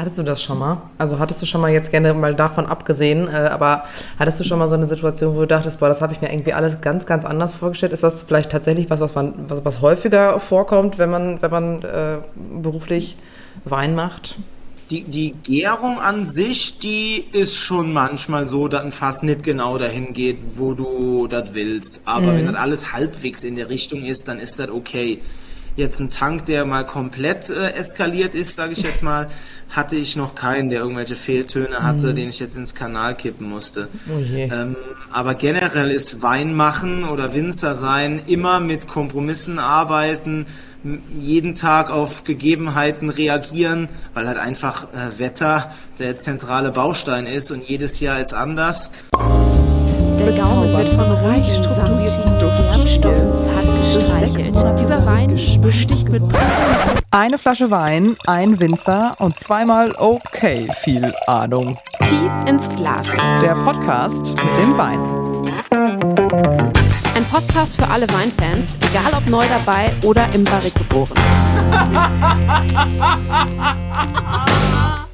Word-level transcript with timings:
Hattest 0.00 0.16
du 0.16 0.22
das 0.22 0.42
schon 0.42 0.58
mal? 0.58 0.80
Also 0.96 1.18
hattest 1.18 1.42
du 1.42 1.46
schon 1.46 1.60
mal 1.60 1.70
jetzt 1.70 1.90
gerne 1.90 2.14
mal 2.14 2.34
davon 2.34 2.64
abgesehen, 2.64 3.28
äh, 3.28 3.32
aber 3.32 3.84
hattest 4.18 4.40
du 4.40 4.44
schon 4.44 4.58
mal 4.58 4.66
so 4.66 4.74
eine 4.74 4.86
Situation, 4.86 5.36
wo 5.36 5.40
du 5.40 5.46
dachtest, 5.46 5.78
boah, 5.78 5.90
das 5.90 6.00
habe 6.00 6.14
ich 6.14 6.22
mir 6.22 6.32
irgendwie 6.32 6.54
alles 6.54 6.80
ganz, 6.80 7.04
ganz 7.04 7.26
anders 7.26 7.52
vorgestellt? 7.52 7.92
Ist 7.92 8.02
das 8.02 8.22
vielleicht 8.22 8.50
tatsächlich 8.50 8.88
was, 8.88 9.00
was 9.00 9.14
man, 9.14 9.34
was, 9.48 9.62
was 9.62 9.82
häufiger 9.82 10.40
vorkommt, 10.40 10.96
wenn 10.96 11.10
man, 11.10 11.42
wenn 11.42 11.50
man 11.50 11.82
äh, 11.82 12.16
beruflich 12.62 13.18
Wein 13.66 13.94
macht? 13.94 14.38
Die, 14.88 15.02
die 15.02 15.32
Gärung 15.42 16.00
an 16.00 16.26
sich, 16.26 16.78
die 16.78 17.22
ist 17.32 17.58
schon 17.58 17.92
manchmal 17.92 18.46
so, 18.46 18.68
dass 18.68 18.82
ein 18.82 18.92
Fass 18.92 19.22
nicht 19.22 19.42
genau 19.42 19.76
dahin 19.76 20.14
geht, 20.14 20.38
wo 20.56 20.72
du 20.72 21.26
das 21.26 21.52
willst. 21.52 22.00
Aber 22.06 22.32
mhm. 22.32 22.36
wenn 22.38 22.46
das 22.46 22.56
alles 22.56 22.92
halbwegs 22.94 23.44
in 23.44 23.56
der 23.56 23.68
Richtung 23.68 24.02
ist, 24.02 24.28
dann 24.28 24.38
ist 24.38 24.58
das 24.58 24.70
okay 24.70 25.20
jetzt 25.80 25.98
ein 26.00 26.10
Tank, 26.10 26.46
der 26.46 26.64
mal 26.64 26.86
komplett 26.86 27.50
äh, 27.50 27.72
eskaliert 27.72 28.34
ist, 28.34 28.56
sage 28.56 28.72
ich 28.72 28.82
jetzt 28.82 29.02
mal, 29.02 29.28
hatte 29.70 29.96
ich 29.96 30.16
noch 30.16 30.34
keinen, 30.34 30.68
der 30.68 30.80
irgendwelche 30.80 31.16
Fehltöne 31.16 31.82
hatte, 31.82 32.08
mhm. 32.08 32.14
den 32.16 32.28
ich 32.28 32.38
jetzt 32.38 32.56
ins 32.56 32.74
Kanal 32.74 33.14
kippen 33.14 33.48
musste. 33.48 33.88
Oh 34.08 34.18
ähm, 34.18 34.76
aber 35.12 35.34
generell 35.34 35.90
ist 35.90 36.22
Wein 36.22 36.54
machen 36.54 37.04
oder 37.04 37.34
Winzer 37.34 37.74
sein 37.74 38.20
immer 38.26 38.60
mit 38.60 38.88
Kompromissen 38.88 39.58
arbeiten, 39.58 40.46
jeden 41.18 41.54
Tag 41.54 41.90
auf 41.90 42.24
Gegebenheiten 42.24 43.10
reagieren, 43.10 43.88
weil 44.14 44.26
halt 44.26 44.38
einfach 44.38 44.84
äh, 44.84 45.18
Wetter 45.18 45.72
der 45.98 46.16
zentrale 46.16 46.70
Baustein 46.70 47.26
ist 47.26 47.50
und 47.50 47.68
jedes 47.68 48.00
Jahr 48.00 48.18
ist 48.18 48.32
anders. 48.32 48.90
Der 49.12 50.32
Gaumen 50.32 50.72
wird 50.72 50.88
von 50.88 51.00
reich 51.00 51.56
strukturierten 51.56 52.38
Duftstoffen 52.40 53.59
gestreichelt. 53.94 54.54
Dieser 54.78 55.04
Wein 55.06 55.36
besticht 55.60 56.08
mit 56.08 56.22
Eine 57.10 57.38
Flasche 57.38 57.70
Wein, 57.70 58.16
ein 58.26 58.60
Winzer 58.60 59.12
und 59.18 59.36
zweimal 59.38 59.92
okay 59.98 60.68
viel 60.80 61.12
Ahnung. 61.26 61.78
Tief 62.04 62.32
ins 62.46 62.68
Glas. 62.68 63.06
Der 63.42 63.54
Podcast 63.56 64.34
mit 64.34 64.56
dem 64.56 64.76
Wein. 64.78 65.00
Ein 67.14 67.24
Podcast 67.30 67.76
für 67.76 67.88
alle 67.88 68.06
Weinfans, 68.12 68.76
egal 68.90 69.12
ob 69.16 69.28
neu 69.28 69.44
dabei 69.48 69.90
oder 70.02 70.26
im 70.34 70.44
Barrik 70.44 70.74
geboren. 70.74 71.14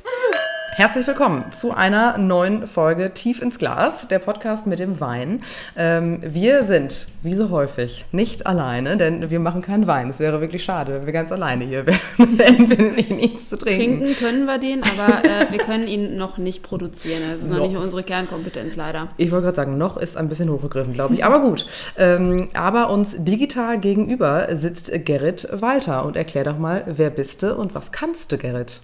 Herzlich 0.78 1.06
willkommen 1.06 1.46
zu 1.52 1.72
einer 1.72 2.18
neuen 2.18 2.66
Folge 2.66 3.14
Tief 3.14 3.40
ins 3.40 3.58
Glas, 3.58 4.08
der 4.08 4.18
Podcast 4.18 4.66
mit 4.66 4.78
dem 4.78 5.00
Wein. 5.00 5.42
Ähm, 5.74 6.18
wir 6.20 6.64
sind, 6.64 7.06
wie 7.22 7.32
so 7.32 7.48
häufig, 7.48 8.04
nicht 8.12 8.46
alleine, 8.46 8.98
denn 8.98 9.30
wir 9.30 9.40
machen 9.40 9.62
keinen 9.62 9.86
Wein. 9.86 10.10
Es 10.10 10.18
wäre 10.18 10.42
wirklich 10.42 10.62
schade, 10.62 10.92
wenn 10.92 11.06
wir 11.06 11.14
ganz 11.14 11.32
alleine 11.32 11.64
hier 11.64 11.86
wären, 11.86 11.98
wenn 12.18 12.68
wir 12.68 13.16
nichts 13.16 13.48
zu 13.48 13.56
trinken. 13.56 14.00
Trinken 14.00 14.16
können 14.16 14.44
wir 14.44 14.58
den, 14.58 14.82
aber 14.82 15.24
äh, 15.24 15.50
wir 15.50 15.60
können 15.60 15.88
ihn 15.88 16.18
noch 16.18 16.36
nicht 16.36 16.62
produzieren. 16.62 17.22
Das 17.32 17.40
ist 17.40 17.48
noch, 17.48 17.56
noch 17.56 17.68
nicht 17.68 17.78
unsere 17.78 18.02
Kernkompetenz 18.02 18.76
leider. 18.76 19.08
Ich 19.16 19.30
wollte 19.30 19.44
gerade 19.44 19.56
sagen, 19.56 19.78
noch 19.78 19.96
ist 19.96 20.18
ein 20.18 20.28
bisschen 20.28 20.50
hochgegriffen, 20.50 20.92
glaube 20.92 21.14
ich. 21.14 21.24
Aber 21.24 21.40
gut. 21.40 21.64
Ähm, 21.96 22.50
aber 22.52 22.90
uns 22.90 23.14
digital 23.16 23.80
gegenüber 23.80 24.54
sitzt 24.54 24.92
Gerrit 25.06 25.48
Walter 25.50 26.04
und 26.04 26.16
erklär 26.16 26.44
doch 26.44 26.58
mal, 26.58 26.82
wer 26.84 27.08
bist 27.08 27.42
du 27.42 27.54
und 27.54 27.74
was 27.74 27.92
kannst 27.92 28.30
du, 28.30 28.36
Gerrit? 28.36 28.82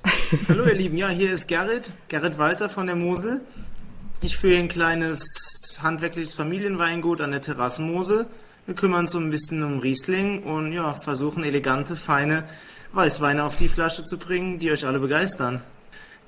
Hallo 0.48 0.64
ihr 0.64 0.74
Lieben, 0.74 0.96
ja, 0.96 1.10
hier 1.10 1.30
ist 1.30 1.48
Gerrit. 1.48 1.81
Gerrit, 1.82 1.92
Gerrit 2.08 2.38
Walter 2.38 2.68
von 2.68 2.86
der 2.86 2.94
Mosel. 2.94 3.40
Ich 4.20 4.36
führe 4.36 4.58
ein 4.58 4.68
kleines 4.68 5.76
handwerkliches 5.82 6.34
Familienweingut 6.34 7.20
an 7.20 7.32
der 7.32 7.40
Terrassenmosel. 7.40 8.26
Wir 8.66 8.74
kümmern 8.74 9.00
uns 9.00 9.12
so 9.12 9.18
ein 9.18 9.30
bisschen 9.30 9.64
um 9.64 9.80
Riesling 9.80 10.44
und 10.44 10.72
ja, 10.72 10.94
versuchen 10.94 11.42
elegante, 11.42 11.96
feine 11.96 12.44
Weißweine 12.92 13.42
auf 13.42 13.56
die 13.56 13.68
Flasche 13.68 14.04
zu 14.04 14.16
bringen, 14.16 14.60
die 14.60 14.70
euch 14.70 14.86
alle 14.86 15.00
begeistern. 15.00 15.62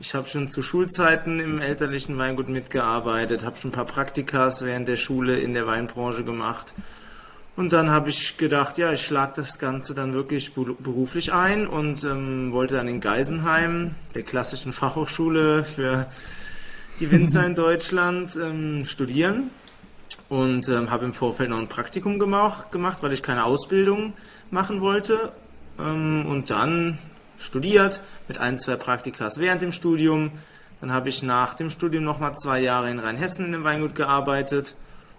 Ich 0.00 0.14
habe 0.14 0.26
schon 0.26 0.48
zu 0.48 0.60
Schulzeiten 0.60 1.38
im 1.38 1.60
elterlichen 1.60 2.18
Weingut 2.18 2.48
mitgearbeitet, 2.48 3.44
habe 3.44 3.56
schon 3.56 3.70
ein 3.70 3.74
paar 3.74 3.84
Praktikas 3.84 4.64
während 4.64 4.88
der 4.88 4.96
Schule 4.96 5.38
in 5.38 5.54
der 5.54 5.68
Weinbranche 5.68 6.24
gemacht 6.24 6.74
und 7.56 7.72
dann 7.72 7.90
habe 7.90 8.10
ich 8.10 8.36
gedacht, 8.36 8.78
ja, 8.78 8.92
ich 8.92 9.02
schlage 9.02 9.34
das 9.36 9.60
Ganze 9.60 9.94
dann 9.94 10.12
wirklich 10.12 10.54
beruflich 10.54 11.32
ein 11.32 11.68
und 11.68 12.02
ähm, 12.02 12.50
wollte 12.50 12.74
dann 12.74 12.88
in 12.88 12.98
Geisenheim, 13.00 13.94
der 14.14 14.24
klassischen 14.24 14.72
Fachhochschule 14.72 15.62
für 15.62 16.06
die 16.98 17.12
Winzer 17.12 17.46
in 17.46 17.54
Deutschland, 17.54 18.34
ähm, 18.36 18.84
studieren. 18.84 19.50
Und 20.28 20.68
ähm, 20.68 20.90
habe 20.90 21.04
im 21.04 21.12
Vorfeld 21.12 21.50
noch 21.50 21.58
ein 21.58 21.68
Praktikum 21.68 22.18
gemacht, 22.18 22.72
gemacht, 22.72 23.02
weil 23.02 23.12
ich 23.12 23.22
keine 23.22 23.44
Ausbildung 23.44 24.14
machen 24.50 24.80
wollte. 24.80 25.32
Ähm, 25.78 26.26
und 26.26 26.50
dann 26.50 26.98
studiert 27.38 28.00
mit 28.26 28.38
ein, 28.38 28.58
zwei 28.58 28.74
Praktikas 28.74 29.38
während 29.38 29.62
dem 29.62 29.70
Studium. 29.70 30.32
Dann 30.80 30.92
habe 30.92 31.08
ich 31.08 31.22
nach 31.22 31.54
dem 31.54 31.70
Studium 31.70 32.02
nochmal 32.02 32.34
zwei 32.36 32.58
Jahre 32.60 32.90
in 32.90 32.98
Rheinhessen 32.98 33.46
in 33.46 33.52
dem 33.52 33.62
Weingut 33.62 33.94
gearbeitet 33.94 34.74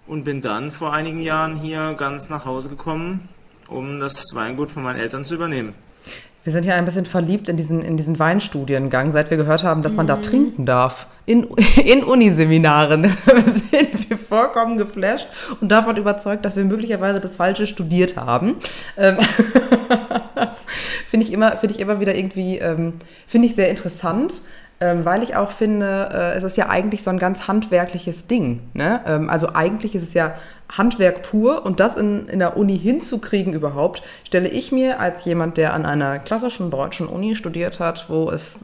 und 0.06 0.24
bin 0.24 0.40
dann 0.40 0.70
vor 0.70 0.92
einigen 0.92 1.20
Jahren 1.20 1.56
hier 1.56 1.94
ganz 1.94 2.28
nach 2.28 2.44
Hause 2.44 2.68
gekommen, 2.68 3.28
um 3.68 4.00
das 4.00 4.34
Weingut 4.34 4.70
von 4.70 4.82
meinen 4.82 5.00
Eltern 5.00 5.24
zu 5.24 5.34
übernehmen. 5.34 5.74
Wir 6.44 6.52
sind 6.52 6.64
ja 6.64 6.76
ein 6.76 6.84
bisschen 6.84 7.06
verliebt 7.06 7.48
in 7.48 7.56
diesen, 7.56 7.82
in 7.82 7.96
diesen 7.96 8.20
Weinstudiengang, 8.20 9.10
seit 9.10 9.30
wir 9.30 9.36
gehört 9.36 9.64
haben, 9.64 9.82
dass 9.82 9.94
man 9.94 10.06
da 10.06 10.14
mhm. 10.14 10.22
trinken 10.22 10.64
darf. 10.64 11.08
In, 11.26 11.42
in 11.84 12.04
Uniseminaren 12.04 13.04
sind 13.46 14.08
wir 14.08 14.16
vollkommen 14.16 14.78
geflasht 14.78 15.26
und 15.60 15.72
davon 15.72 15.96
überzeugt, 15.96 16.44
dass 16.44 16.54
wir 16.54 16.62
möglicherweise 16.62 17.20
das 17.20 17.34
Falsche 17.34 17.66
studiert 17.66 18.16
haben. 18.16 18.58
Ähm, 18.96 19.16
finde 21.10 21.26
ich, 21.26 21.32
immer, 21.32 21.56
find 21.56 21.72
ich 21.72 21.80
immer 21.80 21.98
wieder 21.98 22.14
irgendwie, 22.14 22.58
ähm, 22.58 22.94
finde 23.26 23.48
ich 23.48 23.56
sehr 23.56 23.68
interessant. 23.68 24.40
Ähm, 24.78 25.06
weil 25.06 25.22
ich 25.22 25.36
auch 25.36 25.52
finde, 25.52 26.10
äh, 26.12 26.36
es 26.36 26.44
ist 26.44 26.58
ja 26.58 26.68
eigentlich 26.68 27.02
so 27.02 27.10
ein 27.10 27.18
ganz 27.18 27.48
handwerkliches 27.48 28.26
Ding. 28.26 28.68
Ne? 28.74 29.00
Ähm, 29.06 29.30
also 29.30 29.54
eigentlich 29.54 29.94
ist 29.94 30.02
es 30.02 30.12
ja 30.12 30.34
Handwerk 30.70 31.22
pur 31.22 31.64
und 31.64 31.80
das 31.80 31.96
in, 31.96 32.26
in 32.28 32.38
der 32.38 32.56
Uni 32.56 32.78
hinzukriegen 32.78 33.52
überhaupt, 33.52 34.02
stelle 34.24 34.48
ich 34.48 34.72
mir 34.72 35.00
als 35.00 35.24
jemand, 35.24 35.56
der 35.56 35.74
an 35.74 35.86
einer 35.86 36.18
klassischen 36.18 36.70
deutschen 36.70 37.06
Uni 37.06 37.34
studiert 37.34 37.80
hat, 37.80 38.06
wo 38.08 38.30
es, 38.30 38.58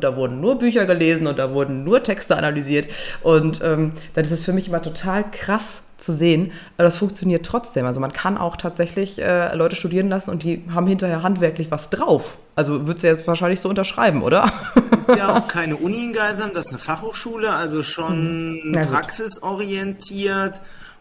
da 0.00 0.16
wurden 0.16 0.40
nur 0.40 0.58
Bücher 0.58 0.86
gelesen 0.86 1.26
und 1.26 1.38
da 1.38 1.52
wurden 1.52 1.84
nur 1.84 2.02
Texte 2.02 2.36
analysiert 2.36 2.88
und 3.22 3.60
ähm, 3.62 3.92
dann 4.14 4.24
ist 4.24 4.30
es 4.30 4.44
für 4.44 4.52
mich 4.52 4.68
immer 4.68 4.82
total 4.82 5.24
krass 5.30 5.82
zu 6.00 6.12
sehen, 6.12 6.52
das 6.76 6.96
funktioniert 6.96 7.44
trotzdem. 7.44 7.86
Also 7.86 8.00
man 8.00 8.12
kann 8.12 8.38
auch 8.38 8.56
tatsächlich 8.56 9.20
äh, 9.20 9.54
Leute 9.54 9.76
studieren 9.76 10.08
lassen 10.08 10.30
und 10.30 10.42
die 10.42 10.64
haben 10.72 10.86
hinterher 10.86 11.22
handwerklich 11.22 11.70
was 11.70 11.90
drauf. 11.90 12.38
Also 12.56 12.86
würdest 12.86 13.04
du 13.04 13.08
jetzt 13.08 13.26
wahrscheinlich 13.26 13.60
so 13.60 13.68
unterschreiben, 13.68 14.22
oder? 14.22 14.52
Das 14.90 15.08
ist 15.08 15.16
ja 15.16 15.36
auch 15.36 15.48
keine 15.48 15.76
Uni 15.76 16.04
in 16.04 16.12
Geisern, 16.12 16.50
das 16.52 16.66
ist 16.66 16.70
eine 16.70 16.78
Fachhochschule, 16.78 17.50
also 17.50 17.82
schon 17.82 18.60
hm. 18.62 18.86
praxisorientiert. 18.86 20.60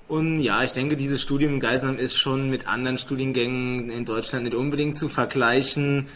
Und 0.10 0.40
ja, 0.40 0.64
ich 0.64 0.74
denke, 0.74 0.98
dieses 0.98 1.22
Studium 1.22 1.54
in 1.54 1.60
Geisern 1.62 1.98
ist 1.98 2.18
schon 2.18 2.50
mit 2.50 2.68
anderen 2.68 2.98
Studiengängen 2.98 3.90
in 3.90 4.04
Deutschland 4.04 4.44
nicht 4.44 4.56
unbedingt 4.56 4.98
zu 4.98 5.08
vergleichen. 5.08 6.08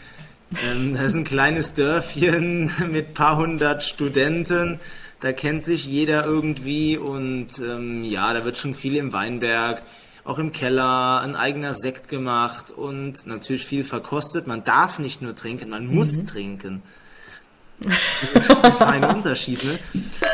Ähm, 0.62 0.92
das 0.94 1.06
ist 1.06 1.14
ein 1.14 1.24
kleines 1.24 1.72
Dörfchen 1.72 2.70
mit 2.90 3.14
paar 3.14 3.38
hundert 3.38 3.82
Studenten 3.82 4.80
da 5.24 5.32
kennt 5.32 5.64
sich 5.64 5.86
jeder 5.86 6.26
irgendwie 6.26 6.98
und 6.98 7.58
ähm, 7.58 8.04
ja, 8.04 8.34
da 8.34 8.44
wird 8.44 8.58
schon 8.58 8.74
viel 8.74 8.94
im 8.96 9.14
Weinberg, 9.14 9.82
auch 10.22 10.38
im 10.38 10.52
Keller, 10.52 11.22
ein 11.22 11.34
eigener 11.34 11.72
Sekt 11.72 12.08
gemacht 12.08 12.70
und 12.70 13.26
natürlich 13.26 13.64
viel 13.64 13.84
verkostet. 13.84 14.46
Man 14.46 14.64
darf 14.64 14.98
nicht 14.98 15.22
nur 15.22 15.34
trinken, 15.34 15.70
man 15.70 15.86
muss 15.86 16.18
mhm. 16.18 16.26
trinken. 16.26 16.82
Das 17.80 18.58
ist 18.58 18.64
ein 18.64 18.74
feiner 18.74 19.16
Unterschied, 19.16 19.64
ne? 19.64 19.78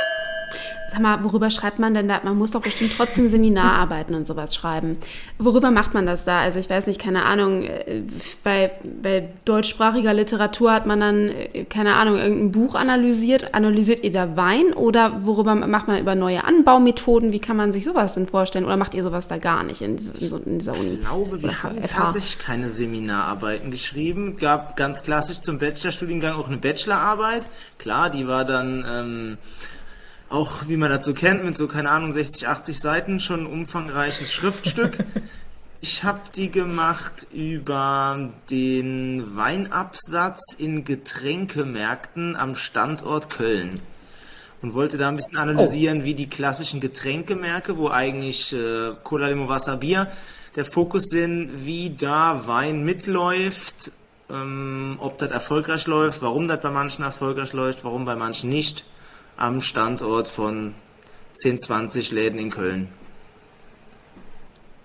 Sag 0.91 1.01
mal, 1.01 1.23
worüber 1.23 1.51
schreibt 1.51 1.79
man 1.79 1.95
denn 1.95 2.09
da? 2.09 2.21
Man 2.25 2.37
muss 2.37 2.51
doch 2.51 2.63
bestimmt 2.63 2.95
trotzdem 2.97 3.29
Seminararbeiten 3.29 4.17
und 4.17 4.27
sowas 4.27 4.57
schreiben. 4.57 4.97
Worüber 5.39 5.71
macht 5.71 5.95
man 5.95 6.05
das 6.05 6.25
da? 6.25 6.41
Also 6.41 6.59
ich 6.59 6.69
weiß 6.69 6.89
nicht, 6.89 7.01
keine 7.01 7.25
Ahnung, 7.25 7.63
äh, 7.63 8.03
bei, 8.43 8.73
bei 9.01 9.29
deutschsprachiger 9.45 10.13
Literatur 10.13 10.73
hat 10.73 10.87
man 10.87 10.99
dann, 10.99 11.29
äh, 11.29 11.65
keine 11.65 11.95
Ahnung, 11.95 12.17
irgendein 12.17 12.51
Buch 12.51 12.75
analysiert. 12.75 13.55
Analysiert 13.55 14.03
ihr 14.03 14.11
da 14.11 14.37
Wein 14.37 14.73
oder 14.73 15.25
worüber 15.25 15.55
macht 15.55 15.87
man 15.87 16.01
über 16.01 16.17
neue 16.17 16.43
Anbaumethoden? 16.43 17.31
Wie 17.31 17.39
kann 17.39 17.57
man 17.57 17.71
sich 17.73 17.85
sowas 17.85 18.15
denn 18.15 18.27
vorstellen? 18.27 18.65
Oder 18.65 18.77
macht 18.77 18.95
ihr 18.95 19.05
sowas 19.05 19.29
da 19.29 19.39
gar 19.39 19.63
nicht 19.63 19.83
in, 19.83 19.97
in, 19.97 20.43
in 20.45 20.59
dieser 20.59 20.73
Uni? 20.73 20.95
Ich 20.95 21.01
glaube, 21.03 21.41
wir 21.41 21.63
haben 21.63 21.85
tatsächlich 21.85 22.39
keine 22.41 22.69
Seminararbeiten 22.69 23.71
geschrieben. 23.71 24.39
Gab 24.39 24.77
ganz 24.77 25.05
klassisch 25.05 25.41
zum 25.41 25.59
Bachelorstudiengang 25.59 26.35
auch 26.35 26.49
eine 26.49 26.57
Bachelorarbeit. 26.57 27.49
Klar, 27.79 28.11
die 28.11 28.27
war 28.27 28.45
dann... 28.45 28.85
Ähm, 28.91 29.39
auch 30.31 30.69
wie 30.69 30.77
man 30.77 30.91
dazu 30.91 31.13
kennt, 31.13 31.45
mit 31.45 31.57
so, 31.57 31.69
keine 31.69 31.91
Ahnung, 31.91 32.13
60, 32.13 32.49
80 32.49 32.79
Seiten, 32.79 33.21
schon 33.21 33.41
ein 33.41 33.47
umfangreiches 33.47 34.33
Schriftstück. 34.33 34.99
Ich 35.83 36.05
habe 36.05 36.21
die 36.37 36.51
gemacht 36.51 37.27
über 37.33 38.29
den 38.51 39.35
Weinabsatz 39.35 40.53
in 40.59 40.85
Getränkemärkten 40.85 42.37
am 42.37 42.55
Standort 42.55 43.31
Köln 43.31 43.81
und 44.61 44.75
wollte 44.75 44.99
da 44.99 45.09
ein 45.09 45.17
bisschen 45.17 45.39
analysieren, 45.39 46.03
oh. 46.03 46.05
wie 46.05 46.13
die 46.13 46.29
klassischen 46.29 46.81
Getränkemärkte, 46.81 47.79
wo 47.79 47.89
eigentlich 47.89 48.53
äh, 48.53 48.91
Cola, 49.03 49.29
Limo, 49.29 49.49
Wasser, 49.49 49.79
Bier 49.79 50.09
der 50.55 50.67
Fokus 50.67 51.05
sind, 51.05 51.65
wie 51.65 51.97
da 51.97 52.47
Wein 52.47 52.85
mitläuft 52.85 53.91
ähm, 54.31 54.97
ob 55.01 55.19
das 55.19 55.31
erfolgreich 55.31 55.87
läuft, 55.87 56.23
warum 56.23 56.49
das 56.49 56.61
bei 56.61 56.71
manchen 56.71 57.03
erfolgreich 57.05 57.53
läuft, 57.53 57.85
warum 57.85 58.05
bei 58.05 58.17
manchen 58.17 58.51
nicht, 58.51 58.85
am 59.41 59.63
Standort 59.63 60.29
von 60.29 60.75
10, 61.35 61.59
20 61.59 62.13
Läden 62.13 62.39
in 62.39 62.51
Köln. 62.51 62.89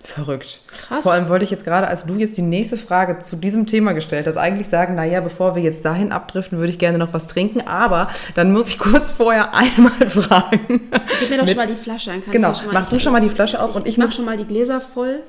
Verrückt. 0.06 0.60
Krass. 0.68 1.02
Vor 1.02 1.12
allem 1.12 1.28
wollte 1.28 1.44
ich 1.44 1.50
jetzt 1.50 1.64
gerade, 1.64 1.88
als 1.88 2.06
du 2.06 2.14
jetzt 2.14 2.36
die 2.36 2.42
nächste 2.42 2.76
Frage 2.78 3.18
zu 3.18 3.34
diesem 3.34 3.66
Thema 3.66 3.92
gestellt 3.92 4.28
hast, 4.28 4.36
eigentlich 4.36 4.68
sagen, 4.68 4.94
naja, 4.94 5.20
bevor 5.20 5.56
wir 5.56 5.62
jetzt 5.62 5.84
dahin 5.84 6.12
abdriften, 6.12 6.58
würde 6.58 6.70
ich 6.70 6.78
gerne 6.78 6.96
noch 6.96 7.12
was 7.12 7.26
trinken, 7.26 7.60
aber 7.66 8.08
dann 8.36 8.52
muss 8.52 8.68
ich 8.68 8.78
kurz 8.78 9.10
vorher 9.10 9.52
einmal 9.52 10.08
fragen. 10.08 10.88
Gib 11.20 11.30
mir 11.30 11.38
doch 11.38 11.48
schon 11.48 11.56
mal 11.56 11.66
die 11.66 11.74
Flasche, 11.74 12.10
kann 12.10 12.30
Genau, 12.30 12.52
ich 12.52 12.62
mach 12.70 12.88
du 12.88 13.00
schon 13.00 13.12
mal 13.12 13.20
die 13.20 13.30
Flasche 13.30 13.60
auf 13.60 13.70
ich, 13.70 13.76
und 13.76 13.88
ich, 13.88 13.94
ich 13.94 13.98
mach 13.98 14.12
schon 14.12 14.24
mal 14.24 14.36
die 14.36 14.44
Gläser 14.44 14.80
voll. 14.80 15.20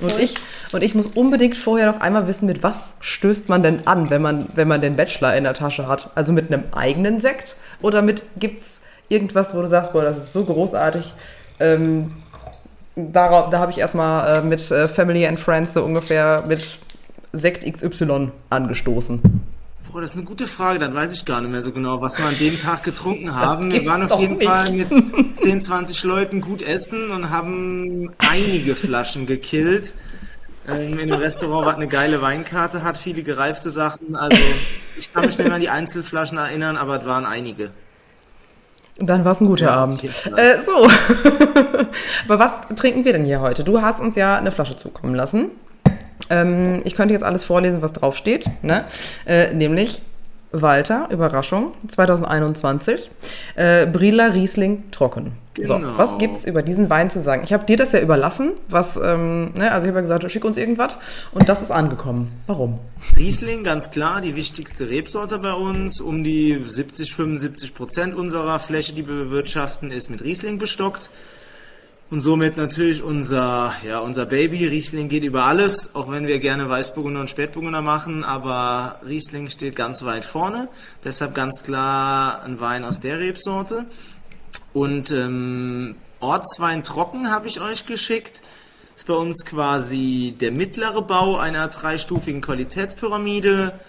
Und 0.00 0.18
ich, 0.20 0.34
und 0.72 0.82
ich 0.82 0.94
muss 0.94 1.06
unbedingt 1.06 1.56
vorher 1.56 1.90
noch 1.90 2.00
einmal 2.00 2.26
wissen, 2.26 2.44
mit 2.44 2.62
was 2.62 2.94
stößt 3.00 3.48
man 3.48 3.62
denn 3.62 3.86
an, 3.86 4.10
wenn 4.10 4.20
man, 4.20 4.46
wenn 4.54 4.68
man 4.68 4.82
den 4.82 4.94
Bachelor 4.94 5.34
in 5.34 5.44
der 5.44 5.54
Tasche 5.54 5.88
hat? 5.88 6.10
Also 6.16 6.34
mit 6.34 6.52
einem 6.52 6.64
eigenen 6.72 7.18
Sekt 7.18 7.56
oder 7.82 8.02
mit, 8.02 8.22
gibt's 8.38 8.80
irgendwas, 9.08 9.54
wo 9.54 9.60
du 9.60 9.68
sagst, 9.68 9.92
boah, 9.92 10.02
das 10.02 10.18
ist 10.18 10.32
so 10.32 10.44
großartig, 10.44 11.12
ähm, 11.60 12.12
darauf, 12.96 13.50
da 13.50 13.58
habe 13.58 13.72
ich 13.72 13.78
erstmal 13.78 14.38
äh, 14.38 14.42
mit 14.42 14.70
äh, 14.70 14.88
Family 14.88 15.26
and 15.26 15.38
Friends 15.38 15.74
so 15.74 15.84
ungefähr 15.84 16.44
mit 16.46 16.78
Sekt 17.32 17.64
XY 17.70 18.30
angestoßen. 18.50 19.20
Boah, 19.90 20.00
das 20.00 20.12
ist 20.12 20.16
eine 20.16 20.24
gute 20.24 20.46
Frage, 20.46 20.78
dann 20.78 20.94
weiß 20.94 21.12
ich 21.12 21.24
gar 21.24 21.40
nicht 21.42 21.50
mehr 21.50 21.60
so 21.60 21.70
genau, 21.72 22.00
was 22.00 22.18
wir 22.18 22.24
an 22.24 22.38
dem 22.38 22.58
Tag 22.58 22.82
getrunken 22.82 23.34
haben. 23.34 23.70
Wir 23.70 23.84
waren 23.84 24.10
auf 24.10 24.20
jeden 24.20 24.38
nicht. 24.38 24.48
Fall 24.48 24.72
mit 24.72 24.88
10, 25.36 25.60
20 25.60 26.04
Leuten 26.04 26.40
gut 26.40 26.62
essen 26.62 27.10
und 27.10 27.30
haben 27.30 28.10
einige 28.16 28.74
Flaschen 28.74 29.26
gekillt. 29.26 29.92
Ähm, 30.68 30.98
in 30.98 31.12
einem 31.12 31.20
Restaurant, 31.20 31.66
was 31.66 31.74
eine 31.74 31.88
geile 31.88 32.22
Weinkarte 32.22 32.82
hat, 32.82 32.96
viele 32.96 33.22
gereifte 33.22 33.70
Sachen. 33.70 34.16
Also 34.16 34.38
ich 34.98 35.12
kann 35.12 35.26
mich 35.26 35.36
nicht 35.36 35.44
mehr 35.44 35.54
an 35.54 35.60
die 35.60 35.70
Einzelflaschen 35.70 36.38
erinnern, 36.38 36.76
aber 36.76 37.00
es 37.00 37.06
waren 37.06 37.26
einige. 37.26 37.70
Dann 38.98 39.24
war 39.24 39.32
es 39.32 39.40
ein 39.40 39.46
guter 39.46 39.66
ja, 39.66 39.74
Abend. 39.74 40.04
Äh, 40.04 40.58
so. 40.64 40.88
Aber 42.28 42.38
was 42.38 42.52
trinken 42.76 43.04
wir 43.04 43.12
denn 43.12 43.24
hier 43.24 43.40
heute? 43.40 43.64
Du 43.64 43.80
hast 43.80 44.00
uns 44.00 44.16
ja 44.16 44.36
eine 44.36 44.50
Flasche 44.50 44.76
zukommen 44.76 45.14
lassen. 45.14 45.50
Ähm, 46.30 46.82
ich 46.84 46.94
könnte 46.94 47.14
jetzt 47.14 47.24
alles 47.24 47.42
vorlesen, 47.42 47.82
was 47.82 47.94
draufsteht. 47.94 48.50
Ne? 48.62 48.84
Äh, 49.26 49.54
nämlich 49.54 50.02
Walter, 50.52 51.08
Überraschung, 51.10 51.72
2021. 51.88 53.10
Äh, 53.56 53.86
Brilla 53.86 54.26
Riesling 54.26 54.84
trocken. 54.90 55.32
Genau. 55.54 55.80
So, 55.80 55.98
was 55.98 56.18
gibt's 56.18 56.44
über 56.46 56.62
diesen 56.62 56.88
Wein 56.88 57.10
zu 57.10 57.20
sagen? 57.20 57.42
Ich 57.44 57.52
habe 57.52 57.66
dir 57.66 57.76
das 57.76 57.92
ja 57.92 58.00
überlassen, 58.00 58.52
was, 58.68 58.96
ähm, 58.96 59.52
ne, 59.54 59.70
also 59.70 59.86
ich 59.86 59.88
habe 59.88 59.98
ja 59.98 60.00
gesagt, 60.00 60.30
schick 60.30 60.44
uns 60.44 60.56
irgendwas 60.56 60.96
und 61.32 61.48
das 61.48 61.60
ist 61.60 61.70
angekommen. 61.70 62.32
Warum? 62.46 62.78
Riesling, 63.16 63.62
ganz 63.62 63.90
klar, 63.90 64.20
die 64.22 64.34
wichtigste 64.34 64.88
Rebsorte 64.88 65.38
bei 65.38 65.52
uns. 65.52 66.00
Um 66.00 66.24
die 66.24 66.62
70, 66.64 67.14
75 67.14 67.74
Prozent 67.74 68.14
unserer 68.14 68.58
Fläche, 68.58 68.94
die 68.94 69.06
wir 69.06 69.14
bewirtschaften, 69.14 69.90
ist 69.90 70.08
mit 70.08 70.22
Riesling 70.22 70.58
bestockt. 70.58 71.10
Und 72.12 72.20
somit 72.20 72.58
natürlich 72.58 73.02
unser, 73.02 73.72
ja, 73.86 74.00
unser 74.00 74.26
Baby. 74.26 74.66
Riesling 74.66 75.08
geht 75.08 75.24
über 75.24 75.44
alles, 75.44 75.94
auch 75.94 76.10
wenn 76.10 76.26
wir 76.26 76.40
gerne 76.40 76.68
Weißburgunder 76.68 77.20
und 77.20 77.30
Spätburgunder 77.30 77.80
machen, 77.80 78.22
aber 78.22 79.00
Riesling 79.02 79.48
steht 79.48 79.76
ganz 79.76 80.04
weit 80.04 80.26
vorne. 80.26 80.68
Deshalb 81.02 81.34
ganz 81.34 81.62
klar 81.62 82.42
ein 82.42 82.60
Wein 82.60 82.84
aus 82.84 83.00
der 83.00 83.18
Rebsorte. 83.18 83.86
Und 84.74 85.10
ähm, 85.10 85.94
Ortswein 86.20 86.82
trocken 86.82 87.30
habe 87.30 87.48
ich 87.48 87.62
euch 87.62 87.86
geschickt. 87.86 88.42
Ist 88.94 89.06
bei 89.06 89.14
uns 89.14 89.46
quasi 89.46 90.34
der 90.38 90.52
mittlere 90.52 91.00
Bau 91.00 91.38
einer 91.38 91.66
dreistufigen 91.68 92.42
Qualitätspyramide. 92.42 93.80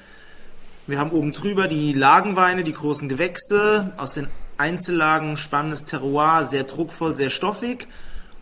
Wir 0.87 0.97
haben 0.97 1.11
oben 1.11 1.33
drüber 1.33 1.67
die 1.67 1.91
Lagenweine, 1.91 2.63
die 2.63 2.71
großen 2.71 3.09
Gewächse. 3.09 3.91
Aus 3.97 4.13
den 4.13 4.29
Einzellagen 4.55 5.35
spannendes 5.35 5.83
Terroir, 5.83 6.45
sehr 6.45 6.63
druckvoll, 6.63 7.17
sehr 7.17 7.29
stoffig 7.29 7.89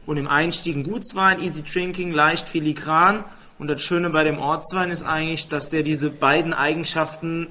und 0.06 0.18
im 0.18 0.28
Einstieg 0.28 0.76
ein 0.76 0.84
Gutswein, 0.84 1.42
easy 1.42 1.64
drinking, 1.64 2.12
leicht 2.12 2.50
filigran. 2.50 3.24
Und 3.60 3.68
das 3.68 3.82
Schöne 3.82 4.10
bei 4.10 4.24
dem 4.24 4.40
Ortswein 4.40 4.90
ist 4.90 5.04
eigentlich, 5.04 5.48
dass 5.48 5.70
der 5.70 5.84
diese 5.84 6.10
beiden 6.10 6.54
Eigenschaften 6.54 7.48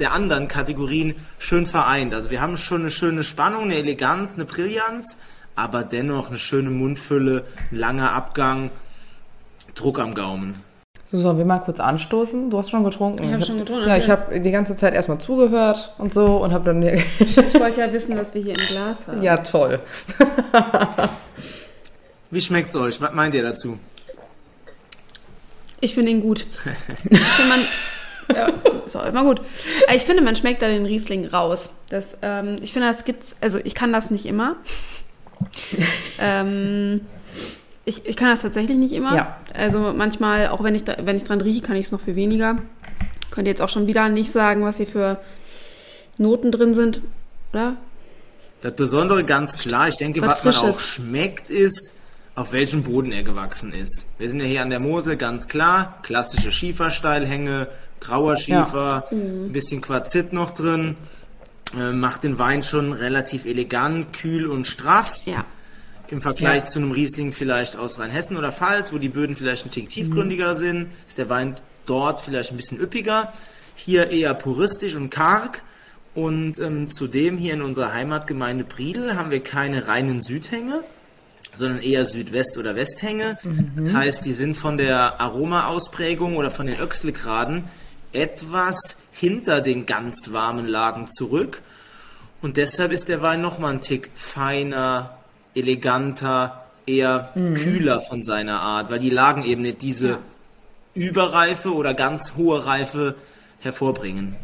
der 0.00 0.12
anderen 0.12 0.48
Kategorien 0.48 1.14
schön 1.38 1.66
vereint. 1.66 2.14
Also 2.14 2.30
wir 2.30 2.40
haben 2.40 2.56
schon 2.56 2.80
eine 2.80 2.90
schöne 2.90 3.22
Spannung, 3.22 3.64
eine 3.64 3.76
Eleganz, 3.76 4.34
eine 4.34 4.44
Brillanz, 4.44 5.16
aber 5.54 5.84
dennoch 5.84 6.30
eine 6.30 6.38
schöne 6.38 6.70
Mundfülle, 6.70 7.44
ein 7.70 7.78
langer 7.78 8.12
Abgang, 8.12 8.70
Druck 9.74 10.00
am 10.00 10.14
Gaumen. 10.14 10.60
So, 11.06 11.18
sollen 11.18 11.36
wir 11.36 11.44
mal 11.44 11.58
kurz 11.58 11.78
anstoßen? 11.78 12.48
Du 12.48 12.56
hast 12.56 12.70
schon 12.70 12.84
getrunken. 12.84 13.24
Ich 13.24 13.32
habe 13.32 13.44
schon 13.44 13.58
getrunken. 13.58 13.86
Ja, 13.86 13.98
ich 13.98 14.08
habe 14.08 14.40
die 14.40 14.50
ganze 14.50 14.76
Zeit 14.76 14.94
erstmal 14.94 15.18
zugehört 15.18 15.94
und 15.98 16.12
so 16.12 16.38
und 16.38 16.52
habe 16.52 16.64
dann. 16.64 16.82
ich 16.82 17.36
wollte 17.36 17.80
ja 17.80 17.92
wissen, 17.92 18.16
was 18.16 18.34
wir 18.34 18.42
hier 18.42 18.54
im 18.54 18.66
Glas 18.66 19.06
haben. 19.06 19.22
Ja, 19.22 19.36
toll. 19.36 19.78
Wie 22.32 22.40
schmeckt 22.40 22.70
es 22.70 22.76
euch? 22.76 22.98
Was 23.02 23.12
meint 23.12 23.34
ihr 23.34 23.42
dazu? 23.42 23.78
Ich 25.82 25.92
finde 25.92 26.12
ihn 26.12 26.22
gut. 26.22 26.46
ich 27.10 27.20
finde 27.20 27.50
man, 27.50 27.60
ja, 28.34 28.48
ist 28.86 28.96
auch 28.96 29.04
immer 29.04 29.22
gut. 29.22 29.42
Ich 29.94 30.04
finde, 30.04 30.22
man 30.22 30.34
schmeckt 30.34 30.62
da 30.62 30.68
den 30.68 30.86
Riesling 30.86 31.26
raus. 31.26 31.72
Das, 31.90 32.16
ähm, 32.22 32.56
ich 32.62 32.72
finde, 32.72 32.88
das 32.88 33.04
gibt's, 33.04 33.36
also 33.42 33.58
ich 33.62 33.74
kann 33.74 33.92
das 33.92 34.10
nicht 34.10 34.24
immer. 34.24 34.56
ähm, 36.18 37.02
ich, 37.84 38.06
ich 38.06 38.16
kann 38.16 38.28
das 38.28 38.40
tatsächlich 38.40 38.78
nicht 38.78 38.92
immer. 38.92 39.14
Ja. 39.14 39.36
Also 39.52 39.92
manchmal, 39.94 40.48
auch 40.48 40.62
wenn 40.62 40.74
ich, 40.74 40.84
da, 40.84 40.96
wenn 41.02 41.16
ich 41.16 41.24
dran 41.24 41.42
rieche, 41.42 41.60
kann 41.60 41.76
ich 41.76 41.84
es 41.84 41.92
noch 41.92 42.00
für 42.00 42.16
weniger. 42.16 42.62
Könnt 43.30 43.46
ihr 43.46 43.52
jetzt 43.52 43.60
auch 43.60 43.68
schon 43.68 43.86
wieder 43.86 44.08
nicht 44.08 44.32
sagen, 44.32 44.64
was 44.64 44.78
hier 44.78 44.86
für 44.86 45.20
Noten 46.16 46.50
drin 46.50 46.72
sind, 46.72 47.02
oder? 47.52 47.76
Das 48.62 48.74
Besondere 48.74 49.22
ganz 49.22 49.58
klar, 49.58 49.88
ich 49.88 49.96
denke, 49.96 50.22
was, 50.22 50.42
was 50.46 50.62
man 50.62 50.70
auch 50.70 50.80
schmeckt, 50.80 51.50
ist, 51.50 51.98
auf 52.34 52.52
welchem 52.52 52.82
Boden 52.82 53.12
er 53.12 53.22
gewachsen 53.22 53.72
ist. 53.72 54.06
Wir 54.18 54.28
sind 54.28 54.40
ja 54.40 54.46
hier 54.46 54.62
an 54.62 54.70
der 54.70 54.80
Mosel, 54.80 55.16
ganz 55.16 55.48
klar. 55.48 55.98
Klassische 56.02 56.50
Schiefersteilhänge, 56.50 57.68
grauer 58.00 58.36
Schiefer, 58.38 59.06
ja. 59.10 59.16
mhm. 59.16 59.46
ein 59.46 59.52
bisschen 59.52 59.80
Quarzit 59.80 60.32
noch 60.32 60.52
drin. 60.52 60.96
Äh, 61.76 61.92
macht 61.92 62.24
den 62.24 62.38
Wein 62.38 62.62
schon 62.62 62.92
relativ 62.92 63.44
elegant, 63.44 64.12
kühl 64.12 64.46
und 64.46 64.66
straff. 64.66 65.24
Ja. 65.26 65.44
Im 66.08 66.20
Vergleich 66.20 66.64
ja. 66.64 66.68
zu 66.68 66.78
einem 66.78 66.90
Riesling 66.90 67.32
vielleicht 67.32 67.76
aus 67.76 67.98
Rheinhessen 67.98 68.36
oder 68.36 68.52
Pfalz, 68.52 68.92
wo 68.92 68.98
die 68.98 69.08
Böden 69.08 69.36
vielleicht 69.36 69.66
ein 69.66 69.70
Tick 69.70 69.88
tiefgründiger 69.88 70.54
mhm. 70.54 70.58
sind, 70.58 70.86
ist 71.06 71.18
der 71.18 71.30
Wein 71.30 71.56
dort 71.86 72.20
vielleicht 72.20 72.50
ein 72.50 72.56
bisschen 72.56 72.78
üppiger. 72.78 73.32
Hier 73.74 74.10
eher 74.10 74.34
puristisch 74.34 74.96
und 74.96 75.10
karg. 75.10 75.62
Und 76.14 76.58
ähm, 76.58 76.90
zudem 76.90 77.38
hier 77.38 77.54
in 77.54 77.62
unserer 77.62 77.94
Heimatgemeinde 77.94 78.64
Briedel 78.64 79.16
haben 79.16 79.30
wir 79.30 79.42
keine 79.42 79.88
reinen 79.88 80.20
Südhänge, 80.20 80.84
sondern 81.52 81.78
eher 81.80 82.04
Südwest- 82.04 82.58
oder 82.58 82.74
Westhänge. 82.74 83.38
Mhm. 83.42 83.72
Das 83.76 83.94
heißt, 83.94 84.26
die 84.26 84.32
sind 84.32 84.56
von 84.56 84.78
der 84.78 85.20
Aromaausprägung 85.20 86.36
oder 86.36 86.50
von 86.50 86.66
den 86.66 86.78
Öxlegraden 86.78 87.64
etwas 88.12 88.98
hinter 89.12 89.60
den 89.60 89.86
ganz 89.86 90.32
warmen 90.32 90.66
Lagen 90.66 91.08
zurück. 91.08 91.62
Und 92.40 92.56
deshalb 92.56 92.92
ist 92.92 93.08
der 93.08 93.22
Wein 93.22 93.40
nochmal 93.40 93.74
ein 93.74 93.80
Tick 93.80 94.10
feiner, 94.14 95.18
eleganter, 95.54 96.66
eher 96.86 97.30
mhm. 97.34 97.54
kühler 97.54 98.00
von 98.00 98.22
seiner 98.22 98.60
Art, 98.60 98.90
weil 98.90 98.98
die 98.98 99.10
Lagen 99.10 99.44
eben 99.44 99.62
nicht 99.62 99.82
diese 99.82 100.08
ja. 100.08 100.18
Überreife 100.94 101.72
oder 101.72 101.94
ganz 101.94 102.34
hohe 102.36 102.66
Reife 102.66 103.14
hervorbringen. 103.60 104.36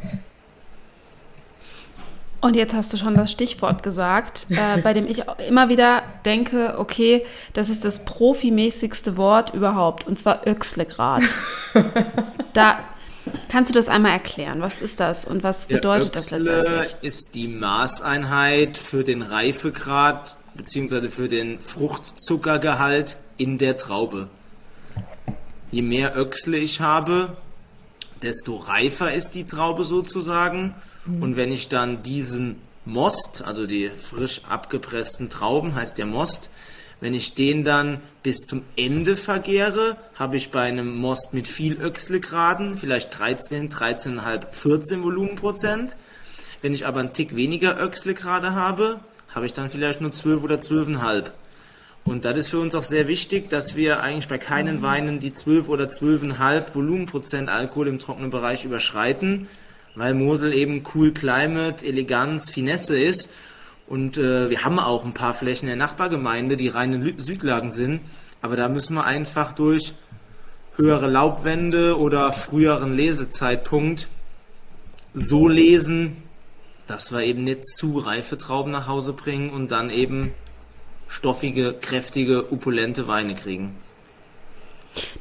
Und 2.41 2.55
jetzt 2.55 2.73
hast 2.73 2.93
du 2.93 2.97
schon 2.97 3.15
das 3.15 3.33
Stichwort 3.33 3.83
gesagt, 3.83 4.47
äh, 4.51 4.81
bei 4.83 4.93
dem 4.95 5.07
ich 5.09 5.23
immer 5.49 5.69
wieder 5.69 6.03
denke, 6.25 6.77
okay, 6.79 7.25
das 7.53 7.69
ist 7.69 7.85
das 7.85 8.05
profimäßigste 8.05 9.17
Wort 9.17 9.55
überhaupt, 9.55 10.07
und 10.07 10.21
zwar 10.21 10.47
Öxlegrad. 10.47 11.23
da 12.53 12.79
kannst 13.49 13.71
du 13.71 13.75
das 13.75 13.89
einmal 13.89 14.13
erklären. 14.13 14.61
Was 14.61 14.81
ist 14.81 15.01
das 15.01 15.25
und 15.25 15.43
was 15.43 15.67
bedeutet 15.67 16.15
das 16.15 16.31
letztendlich? 16.31 16.97
ist 17.03 17.35
die 17.35 17.49
Maßeinheit 17.49 18.79
für 18.79 19.05
den 19.05 19.23
Reifegrad 19.23 20.37
bzw. 20.55 21.09
für 21.09 21.29
den 21.29 21.59
Fruchtzuckergehalt 21.59 23.17
in 23.37 23.59
der 23.59 23.77
Traube. 23.77 24.29
Je 25.71 25.83
mehr 25.83 26.17
Öxle 26.17 26.57
ich 26.57 26.81
habe, 26.81 27.37
desto 28.23 28.57
reifer 28.57 29.13
ist 29.13 29.35
die 29.35 29.47
Traube 29.47 29.85
sozusagen 29.85 30.75
Mhm. 31.09 31.23
Und 31.23 31.37
wenn 31.37 31.51
ich 31.51 31.69
dann 31.69 32.03
diesen 32.03 32.57
Most, 32.85 33.43
also 33.45 33.67
die 33.67 33.91
frisch 33.91 34.43
abgepressten 34.49 35.29
Trauben, 35.29 35.75
heißt 35.75 35.99
der 35.99 36.07
Most, 36.07 36.51
wenn 37.01 37.15
ich 37.15 37.35
den 37.35 37.65
dann 37.65 38.01
bis 38.23 38.39
zum 38.39 38.63
Ende 38.77 39.17
vergehre, 39.17 39.97
habe 40.15 40.37
ich 40.37 40.51
bei 40.51 40.63
einem 40.63 40.97
Most 40.97 41.33
mit 41.33 41.47
viel 41.47 41.81
Öchslegraden 41.81 42.77
vielleicht 42.77 43.17
13, 43.19 43.71
13,5, 43.71 44.53
14 44.53 45.03
Volumenprozent. 45.03 45.97
Wenn 46.61 46.75
ich 46.75 46.87
aber 46.87 47.01
einen 47.01 47.13
Tick 47.13 47.37
weniger 47.37 47.79
Öchslegrade 47.79 48.55
habe, 48.55 48.99
habe 49.33 49.47
ich 49.47 49.53
dann 49.53 49.71
vielleicht 49.71 50.01
nur 50.01 50.11
12 50.11 50.43
oder 50.43 50.57
12,5. 50.57 51.27
Und 52.05 52.25
das 52.25 52.39
ist 52.39 52.49
für 52.49 52.59
uns 52.59 52.75
auch 52.75 52.83
sehr 52.83 53.07
wichtig, 53.07 53.51
dass 53.51 53.77
wir 53.77 54.03
eigentlich 54.03 54.29
bei 54.29 54.39
keinen 54.39 54.83
Weinen 54.83 55.21
die 55.21 55.33
12 55.33 55.69
oder 55.69 55.85
12,5 55.85 56.75
Volumenprozent 56.75 57.49
Alkohol 57.49 57.87
im 57.87 57.99
trockenen 57.99 58.31
Bereich 58.31 58.65
überschreiten, 58.65 59.47
weil 59.99 60.15
Mosel 60.15 60.55
eben 60.55 60.85
cool 60.95 61.13
Climate, 61.13 61.85
Eleganz, 61.85 62.51
Finesse 62.51 62.99
ist. 62.99 63.33
Und 63.87 64.19
äh, 64.19 64.51
wir 64.51 64.65
haben 64.65 64.79
auch 64.79 65.05
ein 65.05 65.15
paar 65.15 65.35
Flächen 65.35 65.67
der 65.67 65.77
Nachbargemeinde, 65.77 66.57
die 66.57 66.69
reine 66.69 67.15
Südlagen 67.19 67.71
sind. 67.71 68.01
Aber 68.41 68.55
da 68.57 68.69
müssen 68.69 68.95
wir 68.95 69.05
einfach 69.05 69.53
durch 69.53 69.95
höhere 70.77 71.09
Laubwände 71.09 71.99
oder 71.99 72.33
früheren 72.33 72.95
Lesezeitpunkt 72.95 74.09
so 75.13 75.49
lesen, 75.49 76.23
dass 76.87 77.11
wir 77.11 77.23
eben 77.25 77.45
nicht 77.45 77.67
zu 77.67 77.99
reife 77.99 78.39
Trauben 78.39 78.71
nach 78.71 78.87
Hause 78.87 79.13
bringen 79.13 79.51
und 79.51 79.71
dann 79.71 79.91
eben 79.91 80.33
stoffige, 81.09 81.75
kräftige, 81.75 82.53
opulente 82.53 83.09
Weine 83.09 83.35
kriegen. 83.35 83.75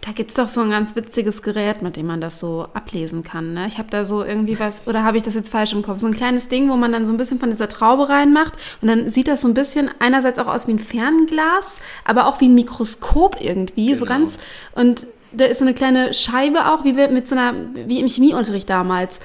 Da 0.02 0.12
gibt 0.12 0.32
es 0.32 0.38
doch 0.38 0.50
so 0.50 0.62
ein 0.62 0.70
ganz 0.70 0.96
witziges 0.96 1.42
Gerät, 1.42 1.82
mit 1.82 1.96
dem 1.96 2.08
man 2.08 2.22
das 2.22 2.40
so 2.40 2.68
ablesen 2.74 3.24
kann. 3.24 3.54
Ne? 3.54 3.68
Ich 3.68 3.78
habe 3.78 3.90
da 3.90 4.06
so 4.06 4.24
irgendwie 4.24 4.60
was, 4.60 4.82
oder 4.86 5.04
habe 5.04 5.18
ich 5.18 5.24
das 5.24 5.34
jetzt 5.34 5.50
falsch 5.50 5.74
im 5.74 5.82
Kopf? 5.82 6.00
So 6.00 6.08
ein 6.08 6.16
kleines 6.16 6.48
Ding, 6.48 6.70
wo 6.70 6.76
man 6.76 6.92
dann 6.92 7.06
so 7.06 7.12
ein 7.12 7.18
bisschen 7.18 7.40
von 7.40 7.50
dieser 7.50 7.68
Traube 7.68 8.10
reinmacht 8.10 8.54
und 8.82 8.88
dann 8.88 9.10
sieht 9.10 9.28
das 9.28 9.42
so 9.42 9.48
ein 9.48 9.54
bisschen 9.54 9.90
einerseits 10.00 10.40
auch 10.40 10.48
aus 10.48 10.68
wie 10.68 10.74
ein 10.74 10.80
Fernglas, 10.80 11.80
aber 12.06 12.28
auch 12.28 12.40
wie 12.42 12.48
ein 12.48 12.56
Mikroskop 12.56 13.38
irgendwie, 13.40 13.88
genau. 13.88 14.00
so 14.00 14.06
ganz. 14.06 14.38
Und 14.74 15.08
da 15.32 15.46
ist 15.46 15.60
so 15.60 15.66
eine 15.66 15.74
kleine 15.74 16.14
Scheibe 16.14 16.72
auch, 16.72 16.84
wie 16.84 16.96
wir 16.96 17.10
mit 17.10 17.28
so 17.28 17.36
einer, 17.36 17.54
wie 17.74 18.00
im 18.00 18.08
Chemieunterricht 18.08 18.70
damals. 18.70 19.20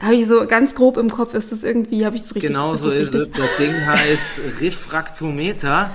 Habe 0.00 0.14
ich 0.14 0.26
so 0.26 0.46
ganz 0.46 0.74
grob 0.74 0.96
im 0.96 1.10
Kopf, 1.10 1.34
ist 1.34 1.52
das 1.52 1.62
irgendwie, 1.62 2.06
habe 2.06 2.16
ich 2.16 2.22
das 2.22 2.34
richtig 2.34 2.52
Genau 2.52 2.74
so 2.74 2.90
ist, 2.90 3.14
es. 3.14 3.30
Das 3.30 3.56
Ding 3.58 3.74
heißt 3.86 4.30
Refraktometer. 4.60 5.94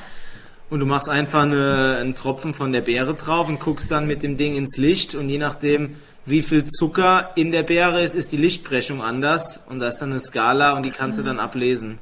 Und 0.69 0.79
du 0.79 0.85
machst 0.85 1.09
einfach 1.09 1.43
eine, 1.43 1.97
einen 1.99 2.15
Tropfen 2.15 2.53
von 2.53 2.71
der 2.71 2.81
Beere 2.81 3.13
drauf 3.13 3.47
und 3.47 3.59
guckst 3.59 3.91
dann 3.91 4.07
mit 4.07 4.23
dem 4.23 4.37
Ding 4.37 4.55
ins 4.55 4.77
Licht 4.77 5.15
und 5.15 5.29
je 5.29 5.37
nachdem, 5.37 5.97
wie 6.25 6.41
viel 6.41 6.65
Zucker 6.65 7.31
in 7.35 7.51
der 7.51 7.63
Beere 7.63 8.01
ist, 8.01 8.15
ist 8.15 8.31
die 8.31 8.37
Lichtbrechung 8.37 9.01
anders 9.01 9.59
und 9.69 9.79
da 9.79 9.89
ist 9.89 9.99
dann 9.99 10.11
eine 10.11 10.19
Skala 10.19 10.75
und 10.75 10.83
die 10.83 10.89
kannst 10.89 11.19
du 11.19 11.23
dann 11.23 11.39
ablesen. 11.39 11.99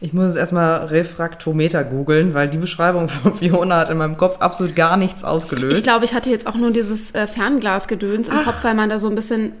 Ich 0.00 0.12
muss 0.12 0.26
es 0.26 0.36
erstmal 0.36 0.86
Refraktometer 0.86 1.84
googeln, 1.84 2.34
weil 2.34 2.48
die 2.48 2.58
Beschreibung 2.58 3.08
von 3.08 3.34
Fiona 3.36 3.78
hat 3.78 3.90
in 3.90 3.98
meinem 3.98 4.16
Kopf 4.16 4.38
absolut 4.40 4.76
gar 4.76 4.96
nichts 4.96 5.24
ausgelöst. 5.24 5.76
Ich 5.76 5.82
glaube, 5.82 6.04
ich 6.04 6.14
hatte 6.14 6.30
jetzt 6.30 6.46
auch 6.46 6.54
nur 6.54 6.70
dieses 6.70 7.14
äh, 7.14 7.26
Fernglasgedöns 7.26 8.28
im 8.28 8.34
Ach. 8.36 8.44
Kopf, 8.44 8.62
weil 8.62 8.74
man 8.74 8.88
da 8.88 8.98
so 8.98 9.08
ein 9.08 9.14
bisschen. 9.14 9.52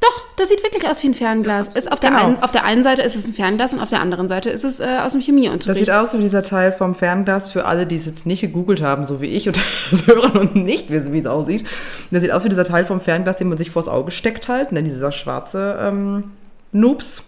Doch, 0.00 0.24
das 0.36 0.50
sieht 0.50 0.62
wirklich 0.62 0.86
aus 0.88 1.02
wie 1.02 1.08
ein 1.08 1.14
Fernglas. 1.14 1.76
Ist 1.76 1.90
auf, 1.90 2.00
der 2.00 2.10
genau. 2.10 2.26
einen, 2.26 2.42
auf 2.42 2.50
der 2.50 2.64
einen 2.64 2.82
Seite 2.82 3.02
ist 3.02 3.16
es 3.16 3.26
ein 3.26 3.32
Fernglas 3.32 3.72
und 3.72 3.80
auf 3.80 3.88
der 3.88 4.00
anderen 4.00 4.28
Seite 4.28 4.50
ist 4.50 4.64
es 4.64 4.80
äh, 4.80 4.98
aus 5.02 5.12
dem 5.12 5.22
Chemieunterricht. 5.22 5.68
Das 5.68 5.78
sieht 5.78 5.90
aus 5.90 6.12
wie 6.12 6.22
dieser 6.22 6.42
Teil 6.42 6.72
vom 6.72 6.94
Fernglas 6.94 7.52
für 7.52 7.64
alle, 7.64 7.86
die 7.86 7.96
es 7.96 8.04
jetzt 8.04 8.26
nicht 8.26 8.42
gegoogelt 8.42 8.82
haben, 8.82 9.06
so 9.06 9.20
wie 9.20 9.26
ich 9.26 9.46
und 9.46 9.58
das 9.90 10.06
hören 10.06 10.32
und 10.36 10.56
nicht 10.56 10.90
wissen, 10.90 11.12
wie 11.12 11.18
es 11.18 11.26
aussieht. 11.26 11.64
Das 12.10 12.22
sieht 12.22 12.32
aus 12.32 12.44
wie 12.44 12.48
dieser 12.48 12.64
Teil 12.64 12.84
vom 12.84 13.00
Fernglas, 13.00 13.36
den 13.36 13.48
man 13.48 13.58
sich 13.58 13.70
vors 13.70 13.88
Auge 13.88 14.10
steckt 14.10 14.48
halt, 14.48 14.72
ne, 14.72 14.82
dieser 14.82 15.12
schwarze. 15.12 15.78
Ähm 15.80 16.24
Noobs. 16.74 17.22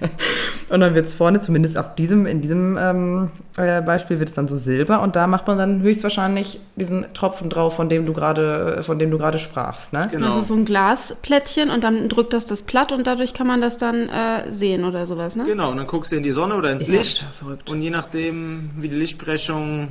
und 0.70 0.80
dann 0.80 0.94
wird 0.94 1.06
es 1.06 1.12
vorne, 1.12 1.40
zumindest 1.42 1.76
auf 1.76 1.94
diesem, 1.94 2.24
in 2.26 2.40
diesem 2.40 2.78
ähm, 2.80 3.30
äh, 3.58 3.82
Beispiel, 3.82 4.18
wird 4.18 4.30
es 4.30 4.34
dann 4.34 4.48
so 4.48 4.56
Silber 4.56 5.02
und 5.02 5.16
da 5.16 5.26
macht 5.26 5.46
man 5.46 5.58
dann 5.58 5.82
höchstwahrscheinlich 5.82 6.60
diesen 6.76 7.04
Tropfen 7.12 7.50
drauf, 7.50 7.76
von 7.76 7.90
dem 7.90 8.06
du 8.06 8.14
gerade, 8.14 8.76
äh, 8.78 8.82
von 8.82 8.98
dem 8.98 9.10
du 9.10 9.18
gerade 9.18 9.38
sprachst. 9.38 9.92
Ne? 9.92 10.08
Genau. 10.10 10.28
Also 10.28 10.40
so 10.40 10.54
ein 10.54 10.64
Glasplättchen 10.64 11.70
und 11.70 11.84
dann 11.84 12.08
drückt 12.08 12.32
das 12.32 12.46
das 12.46 12.62
platt 12.62 12.90
und 12.92 13.06
dadurch 13.06 13.34
kann 13.34 13.46
man 13.46 13.60
das 13.60 13.76
dann 13.76 14.08
äh, 14.08 14.50
sehen 14.50 14.84
oder 14.84 15.04
sowas, 15.04 15.36
ne? 15.36 15.44
Genau, 15.44 15.70
und 15.70 15.76
dann 15.76 15.86
guckst 15.86 16.10
du 16.12 16.16
in 16.16 16.22
die 16.22 16.32
Sonne 16.32 16.54
oder 16.54 16.72
ins 16.72 16.88
Licht 16.88 17.26
und 17.68 17.82
je 17.82 17.90
nachdem, 17.90 18.70
wie 18.78 18.88
die 18.88 18.96
Lichtbrechung 18.96 19.88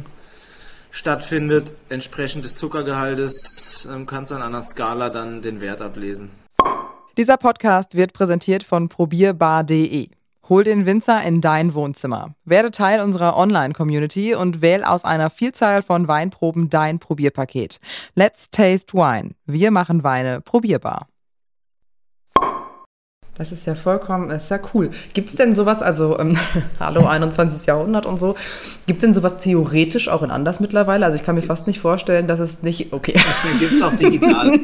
stattfindet, 0.89 1.71
entsprechend 1.89 2.43
des 2.43 2.55
Zuckergehaltes, 2.55 3.87
ähm, 3.93 4.07
kannst 4.07 4.31
du 4.31 4.35
an 4.35 4.41
einer 4.41 4.63
Skala 4.63 5.09
dann 5.09 5.43
den 5.43 5.61
Wert 5.61 5.81
ablesen. 5.81 6.31
Dieser 7.19 7.35
Podcast 7.35 7.95
wird 7.95 8.13
präsentiert 8.13 8.63
von 8.63 8.87
probierbar.de. 8.87 10.07
Hol 10.47 10.63
den 10.63 10.85
Winzer 10.85 11.21
in 11.21 11.41
dein 11.41 11.73
Wohnzimmer. 11.73 12.33
Werde 12.45 12.71
Teil 12.71 13.01
unserer 13.01 13.35
Online-Community 13.35 14.35
und 14.35 14.61
wähl 14.61 14.85
aus 14.85 15.03
einer 15.03 15.29
Vielzahl 15.29 15.81
von 15.81 16.07
Weinproben 16.07 16.69
dein 16.69 16.99
Probierpaket. 16.99 17.81
Let's 18.15 18.51
taste 18.51 18.93
wine. 18.93 19.31
Wir 19.45 19.69
machen 19.69 20.05
Weine 20.05 20.39
probierbar. 20.39 21.09
Das 23.35 23.51
ist 23.51 23.65
ja 23.65 23.75
vollkommen, 23.75 24.29
das 24.29 24.43
ist 24.43 24.51
ja 24.51 24.59
cool. 24.73 24.89
Gibt 25.13 25.29
es 25.29 25.35
denn 25.35 25.53
sowas, 25.53 25.81
also 25.81 26.17
ähm, 26.19 26.37
hallo 26.79 27.05
21. 27.05 27.65
Jahrhundert 27.65 28.05
und 28.05 28.17
so, 28.17 28.35
gibt 28.87 28.99
es 28.99 29.01
denn 29.01 29.13
sowas 29.13 29.39
theoretisch 29.39 30.07
auch 30.07 30.23
in 30.23 30.31
anders 30.31 30.61
mittlerweile? 30.61 31.05
Also 31.05 31.17
ich 31.17 31.23
kann 31.23 31.35
mir 31.35 31.41
fast 31.41 31.67
nicht 31.67 31.81
vorstellen, 31.81 32.29
dass 32.29 32.39
es 32.39 32.63
nicht, 32.63 32.93
okay. 32.93 33.19
Gibt 33.59 33.73
es 33.73 33.81
auch 33.81 33.93
digital. 33.93 34.53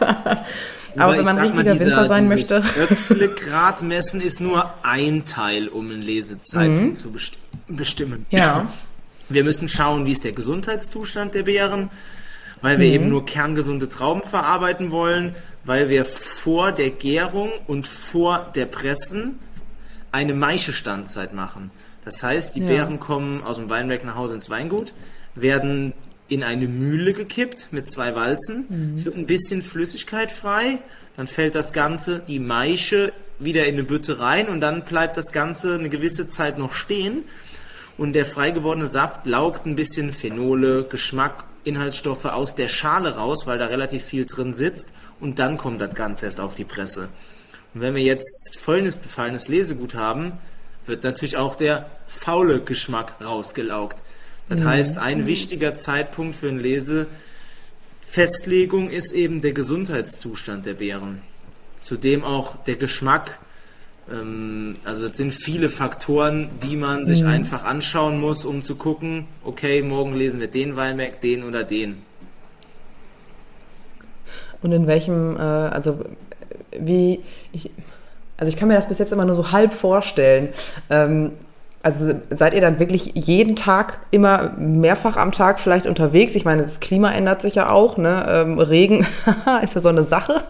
Aber 0.96 1.16
wenn 1.16 1.24
man 1.24 1.38
richtiger 1.38 1.74
mal, 1.74 1.80
Winzer 1.80 2.08
sein 2.08 2.28
möchte. 2.28 2.62
Öchsle-Grad 2.78 3.82
messen 3.82 4.20
ist 4.20 4.40
nur 4.40 4.72
ein 4.82 5.24
Teil, 5.24 5.68
um 5.68 5.90
einen 5.90 6.02
Lesezeitpunkt 6.02 6.92
mhm. 6.92 6.96
zu 6.96 7.12
besti 7.12 7.36
bestimmen. 7.68 8.26
Ja. 8.30 8.72
Wir 9.28 9.44
müssen 9.44 9.68
schauen, 9.68 10.06
wie 10.06 10.12
ist 10.12 10.24
der 10.24 10.32
Gesundheitszustand 10.32 11.34
der 11.34 11.42
Beeren, 11.42 11.90
weil 12.62 12.78
wir 12.78 12.86
mhm. 12.86 12.94
eben 12.94 13.08
nur 13.10 13.26
kerngesunde 13.26 13.86
Trauben 13.86 14.22
verarbeiten 14.22 14.90
wollen, 14.90 15.36
weil 15.64 15.90
wir 15.90 16.06
vor 16.06 16.72
der 16.72 16.88
Gärung 16.88 17.50
und 17.66 17.86
vor 17.86 18.50
der 18.54 18.64
Pressen 18.64 19.38
eine 20.12 20.32
Maischestandzeit 20.32 21.34
machen. 21.34 21.70
Das 22.06 22.22
heißt, 22.22 22.54
die 22.54 22.60
ja. 22.60 22.68
Beeren 22.68 22.98
kommen 22.98 23.42
aus 23.42 23.56
dem 23.56 23.68
Weinberg 23.68 24.02
nach 24.04 24.14
Hause 24.14 24.32
ins 24.32 24.48
Weingut, 24.48 24.94
werden 25.34 25.92
in 26.28 26.42
eine 26.42 26.68
Mühle 26.68 27.12
gekippt 27.14 27.68
mit 27.70 27.90
zwei 27.90 28.14
Walzen. 28.14 28.66
Mhm. 28.68 28.94
Es 28.94 29.04
wird 29.04 29.16
ein 29.16 29.26
bisschen 29.26 29.62
Flüssigkeit 29.62 30.30
frei. 30.30 30.78
Dann 31.16 31.26
fällt 31.26 31.54
das 31.54 31.72
Ganze, 31.72 32.20
die 32.20 32.38
Maische, 32.38 33.12
wieder 33.38 33.66
in 33.66 33.74
eine 33.74 33.84
Bütte 33.84 34.18
rein 34.18 34.48
und 34.48 34.60
dann 34.60 34.84
bleibt 34.84 35.16
das 35.16 35.32
Ganze 35.32 35.74
eine 35.74 35.88
gewisse 35.88 36.28
Zeit 36.28 36.58
noch 36.58 36.72
stehen. 36.72 37.24
Und 37.96 38.12
der 38.12 38.26
frei 38.26 38.50
gewordene 38.50 38.86
Saft 38.86 39.26
laugt 39.26 39.66
ein 39.66 39.76
bisschen 39.76 40.12
Phenole, 40.12 40.84
Geschmack, 40.84 41.44
Inhaltsstoffe 41.64 42.26
aus 42.26 42.54
der 42.54 42.68
Schale 42.68 43.16
raus, 43.16 43.46
weil 43.46 43.58
da 43.58 43.66
relativ 43.66 44.04
viel 44.04 44.26
drin 44.26 44.54
sitzt. 44.54 44.92
Und 45.20 45.38
dann 45.38 45.56
kommt 45.56 45.80
das 45.80 45.94
Ganze 45.94 46.26
erst 46.26 46.40
auf 46.40 46.54
die 46.54 46.64
Presse. 46.64 47.08
Und 47.74 47.80
wenn 47.80 47.94
wir 47.94 48.02
jetzt 48.02 48.58
volles 48.60 48.98
befallenes 48.98 49.48
Lesegut 49.48 49.94
haben, 49.94 50.32
wird 50.86 51.04
natürlich 51.04 51.36
auch 51.36 51.56
der 51.56 51.90
faule 52.06 52.60
Geschmack 52.60 53.16
rausgelaugt. 53.24 54.02
Das 54.48 54.60
mhm. 54.60 54.64
heißt, 54.64 54.98
ein 54.98 55.22
mhm. 55.22 55.26
wichtiger 55.26 55.74
Zeitpunkt 55.74 56.36
für 56.36 56.48
eine 56.48 56.60
Lesefestlegung 56.60 58.90
ist 58.90 59.10
eben 59.12 59.42
der 59.42 59.52
Gesundheitszustand 59.52 60.66
der 60.66 60.74
Beeren. 60.74 61.22
Zudem 61.78 62.22
auch 62.24 62.56
der 62.64 62.76
Geschmack. 62.76 63.38
Ähm, 64.10 64.76
also 64.84 65.06
es 65.06 65.16
sind 65.16 65.32
viele 65.32 65.68
Faktoren, 65.68 66.50
die 66.62 66.76
man 66.76 67.06
sich 67.06 67.22
mhm. 67.22 67.28
einfach 67.28 67.64
anschauen 67.64 68.20
muss, 68.20 68.44
um 68.44 68.62
zu 68.62 68.76
gucken, 68.76 69.26
okay, 69.44 69.82
morgen 69.82 70.14
lesen 70.14 70.40
wir 70.40 70.48
den 70.48 70.76
Weinberg, 70.76 71.20
den 71.20 71.44
oder 71.44 71.64
den. 71.64 72.02
Und 74.60 74.72
in 74.72 74.86
welchem, 74.86 75.36
äh, 75.36 75.40
also 75.40 76.04
wie, 76.78 77.22
ich, 77.52 77.70
also 78.36 78.48
ich 78.48 78.56
kann 78.56 78.68
mir 78.68 78.74
das 78.74 78.88
bis 78.88 78.98
jetzt 78.98 79.12
immer 79.12 79.24
nur 79.24 79.34
so 79.34 79.52
halb 79.52 79.74
vorstellen. 79.74 80.50
Also 81.80 82.12
seid 82.30 82.54
ihr 82.54 82.60
dann 82.60 82.80
wirklich 82.80 83.12
jeden 83.14 83.54
Tag 83.54 84.00
immer 84.10 84.52
mehrfach 84.58 85.16
am 85.16 85.30
Tag 85.30 85.60
vielleicht 85.60 85.86
unterwegs? 85.86 86.34
Ich 86.34 86.44
meine, 86.44 86.62
das 86.62 86.80
Klima 86.80 87.12
ändert 87.12 87.40
sich 87.40 87.54
ja 87.54 87.70
auch. 87.70 87.96
Ne? 87.96 88.26
Ähm, 88.28 88.58
Regen 88.58 89.06
ist 89.62 89.74
ja 89.74 89.80
so 89.80 89.88
eine 89.88 90.02
Sache, 90.02 90.42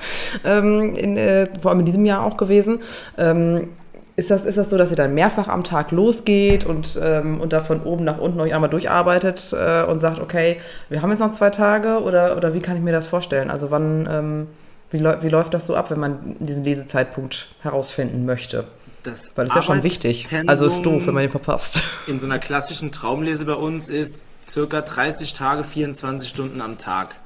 ähm, 0.44 0.94
in, 0.94 1.16
äh, 1.18 1.46
vor 1.60 1.70
allem 1.70 1.80
in 1.80 1.86
diesem 1.86 2.06
Jahr 2.06 2.24
auch 2.24 2.38
gewesen. 2.38 2.80
Ähm, 3.18 3.68
ist 4.16 4.32
das, 4.32 4.44
ist 4.44 4.58
das 4.58 4.68
so, 4.68 4.76
dass 4.76 4.90
ihr 4.90 4.96
dann 4.96 5.14
mehrfach 5.14 5.46
am 5.46 5.62
Tag 5.62 5.92
losgeht 5.92 6.66
und, 6.66 6.98
ähm, 7.00 7.40
und 7.40 7.52
da 7.52 7.60
von 7.60 7.82
oben 7.84 8.02
nach 8.02 8.18
unten 8.18 8.40
euch 8.40 8.52
einmal 8.52 8.70
durcharbeitet 8.70 9.54
äh, 9.56 9.84
und 9.84 10.00
sagt, 10.00 10.18
okay, 10.18 10.56
wir 10.88 11.02
haben 11.02 11.10
jetzt 11.10 11.20
noch 11.20 11.30
zwei 11.30 11.50
Tage 11.50 12.02
oder, 12.02 12.36
oder 12.36 12.52
wie 12.52 12.60
kann 12.60 12.76
ich 12.76 12.82
mir 12.82 12.90
das 12.90 13.06
vorstellen? 13.06 13.48
Also 13.48 13.70
wann, 13.70 14.08
ähm, 14.10 14.46
wie, 14.90 15.04
wie 15.04 15.28
läuft 15.28 15.54
das 15.54 15.66
so 15.66 15.76
ab, 15.76 15.92
wenn 15.92 16.00
man 16.00 16.36
diesen 16.40 16.64
Lesezeitpunkt 16.64 17.46
herausfinden 17.60 18.26
möchte? 18.26 18.64
Das 19.10 19.32
Weil 19.34 19.46
das 19.46 19.52
ist 19.52 19.56
ja 19.56 19.62
schon 19.62 19.82
wichtig. 19.82 20.28
Also 20.46 20.66
ist 20.66 20.82
doof, 20.82 21.06
wenn 21.06 21.14
man 21.14 21.22
den 21.22 21.30
verpasst. 21.30 21.82
In 22.06 22.20
so 22.20 22.26
einer 22.26 22.38
klassischen 22.38 22.92
Traumlese 22.92 23.44
bei 23.44 23.54
uns 23.54 23.88
ist 23.88 24.24
circa 24.44 24.80
30 24.80 25.32
Tage, 25.32 25.64
24 25.64 26.28
Stunden 26.28 26.60
am 26.60 26.78
Tag. 26.78 27.16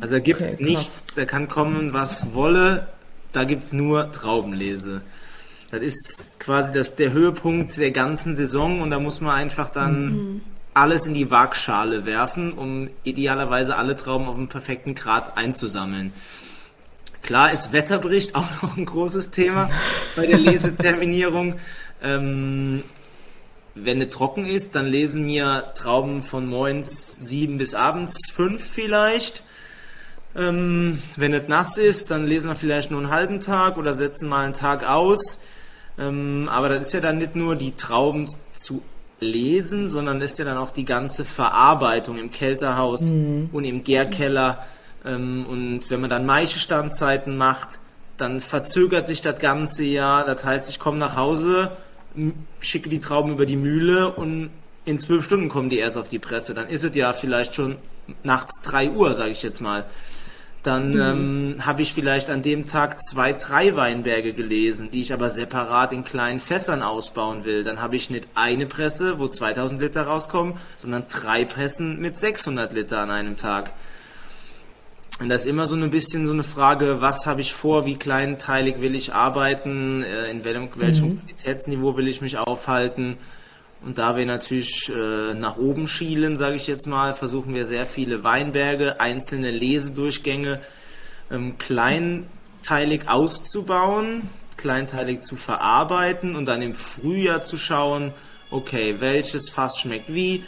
Also 0.00 0.14
da 0.14 0.20
gibt 0.20 0.40
es 0.40 0.56
okay, 0.56 0.64
nichts, 0.64 1.14
da 1.14 1.24
kann 1.24 1.48
kommen, 1.48 1.92
was 1.92 2.32
wolle, 2.32 2.86
da 3.32 3.44
gibt 3.44 3.64
es 3.64 3.72
nur 3.72 4.12
Traubenlese. 4.12 5.02
Das 5.70 5.80
ist 5.80 6.40
quasi 6.40 6.72
das, 6.72 6.96
der 6.96 7.12
Höhepunkt 7.12 7.76
der 7.76 7.90
ganzen 7.90 8.36
Saison 8.36 8.80
und 8.80 8.90
da 8.90 9.00
muss 9.00 9.20
man 9.20 9.34
einfach 9.34 9.68
dann 9.68 10.12
mhm. 10.12 10.40
alles 10.72 11.06
in 11.06 11.14
die 11.14 11.30
Waagschale 11.30 12.06
werfen, 12.06 12.52
um 12.52 12.88
idealerweise 13.02 13.76
alle 13.76 13.96
Trauben 13.96 14.26
auf 14.26 14.36
einen 14.36 14.48
perfekten 14.48 14.94
Grad 14.94 15.36
einzusammeln. 15.36 16.12
Klar 17.22 17.52
ist 17.52 17.72
Wetterbericht 17.72 18.34
auch 18.36 18.62
noch 18.62 18.76
ein 18.76 18.86
großes 18.86 19.30
Thema 19.30 19.70
bei 20.16 20.26
der 20.26 20.38
Leseterminierung. 20.38 21.56
ähm, 22.02 22.82
wenn 23.84 24.00
es 24.00 24.08
trocken 24.08 24.46
ist, 24.46 24.74
dann 24.74 24.86
lesen 24.86 25.24
mir 25.24 25.72
Trauben 25.74 26.22
von 26.22 26.46
morgens 26.46 27.16
sieben 27.28 27.58
bis 27.58 27.74
abends 27.74 28.30
fünf 28.32 28.66
vielleicht. 28.68 29.44
Ähm, 30.36 31.00
wenn 31.16 31.32
es 31.32 31.48
nass 31.48 31.78
ist, 31.78 32.10
dann 32.10 32.26
lesen 32.26 32.50
wir 32.50 32.56
vielleicht 32.56 32.90
nur 32.90 33.00
einen 33.00 33.10
halben 33.10 33.40
Tag 33.40 33.76
oder 33.76 33.94
setzen 33.94 34.28
mal 34.28 34.44
einen 34.44 34.54
Tag 34.54 34.88
aus. 34.88 35.40
Ähm, 35.98 36.48
aber 36.50 36.68
das 36.68 36.86
ist 36.86 36.92
ja 36.92 37.00
dann 37.00 37.18
nicht 37.18 37.34
nur 37.34 37.56
die 37.56 37.72
Trauben 37.72 38.28
zu 38.52 38.82
lesen, 39.20 39.88
sondern 39.88 40.20
ist 40.20 40.38
ja 40.38 40.44
dann 40.44 40.58
auch 40.58 40.70
die 40.70 40.84
ganze 40.84 41.24
Verarbeitung 41.24 42.18
im 42.18 42.30
Kälterhaus 42.30 43.10
mhm. 43.10 43.50
und 43.52 43.64
im 43.64 43.82
Gärkeller. 43.84 44.64
Ähm, 45.04 45.46
und 45.46 45.90
wenn 45.90 46.00
man 46.00 46.10
dann 46.10 46.26
Maischestandzeiten 46.26 47.36
macht, 47.36 47.78
dann 48.16 48.40
verzögert 48.40 49.06
sich 49.06 49.22
das 49.22 49.38
ganze 49.38 49.84
Jahr. 49.84 50.24
Das 50.24 50.44
heißt, 50.44 50.68
ich 50.70 50.78
komme 50.78 50.98
nach 50.98 51.16
Hause, 51.16 51.72
schicke 52.60 52.88
die 52.88 53.00
Trauben 53.00 53.32
über 53.32 53.46
die 53.46 53.56
Mühle 53.56 54.12
und 54.12 54.50
in 54.84 54.98
zwölf 54.98 55.24
Stunden 55.24 55.48
kommen 55.48 55.70
die 55.70 55.78
erst 55.78 55.96
auf 55.96 56.08
die 56.08 56.18
Presse. 56.18 56.54
Dann 56.54 56.68
ist 56.68 56.82
es 56.82 56.94
ja 56.96 57.12
vielleicht 57.12 57.54
schon 57.54 57.76
nachts 58.22 58.60
drei 58.62 58.90
Uhr, 58.90 59.14
sage 59.14 59.30
ich 59.30 59.42
jetzt 59.42 59.60
mal. 59.60 59.84
Dann 60.62 60.90
mhm. 60.90 61.00
ähm, 61.00 61.66
habe 61.66 61.82
ich 61.82 61.94
vielleicht 61.94 62.30
an 62.30 62.42
dem 62.42 62.66
Tag 62.66 63.02
zwei, 63.04 63.32
drei 63.32 63.76
Weinberge 63.76 64.32
gelesen, 64.32 64.90
die 64.90 65.02
ich 65.02 65.12
aber 65.12 65.30
separat 65.30 65.92
in 65.92 66.04
kleinen 66.04 66.40
Fässern 66.40 66.82
ausbauen 66.82 67.44
will. 67.44 67.62
Dann 67.62 67.80
habe 67.80 67.96
ich 67.96 68.10
nicht 68.10 68.26
eine 68.34 68.66
Presse, 68.66 69.18
wo 69.18 69.28
2000 69.28 69.80
Liter 69.80 70.02
rauskommen, 70.02 70.54
sondern 70.76 71.04
drei 71.08 71.44
Pressen 71.44 72.00
mit 72.00 72.18
600 72.18 72.72
Liter 72.72 72.98
an 72.98 73.10
einem 73.10 73.36
Tag. 73.36 73.72
Und 75.20 75.28
das 75.28 75.42
ist 75.42 75.50
immer 75.50 75.66
so 75.66 75.74
ein 75.74 75.90
bisschen 75.90 76.26
so 76.26 76.32
eine 76.32 76.44
Frage, 76.44 77.00
was 77.00 77.26
habe 77.26 77.40
ich 77.40 77.52
vor, 77.52 77.86
wie 77.86 77.96
kleinteilig 77.96 78.80
will 78.80 78.94
ich 78.94 79.14
arbeiten, 79.14 80.04
äh, 80.04 80.30
in 80.30 80.44
welchem, 80.44 80.68
welchem 80.76 81.08
mhm. 81.08 81.20
Qualitätsniveau 81.20 81.96
will 81.96 82.06
ich 82.06 82.20
mich 82.20 82.38
aufhalten. 82.38 83.16
Und 83.84 83.98
da 83.98 84.16
wir 84.16 84.26
natürlich 84.26 84.90
äh, 84.90 85.34
nach 85.34 85.56
oben 85.56 85.88
schielen, 85.88 86.36
sage 86.36 86.56
ich 86.56 86.66
jetzt 86.66 86.86
mal, 86.86 87.14
versuchen 87.14 87.54
wir 87.54 87.66
sehr 87.66 87.86
viele 87.86 88.22
Weinberge, 88.22 89.00
einzelne 89.00 89.50
Lesedurchgänge 89.50 90.60
ähm, 91.30 91.58
kleinteilig 91.58 93.08
auszubauen, 93.08 94.28
kleinteilig 94.56 95.22
zu 95.22 95.36
verarbeiten 95.36 96.36
und 96.36 96.46
dann 96.46 96.62
im 96.62 96.74
Frühjahr 96.74 97.42
zu 97.42 97.56
schauen, 97.56 98.12
okay, 98.50 98.96
welches 98.98 99.50
Fass 99.50 99.78
schmeckt 99.78 100.12
wie, 100.12 100.44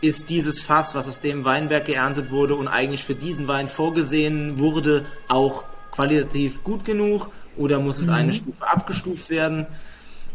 ist 0.00 0.30
dieses 0.30 0.60
Fass, 0.60 0.94
was 0.94 1.08
aus 1.08 1.20
dem 1.20 1.44
Weinberg 1.44 1.86
geerntet 1.86 2.30
wurde 2.30 2.54
und 2.54 2.68
eigentlich 2.68 3.04
für 3.04 3.14
diesen 3.14 3.48
Wein 3.48 3.68
vorgesehen 3.68 4.58
wurde, 4.58 5.06
auch 5.28 5.64
qualitativ 5.90 6.62
gut 6.62 6.84
genug 6.84 7.30
oder 7.56 7.78
muss 7.80 7.98
es 7.98 8.06
mhm. 8.06 8.12
eine 8.12 8.32
Stufe 8.32 8.68
abgestuft 8.68 9.30
werden? 9.30 9.66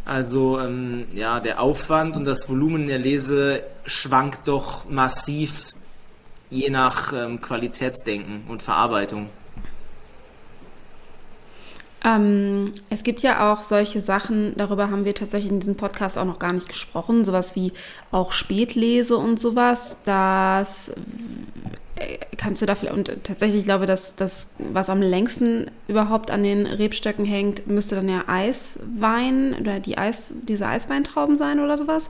Also 0.04 0.60
ähm, 0.60 1.06
ja, 1.14 1.40
der 1.40 1.62
Aufwand 1.62 2.18
und 2.18 2.26
das 2.26 2.50
Volumen 2.50 2.88
der 2.88 2.98
Lese 2.98 3.64
schwankt 3.86 4.48
doch 4.48 4.90
massiv 4.90 5.62
je 6.50 6.70
nach 6.70 7.14
ähm, 7.14 7.40
Qualitätsdenken 7.40 8.44
und 8.48 8.62
Verarbeitung. 8.62 9.30
Ähm, 12.04 12.72
es 12.90 13.04
gibt 13.04 13.22
ja 13.22 13.52
auch 13.52 13.64
solche 13.64 14.02
Sachen, 14.02 14.54
darüber 14.58 14.90
haben 14.90 15.06
wir 15.06 15.14
tatsächlich 15.14 15.52
in 15.52 15.60
diesem 15.60 15.76
Podcast 15.76 16.18
auch 16.18 16.26
noch 16.26 16.40
gar 16.40 16.54
nicht 16.54 16.68
gesprochen, 16.68 17.26
sowas 17.26 17.56
wie 17.56 17.74
auch 18.12 18.32
Spätlese 18.32 19.18
und 19.18 19.40
sowas. 19.40 20.00
Das 20.04 20.92
kannst 22.38 22.62
du 22.62 22.66
da 22.66 22.76
vielleicht, 22.76 22.96
und 22.96 23.24
tatsächlich 23.24 23.62
ich 23.62 23.66
glaube 23.66 23.86
dass 23.86 24.16
das, 24.16 24.48
was 24.58 24.90
am 24.90 25.02
längsten 25.02 25.72
überhaupt 25.88 26.32
an 26.32 26.44
den 26.44 26.66
Rebstöcken 26.66 27.26
hängt, 27.26 27.68
müsste 27.68 27.96
dann 27.96 28.10
ja 28.10 28.24
Eiswein 28.28 29.56
oder 29.60 29.80
die 29.80 29.98
Eis, 29.98 30.34
diese 30.48 30.68
Eisweintrauben 30.68 31.38
sein 31.38 31.60
oder 31.60 31.78
sowas. 31.78 32.10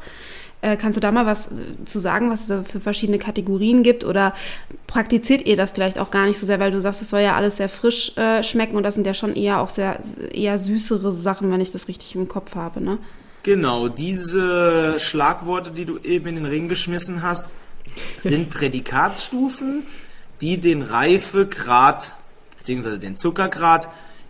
Äh, 0.62 0.78
kannst 0.78 0.96
du 0.96 1.02
da 1.02 1.12
mal 1.12 1.26
was 1.26 1.48
äh, 1.48 1.86
zu 1.86 2.00
sagen, 2.00 2.30
was 2.30 2.50
es 2.50 2.68
für 2.70 2.80
verschiedene 2.80 3.18
Kategorien 3.18 3.82
gibt? 3.82 4.06
Oder 4.06 4.36
praktiziert 4.86 5.46
ihr 5.48 5.58
das 5.58 5.72
vielleicht 5.72 5.98
auch 5.98 6.12
gar 6.12 6.28
nicht 6.28 6.38
so 6.38 6.46
sehr, 6.46 6.60
weil 6.60 6.72
du 6.72 6.80
sagst, 6.80 7.02
es 7.02 7.10
soll 7.10 7.22
ja 7.22 7.36
alles 7.36 7.58
sehr 7.58 7.70
frisch 7.70 8.16
äh, 8.18 8.44
schmecken 8.44 8.76
und 8.76 8.84
das 8.84 8.94
sind 8.94 9.08
ja 9.08 9.16
schon 9.16 9.36
eher 9.36 9.60
auch 9.60 9.72
sehr 9.72 10.00
eher 10.32 10.60
süßere 10.60 11.12
Sachen, 11.12 11.52
wenn 11.52 11.62
ich 11.62 11.72
das 11.72 11.88
richtig 11.88 12.16
im 12.16 12.28
Kopf 12.28 12.56
habe, 12.56 12.80
ne? 12.80 13.00
Genau, 13.44 13.88
diese 13.88 15.00
Schlagworte, 15.00 15.72
die 15.72 15.86
du 15.86 15.98
eben 16.04 16.27
in 16.27 16.36
den 16.36 16.46
Ring 16.46 16.70
geschmissen 16.70 17.24
hast, 17.24 17.54
sind 18.22 18.50
Prädikatsstufen, 18.50 19.86
die 20.42 20.60
den 20.60 20.82
Reifegrad 20.82 22.16
bzw. 22.58 22.98
den 22.98 23.16
Zuckergrad 23.16 23.90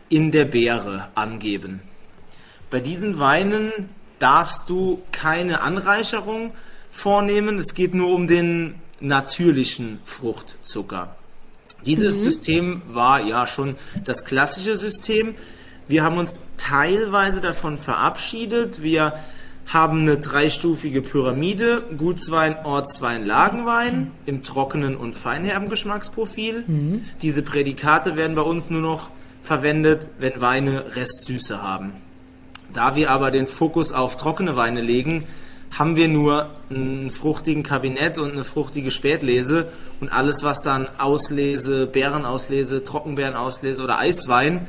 in 0.10 0.32
der 0.32 0.45
Beere 0.45 1.08
angeben. 1.15 1.82
Bei 2.69 2.80
diesen 2.80 3.19
Weinen 3.19 3.71
darfst 4.19 4.69
du 4.69 5.02
keine 5.12 5.62
Anreicherung 5.62 6.54
vornehmen. 6.91 7.58
Es 7.58 7.74
geht 7.74 7.93
nur 7.93 8.13
um 8.13 8.28
den 8.28 8.76
natürlichen 9.00 10.00
Fruchtzucker. 10.04 11.15
Dieses 11.86 12.17
mhm. 12.17 12.21
System 12.21 12.82
war 12.88 13.21
ja 13.21 13.47
schon 13.47 13.76
das 14.06 14.26
klassische 14.26 14.78
System. 14.78 15.36
Wir 15.88 16.04
haben 16.04 16.17
uns 16.17 16.39
teilweise 16.58 17.41
davon 17.41 17.78
verabschiedet. 17.78 18.82
Wir 18.82 19.19
haben 19.67 20.02
eine 20.02 20.17
dreistufige 20.17 21.02
Pyramide, 21.02 21.84
Gutswein, 21.97 22.58
Ortswein, 22.65 23.26
Lagenwein 23.26 24.12
im 24.26 24.43
trockenen 24.43 24.97
und 24.97 25.15
feinherben 25.15 25.69
Geschmacksprofil. 25.69 26.63
Mhm. 26.67 27.06
Diese 27.21 27.41
Prädikate 27.41 28.15
werden 28.15 28.36
bei 28.36 28.41
uns 28.41 28.69
nur 28.69 28.82
noch 28.82 29.10
verwendet, 29.41 30.10
wenn 30.19 30.41
Weine 30.41 30.95
Restsüße 30.95 31.62
haben. 31.62 31.93
Da 32.74 32.95
wir 32.95 33.12
aber 33.12 33.32
den 33.32 33.47
Fokus 33.47 33.91
auf 33.91 34.17
trockene 34.17 34.56
Weine 34.56 34.82
legen, 34.82 35.26
haben 35.78 35.95
wir 35.95 36.08
nur 36.08 36.50
einen 36.69 37.10
fruchtigen 37.10 37.63
Kabinett 37.63 38.17
und 38.17 38.34
eine 38.34 38.43
fruchtige 38.43 38.91
Spätlese 38.91 39.69
und 40.02 40.10
alles, 40.10 40.43
was 40.43 40.62
dann 40.62 40.88
Auslese, 40.97 41.88
Beerenauslese, 41.88 42.84
Trockenbeerenauslese 42.84 43.82
oder 43.82 43.97
Eiswein 43.97 44.67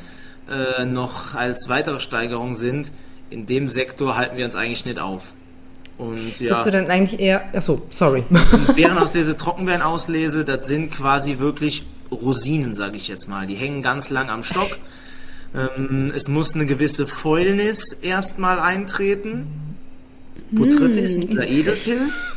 äh, 0.49 0.85
noch 0.85 1.35
als 1.35 1.69
weitere 1.69 2.01
Steigerung 2.01 2.55
sind, 2.55 2.93
in 3.33 3.47
dem 3.47 3.69
Sektor 3.69 4.17
halten 4.17 4.37
wir 4.37 4.45
uns 4.45 4.55
eigentlich 4.55 4.85
nicht 4.85 4.99
auf. 4.99 5.35
Und 5.99 6.41
ja. 6.41 6.55
Bist 6.55 6.67
du 6.67 6.71
denn 6.71 6.91
eigentlich 6.91 7.21
eher. 7.21 7.55
Achso, 7.55 7.83
sorry. 7.91 8.25
Beerenauslese, 8.77 9.37
Trockenbeerenauslese, 9.37 10.45
das 10.45 10.67
sind 10.67 10.93
quasi 10.93 11.39
wirklich 11.39 11.85
Rosinen, 12.11 12.75
sage 12.75 12.97
ich 12.97 13.09
jetzt 13.09 13.29
mal. 13.29 13.47
Die 13.47 13.55
hängen 13.55 13.83
ganz 13.83 14.11
lang 14.11 14.29
am 14.29 14.43
Stock. 14.43 14.79
Ähm, 15.55 16.13
es 16.15 16.29
muss 16.29 16.55
eine 16.55 16.67
gewisse 16.67 17.07
Fäulnis 17.07 17.93
erstmal 18.01 18.59
eintreten. 18.59 19.47
Botrytis, 20.51 21.17
mm, 21.17 21.21
dieser 21.21 21.49
Edelpilz. 21.49 22.35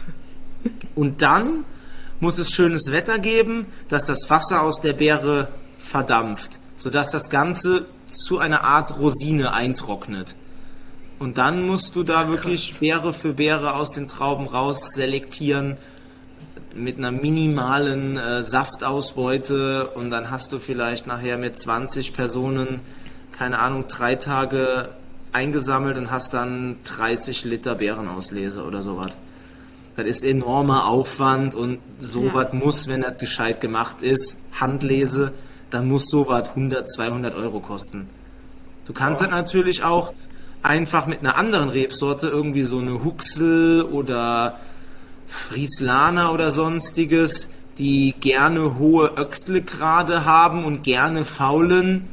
Und 0.96 1.22
dann 1.22 1.66
muss 2.20 2.38
es 2.38 2.52
schönes 2.52 2.92
Wetter 2.92 3.20
geben, 3.20 3.68
dass 3.90 4.06
das 4.06 4.30
Wasser 4.30 4.62
aus 4.62 4.82
der 4.82 4.94
Beere 4.94 5.50
verdampft, 5.80 6.60
sodass 6.78 7.12
das 7.12 7.30
Ganze 7.30 7.86
zu 8.08 8.40
einer 8.40 8.64
Art 8.64 9.00
Rosine 9.00 9.54
eintrocknet. 9.54 10.36
Und 11.18 11.38
dann 11.38 11.66
musst 11.66 11.96
du 11.96 12.04
da 12.04 12.30
wirklich 12.30 12.76
Beere 12.80 13.14
für 13.14 13.34
Beere 13.34 13.76
aus 13.76 13.92
den 13.92 14.08
Trauben 14.08 14.48
raus 14.48 14.92
selektieren 14.94 15.78
mit 16.74 16.98
einer 16.98 17.12
minimalen 17.12 18.18
äh, 18.18 18.44
Saftausbeute 18.44 19.92
und 19.92 20.10
dann 20.10 20.30
hast 20.30 20.52
du 20.52 20.60
vielleicht 20.60 21.08
nachher 21.08 21.38
mit 21.38 21.58
20 21.58 22.14
Personen 22.14 22.82
keine 23.38 23.60
Ahnung, 23.60 23.86
drei 23.88 24.16
Tage 24.16 24.90
eingesammelt 25.32 25.98
und 25.98 26.12
hast 26.12 26.34
dann 26.34 26.78
30 26.86 27.44
Liter 27.46 27.76
Beerenauslese 27.76 28.64
oder 28.64 28.82
sowas. 28.82 29.18
Das 29.96 30.06
ist 30.06 30.24
enormer 30.24 30.88
Aufwand 30.88 31.56
und 31.56 31.80
sowas 32.00 32.50
ja. 32.52 32.60
muss, 32.60 32.88
wenn 32.88 33.02
das 33.02 33.18
gescheit 33.18 33.62
gemacht 33.62 34.02
ist, 34.02 34.42
Handlese, 34.60 35.34
dann 35.70 35.88
muss 35.88 36.06
sowas 36.08 36.50
100, 36.50 36.90
200 36.90 37.36
Euro 37.36 37.60
kosten. 37.60 38.10
Du 38.86 38.94
kannst 38.94 39.22
oh. 39.22 39.26
das 39.26 39.34
natürlich 39.34 39.84
auch 39.84 40.14
einfach 40.66 41.08
mit 41.08 41.20
einer 41.20 41.38
anderen 41.38 41.70
Rebsorte, 41.70 42.28
irgendwie 42.28 42.64
so 42.64 42.80
eine 42.80 43.04
Huxel 43.04 43.84
oder 43.84 44.60
Frieslaner 45.28 46.34
oder 46.34 46.52
sonstiges, 46.52 47.52
die 47.78 48.14
gerne 48.20 48.78
hohe 48.78 49.12
Öxlegrade 49.18 50.26
haben 50.26 50.64
und 50.64 50.84
gerne 50.84 51.26
faulen, 51.26 52.08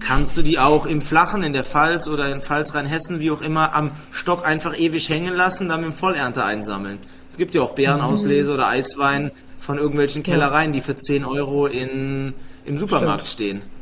kannst 0.00 0.36
du 0.36 0.42
die 0.42 0.58
auch 0.58 0.86
im 0.86 1.00
Flachen, 1.00 1.42
in 1.42 1.52
der 1.52 1.64
Pfalz 1.64 2.08
oder 2.08 2.30
in 2.30 2.40
Pfalz 2.40 2.74
Rheinhessen, 2.74 3.20
wie 3.20 3.30
auch 3.30 3.42
immer, 3.42 3.74
am 3.74 3.92
Stock 4.10 4.46
einfach 4.46 4.78
ewig 4.78 5.08
hängen 5.08 5.34
lassen, 5.34 5.68
dann 5.68 5.80
mit 5.80 5.90
dem 5.90 5.94
Vollernte 5.94 6.44
einsammeln. 6.44 6.98
Es 7.28 7.36
gibt 7.36 7.54
ja 7.54 7.62
auch 7.62 7.74
Bärenauslese 7.74 8.50
mhm. 8.50 8.54
oder 8.54 8.68
Eiswein 8.68 9.30
von 9.58 9.78
irgendwelchen 9.78 10.22
Kellereien, 10.22 10.72
die 10.72 10.80
für 10.80 10.96
10 10.96 11.24
Euro 11.24 11.66
in, 11.66 12.34
im 12.64 12.76
Supermarkt 12.76 13.28
Stimmt. 13.28 13.62
stehen. 13.62 13.76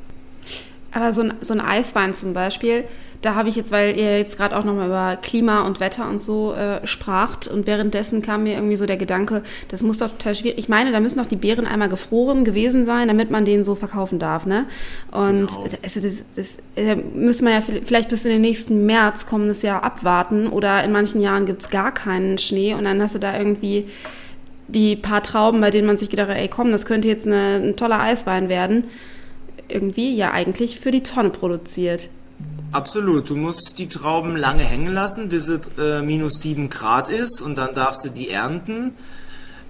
Aber 0.92 1.12
so 1.12 1.22
ein, 1.22 1.34
so 1.40 1.52
ein 1.54 1.60
Eiswein 1.60 2.14
zum 2.14 2.32
Beispiel, 2.32 2.84
da 3.24 3.34
habe 3.34 3.48
ich 3.48 3.56
jetzt, 3.56 3.72
weil 3.72 3.96
ihr 3.96 4.18
jetzt 4.18 4.36
gerade 4.36 4.54
auch 4.56 4.64
nochmal 4.64 4.86
über 4.86 5.16
Klima 5.16 5.62
und 5.62 5.80
Wetter 5.80 6.08
und 6.08 6.22
so 6.22 6.52
äh, 6.52 6.86
spracht 6.86 7.48
und 7.48 7.66
währenddessen 7.66 8.20
kam 8.20 8.42
mir 8.42 8.54
irgendwie 8.54 8.76
so 8.76 8.84
der 8.84 8.98
Gedanke, 8.98 9.42
das 9.68 9.82
muss 9.82 9.98
doch 9.98 10.10
total 10.10 10.34
schwierig. 10.34 10.58
Ich 10.58 10.68
meine, 10.68 10.92
da 10.92 11.00
müssen 11.00 11.18
doch 11.18 11.26
die 11.26 11.36
Beeren 11.36 11.66
einmal 11.66 11.88
gefroren 11.88 12.44
gewesen 12.44 12.84
sein, 12.84 13.08
damit 13.08 13.30
man 13.30 13.46
den 13.46 13.64
so 13.64 13.74
verkaufen 13.74 14.18
darf, 14.18 14.44
ne? 14.44 14.66
Und 15.10 15.46
genau. 15.46 15.68
also 15.82 16.00
das, 16.00 16.22
das 16.36 16.58
äh, 16.76 16.96
müsste 16.96 17.44
man 17.44 17.54
ja 17.54 17.60
vielleicht 17.60 18.10
bis 18.10 18.26
in 18.26 18.32
den 18.32 18.42
nächsten 18.42 18.84
März 18.84 19.26
kommendes 19.26 19.62
Jahr 19.62 19.82
abwarten 19.82 20.48
oder 20.48 20.84
in 20.84 20.92
manchen 20.92 21.22
Jahren 21.22 21.46
gibt 21.46 21.62
es 21.62 21.70
gar 21.70 21.94
keinen 21.94 22.36
Schnee 22.36 22.74
und 22.74 22.84
dann 22.84 23.00
hast 23.00 23.14
du 23.14 23.18
da 23.18 23.38
irgendwie 23.38 23.86
die 24.68 24.96
paar 24.96 25.22
Trauben, 25.22 25.62
bei 25.62 25.70
denen 25.70 25.86
man 25.86 25.96
sich 25.96 26.10
gedacht 26.10 26.28
hat, 26.28 26.36
ey 26.36 26.48
komm, 26.48 26.70
das 26.72 26.84
könnte 26.84 27.08
jetzt 27.08 27.26
eine, 27.26 27.56
ein 27.56 27.76
toller 27.76 28.00
Eiswein 28.00 28.50
werden 28.50 28.84
irgendwie 29.66 30.14
ja 30.14 30.30
eigentlich 30.30 30.78
für 30.78 30.90
die 30.90 31.02
Tonne 31.02 31.30
produziert. 31.30 32.10
Absolut. 32.74 33.30
Du 33.30 33.36
musst 33.36 33.78
die 33.78 33.86
Trauben 33.86 34.34
lange 34.34 34.64
hängen 34.64 34.92
lassen, 34.92 35.28
bis 35.28 35.46
es 35.46 35.60
äh, 35.78 36.02
minus 36.02 36.40
7 36.40 36.70
Grad 36.70 37.08
ist 37.08 37.40
und 37.40 37.56
dann 37.56 37.72
darfst 37.72 38.04
du 38.04 38.08
die 38.08 38.30
ernten. 38.30 38.94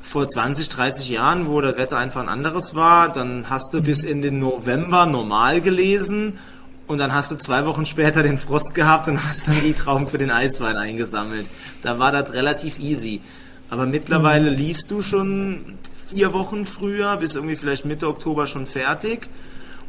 Vor 0.00 0.26
20, 0.26 0.70
30 0.70 1.10
Jahren, 1.10 1.46
wo 1.46 1.60
das 1.60 1.76
Wetter 1.76 1.98
einfach 1.98 2.22
ein 2.22 2.30
anderes 2.30 2.74
war, 2.74 3.12
dann 3.12 3.50
hast 3.50 3.74
du 3.74 3.82
bis 3.82 4.04
in 4.04 4.22
den 4.22 4.38
November 4.38 5.04
normal 5.04 5.60
gelesen 5.60 6.38
und 6.86 6.96
dann 6.96 7.12
hast 7.12 7.30
du 7.30 7.36
zwei 7.36 7.66
Wochen 7.66 7.84
später 7.84 8.22
den 8.22 8.38
Frost 8.38 8.74
gehabt 8.74 9.06
und 9.06 9.22
hast 9.22 9.48
dann 9.48 9.60
die 9.62 9.74
Trauben 9.74 10.08
für 10.08 10.16
den 10.16 10.30
Eiswein 10.30 10.78
eingesammelt. 10.78 11.46
Da 11.82 11.98
war 11.98 12.10
das 12.10 12.32
relativ 12.32 12.78
easy. 12.78 13.20
Aber 13.68 13.84
mittlerweile 13.84 14.50
mhm. 14.50 14.56
liest 14.56 14.90
du 14.90 15.02
schon 15.02 15.78
vier 16.08 16.32
Wochen 16.32 16.64
früher, 16.64 17.18
bis 17.18 17.34
irgendwie 17.34 17.56
vielleicht 17.56 17.84
Mitte 17.84 18.08
Oktober 18.08 18.46
schon 18.46 18.64
fertig 18.64 19.28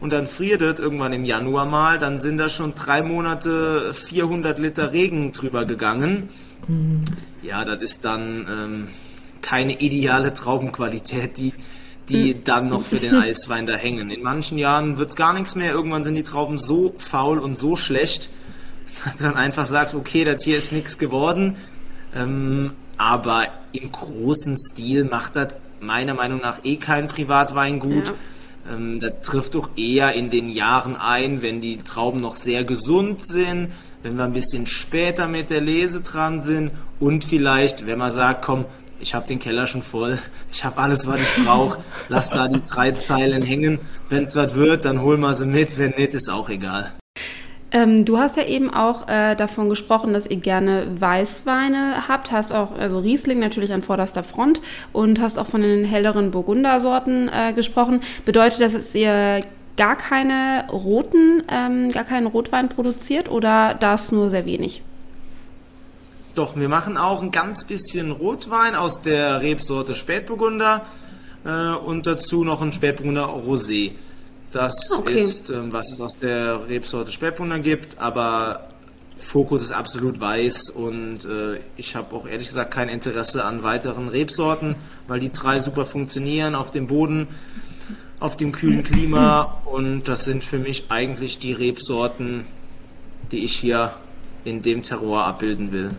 und 0.01 0.11
dann 0.11 0.27
friert 0.27 0.61
es 0.61 0.79
irgendwann 0.79 1.13
im 1.13 1.25
Januar 1.25 1.65
mal, 1.65 1.99
dann 1.99 2.21
sind 2.21 2.37
da 2.37 2.49
schon 2.49 2.73
drei 2.73 3.01
Monate 3.01 3.93
400 3.93 4.59
Liter 4.59 4.91
Regen 4.91 5.31
drüber 5.31 5.65
gegangen. 5.65 6.29
Mhm. 6.67 7.01
Ja, 7.41 7.63
das 7.63 7.81
ist 7.81 8.05
dann 8.05 8.47
ähm, 8.49 8.87
keine 9.41 9.79
ideale 9.79 10.33
Traubenqualität, 10.33 11.37
die, 11.37 11.53
die 12.09 12.35
mhm. 12.35 12.43
dann 12.43 12.69
noch 12.69 12.83
für 12.83 12.99
den 12.99 13.15
Eiswein 13.15 13.65
da 13.65 13.75
hängen. 13.75 14.09
In 14.09 14.21
manchen 14.21 14.57
Jahren 14.57 14.97
wird 14.97 15.11
es 15.11 15.15
gar 15.15 15.33
nichts 15.33 15.55
mehr, 15.55 15.71
irgendwann 15.71 16.03
sind 16.03 16.15
die 16.15 16.23
Trauben 16.23 16.59
so 16.59 16.93
faul 16.97 17.39
und 17.39 17.57
so 17.57 17.75
schlecht, 17.75 18.29
dass 19.05 19.15
dann 19.15 19.35
einfach 19.35 19.65
sagst, 19.65 19.95
okay, 19.95 20.23
das 20.23 20.43
hier 20.43 20.57
ist 20.57 20.71
nichts 20.71 20.97
geworden. 20.97 21.55
Ähm, 22.13 22.71
aber 22.97 23.47
im 23.71 23.91
großen 23.91 24.57
Stil 24.57 25.05
macht 25.05 25.35
das 25.35 25.57
meiner 25.81 26.13
Meinung 26.13 26.39
nach 26.39 26.59
eh 26.63 26.77
kein 26.77 27.07
Privatweingut. 27.07 28.09
Ja 28.09 28.13
ähm, 28.71 28.99
das 28.99 29.21
trifft 29.21 29.55
doch 29.55 29.69
eher 29.75 30.13
in 30.13 30.29
den 30.29 30.49
Jahren 30.49 30.95
ein, 30.95 31.41
wenn 31.41 31.61
die 31.61 31.77
Trauben 31.77 32.19
noch 32.19 32.35
sehr 32.35 32.63
gesund 32.63 33.25
sind, 33.25 33.71
wenn 34.03 34.17
wir 34.17 34.23
ein 34.23 34.33
bisschen 34.33 34.65
später 34.65 35.27
mit 35.27 35.49
der 35.49 35.61
Lese 35.61 36.01
dran 36.01 36.43
sind 36.43 36.71
und 36.99 37.25
vielleicht, 37.25 37.85
wenn 37.85 37.97
man 37.97 38.11
sagt, 38.11 38.45
komm, 38.45 38.65
ich 38.99 39.13
habe 39.13 39.27
den 39.27 39.39
Keller 39.39 39.67
schon 39.67 39.81
voll, 39.81 40.17
ich 40.51 40.63
habe 40.63 40.77
alles, 40.77 41.07
was 41.07 41.19
ich 41.19 41.45
brauche, 41.45 41.79
lass 42.09 42.29
da 42.29 42.47
die 42.47 42.63
drei 42.63 42.91
Zeilen 42.91 43.43
hängen. 43.43 43.79
Wenn 44.09 44.23
es 44.23 44.35
was 44.35 44.55
wird, 44.55 44.85
dann 44.85 45.01
holen 45.01 45.21
wir 45.21 45.33
sie 45.33 45.45
mit, 45.45 45.77
wenn 45.77 45.91
nicht, 45.91 46.13
ist 46.13 46.29
auch 46.29 46.49
egal. 46.49 46.93
Ähm, 47.75 48.05
du 48.05 48.17
hast 48.17 48.37
ja 48.37 48.45
eben 48.45 48.73
auch 48.73 49.09
äh, 49.09 49.35
davon 49.35 49.67
gesprochen, 49.67 50.13
dass 50.13 50.27
ihr 50.27 50.37
gerne 50.37 50.87
Weißweine 50.97 52.07
habt, 52.07 52.31
hast 52.31 52.53
auch 52.53 52.71
also 52.71 52.99
Riesling 52.99 53.39
natürlich 53.39 53.73
an 53.73 53.83
vorderster 53.83 54.23
Front 54.23 54.61
und 54.93 55.19
hast 55.19 55.37
auch 55.37 55.47
von 55.47 55.59
den 55.59 55.83
helleren 55.83 56.31
Burgundersorten 56.31 57.27
äh, 57.27 57.51
gesprochen. 57.51 57.99
Bedeutet 58.23 58.61
das, 58.61 58.71
dass 58.71 58.95
ihr 58.95 59.41
gar 59.75 59.97
keine 59.97 60.69
roten, 60.71 61.43
ähm, 61.49 61.91
gar 61.91 62.05
keinen 62.05 62.27
Rotwein 62.27 62.69
produziert 62.69 63.29
oder 63.29 63.73
das 63.77 64.13
nur 64.13 64.29
sehr 64.29 64.45
wenig? 64.45 64.81
Doch, 66.33 66.55
wir 66.55 66.69
machen 66.69 66.95
auch 66.95 67.21
ein 67.21 67.31
ganz 67.31 67.65
bisschen 67.65 68.11
Rotwein 68.11 68.75
aus 68.75 69.01
der 69.01 69.41
Rebsorte 69.41 69.95
Spätburgunder 69.95 70.85
äh, 71.43 71.73
und 71.73 72.07
dazu 72.07 72.45
noch 72.45 72.61
ein 72.61 72.71
Spätburgunder 72.71 73.25
Rosé. 73.25 73.91
Das 74.55 74.89
okay. 74.97 75.15
ist, 75.15 75.49
ähm, 75.49 75.73
was 75.73 75.91
es 75.91 75.99
aus 75.99 76.15
der 76.15 76.69
Rebsorte 76.69 77.11
Spätburgunder 77.11 77.59
gibt, 77.59 77.99
aber 77.99 78.69
Fokus 79.17 79.63
ist 79.63 79.73
absolut 79.73 80.21
weiß 80.21 80.69
und 80.69 81.25
äh, 81.25 81.59
ich 81.75 81.97
habe 81.97 82.15
auch 82.15 82.25
ehrlich 82.25 82.47
gesagt 82.47 82.71
kein 82.71 82.87
Interesse 82.87 83.43
an 83.43 83.63
weiteren 83.63 84.07
Rebsorten, 84.07 84.77
weil 85.09 85.19
die 85.19 85.29
drei 85.29 85.59
super 85.59 85.83
funktionieren 85.83 86.55
auf 86.55 86.71
dem 86.71 86.87
Boden, 86.87 87.27
auf 88.21 88.37
dem 88.37 88.53
kühlen 88.53 88.81
Klima 88.85 89.61
und 89.65 90.07
das 90.07 90.23
sind 90.23 90.41
für 90.41 90.57
mich 90.57 90.85
eigentlich 90.87 91.37
die 91.37 91.51
Rebsorten, 91.51 92.45
die 93.33 93.43
ich 93.43 93.57
hier 93.57 93.91
in 94.45 94.61
dem 94.61 94.83
Terroir 94.83 95.25
abbilden 95.25 95.73
will. 95.73 95.91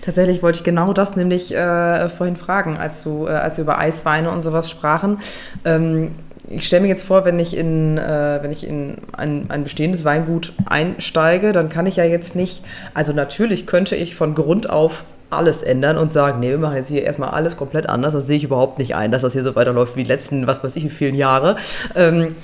Tatsächlich 0.00 0.44
wollte 0.44 0.58
ich 0.58 0.64
genau 0.64 0.92
das 0.92 1.16
nämlich 1.16 1.52
äh, 1.52 2.08
vorhin 2.08 2.36
fragen, 2.36 2.76
als, 2.76 3.02
du, 3.02 3.26
äh, 3.26 3.30
als 3.30 3.56
wir 3.56 3.64
über 3.64 3.78
Eisweine 3.78 4.30
und 4.30 4.44
sowas 4.44 4.70
sprachen. 4.70 5.18
Ähm, 5.64 6.12
ich 6.48 6.66
stelle 6.66 6.82
mir 6.82 6.88
jetzt 6.88 7.04
vor, 7.04 7.24
wenn 7.24 7.38
ich 7.38 7.56
in, 7.56 7.98
äh, 7.98 8.38
wenn 8.42 8.50
ich 8.50 8.66
in 8.66 8.96
ein, 9.12 9.46
ein 9.48 9.62
bestehendes 9.62 10.04
Weingut 10.04 10.52
einsteige, 10.66 11.52
dann 11.52 11.68
kann 11.68 11.86
ich 11.86 11.96
ja 11.96 12.04
jetzt 12.04 12.34
nicht, 12.34 12.62
also 12.94 13.12
natürlich 13.12 13.66
könnte 13.66 13.96
ich 13.96 14.16
von 14.16 14.34
Grund 14.34 14.68
auf 14.68 15.04
alles 15.30 15.62
ändern 15.62 15.96
und 15.96 16.12
sagen, 16.12 16.40
nee, 16.40 16.50
wir 16.50 16.58
machen 16.58 16.76
jetzt 16.76 16.88
hier 16.88 17.02
erstmal 17.02 17.30
alles 17.30 17.56
komplett 17.56 17.88
anders. 17.88 18.12
Das 18.12 18.26
sehe 18.26 18.36
ich 18.36 18.44
überhaupt 18.44 18.78
nicht 18.78 18.94
ein, 18.94 19.10
dass 19.10 19.22
das 19.22 19.32
hier 19.32 19.42
so 19.42 19.54
weiterläuft 19.56 19.96
wie 19.96 20.02
die 20.02 20.08
letzten, 20.08 20.46
was 20.46 20.62
weiß 20.62 20.76
ich, 20.76 20.84
wie 20.84 20.90
vielen 20.90 21.14
Jahre. 21.14 21.56
Ähm, 21.94 22.36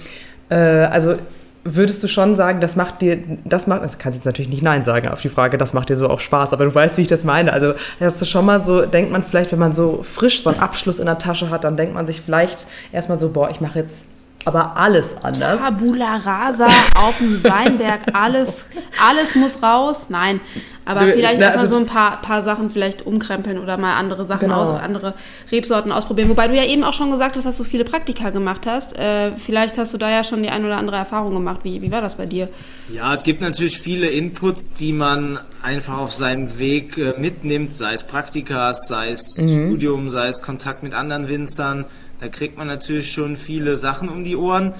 äh, 0.48 0.54
also 0.54 1.16
würdest 1.64 2.02
du 2.02 2.08
schon 2.08 2.34
sagen, 2.34 2.60
das 2.60 2.76
macht 2.76 3.00
dir, 3.02 3.18
das 3.44 3.66
macht, 3.66 3.82
das 3.82 3.98
kannst 3.98 4.16
du 4.16 4.18
jetzt 4.18 4.26
natürlich 4.26 4.48
nicht 4.48 4.62
Nein 4.62 4.84
sagen 4.84 5.08
auf 5.08 5.20
die 5.20 5.28
Frage, 5.28 5.58
das 5.58 5.72
macht 5.72 5.88
dir 5.88 5.96
so 5.96 6.08
auch 6.08 6.20
Spaß, 6.20 6.52
aber 6.52 6.64
du 6.64 6.74
weißt, 6.74 6.96
wie 6.96 7.02
ich 7.02 7.08
das 7.08 7.24
meine. 7.24 7.52
Also, 7.52 7.74
hast 8.00 8.20
du 8.20 8.24
schon 8.24 8.46
mal 8.46 8.60
so, 8.60 8.86
denkt 8.86 9.10
man 9.12 9.22
vielleicht, 9.22 9.52
wenn 9.52 9.58
man 9.58 9.72
so 9.72 10.02
frisch 10.02 10.42
so 10.42 10.50
einen 10.50 10.60
Abschluss 10.60 10.98
in 10.98 11.06
der 11.06 11.18
Tasche 11.18 11.50
hat, 11.50 11.64
dann 11.64 11.76
denkt 11.76 11.94
man 11.94 12.06
sich 12.06 12.20
vielleicht 12.20 12.66
erstmal 12.92 13.18
so, 13.18 13.30
boah, 13.30 13.50
ich 13.50 13.60
mache 13.60 13.78
jetzt 13.80 14.02
aber 14.44 14.76
alles 14.76 15.14
anders. 15.22 15.60
Tabula 15.60 16.16
rasa 16.16 16.66
auf 16.94 17.18
dem 17.18 17.42
Weinberg, 17.44 18.14
alles, 18.14 18.66
alles 19.06 19.34
muss 19.34 19.62
raus. 19.62 20.06
Nein, 20.08 20.40
aber 20.88 21.08
vielleicht 21.08 21.38
erstmal 21.38 21.66
also, 21.66 21.76
so 21.76 21.80
ein 21.82 21.86
paar, 21.86 22.22
paar 22.22 22.42
Sachen 22.42 22.70
vielleicht 22.70 23.04
umkrempeln 23.04 23.58
oder 23.58 23.76
mal 23.76 23.96
andere 23.96 24.24
Sachen 24.24 24.48
genau. 24.48 24.62
aus, 24.62 24.80
andere 24.80 25.12
Rebsorten 25.52 25.92
ausprobieren. 25.92 26.30
Wobei 26.30 26.48
du 26.48 26.56
ja 26.56 26.64
eben 26.64 26.82
auch 26.82 26.94
schon 26.94 27.10
gesagt 27.10 27.36
hast, 27.36 27.44
dass 27.44 27.58
du 27.58 27.64
viele 27.64 27.84
Praktika 27.84 28.30
gemacht 28.30 28.66
hast. 28.66 28.98
Äh, 28.98 29.32
vielleicht 29.36 29.76
hast 29.76 29.92
du 29.92 29.98
da 29.98 30.08
ja 30.08 30.24
schon 30.24 30.42
die 30.42 30.48
ein 30.48 30.64
oder 30.64 30.78
andere 30.78 30.96
Erfahrung 30.96 31.34
gemacht. 31.34 31.60
Wie, 31.62 31.82
wie 31.82 31.92
war 31.92 32.00
das 32.00 32.16
bei 32.16 32.24
dir? 32.24 32.48
Ja, 32.88 33.14
es 33.14 33.22
gibt 33.22 33.42
natürlich 33.42 33.78
viele 33.78 34.06
Inputs, 34.06 34.72
die 34.72 34.94
man 34.94 35.38
einfach 35.62 35.98
auf 35.98 36.14
seinem 36.14 36.58
Weg 36.58 36.96
äh, 36.96 37.12
mitnimmt, 37.18 37.74
sei 37.74 37.92
es 37.92 38.04
Praktika, 38.04 38.72
sei 38.72 39.10
es 39.10 39.36
mhm. 39.36 39.48
Studium, 39.48 40.08
sei 40.08 40.28
es 40.28 40.40
Kontakt 40.40 40.82
mit 40.82 40.94
anderen 40.94 41.28
Winzern. 41.28 41.84
Da 42.20 42.28
kriegt 42.28 42.58
man 42.58 42.66
natürlich 42.66 43.12
schon 43.12 43.36
viele 43.36 43.76
Sachen 43.76 44.08
um 44.08 44.24
die 44.24 44.36
Ohren. 44.36 44.74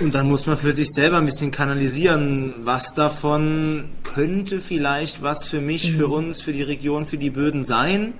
Und 0.00 0.14
dann 0.14 0.26
muss 0.26 0.46
man 0.46 0.56
für 0.56 0.72
sich 0.72 0.90
selber 0.90 1.18
ein 1.18 1.24
bisschen 1.24 1.50
kanalisieren, 1.50 2.54
was 2.64 2.94
davon 2.94 3.84
könnte 4.02 4.60
vielleicht 4.60 5.22
was 5.22 5.48
für 5.48 5.60
mich, 5.60 5.92
mhm. 5.92 5.96
für 5.96 6.08
uns, 6.08 6.40
für 6.40 6.52
die 6.52 6.62
Region, 6.62 7.04
für 7.04 7.18
die 7.18 7.30
Böden 7.30 7.64
sein. 7.64 8.14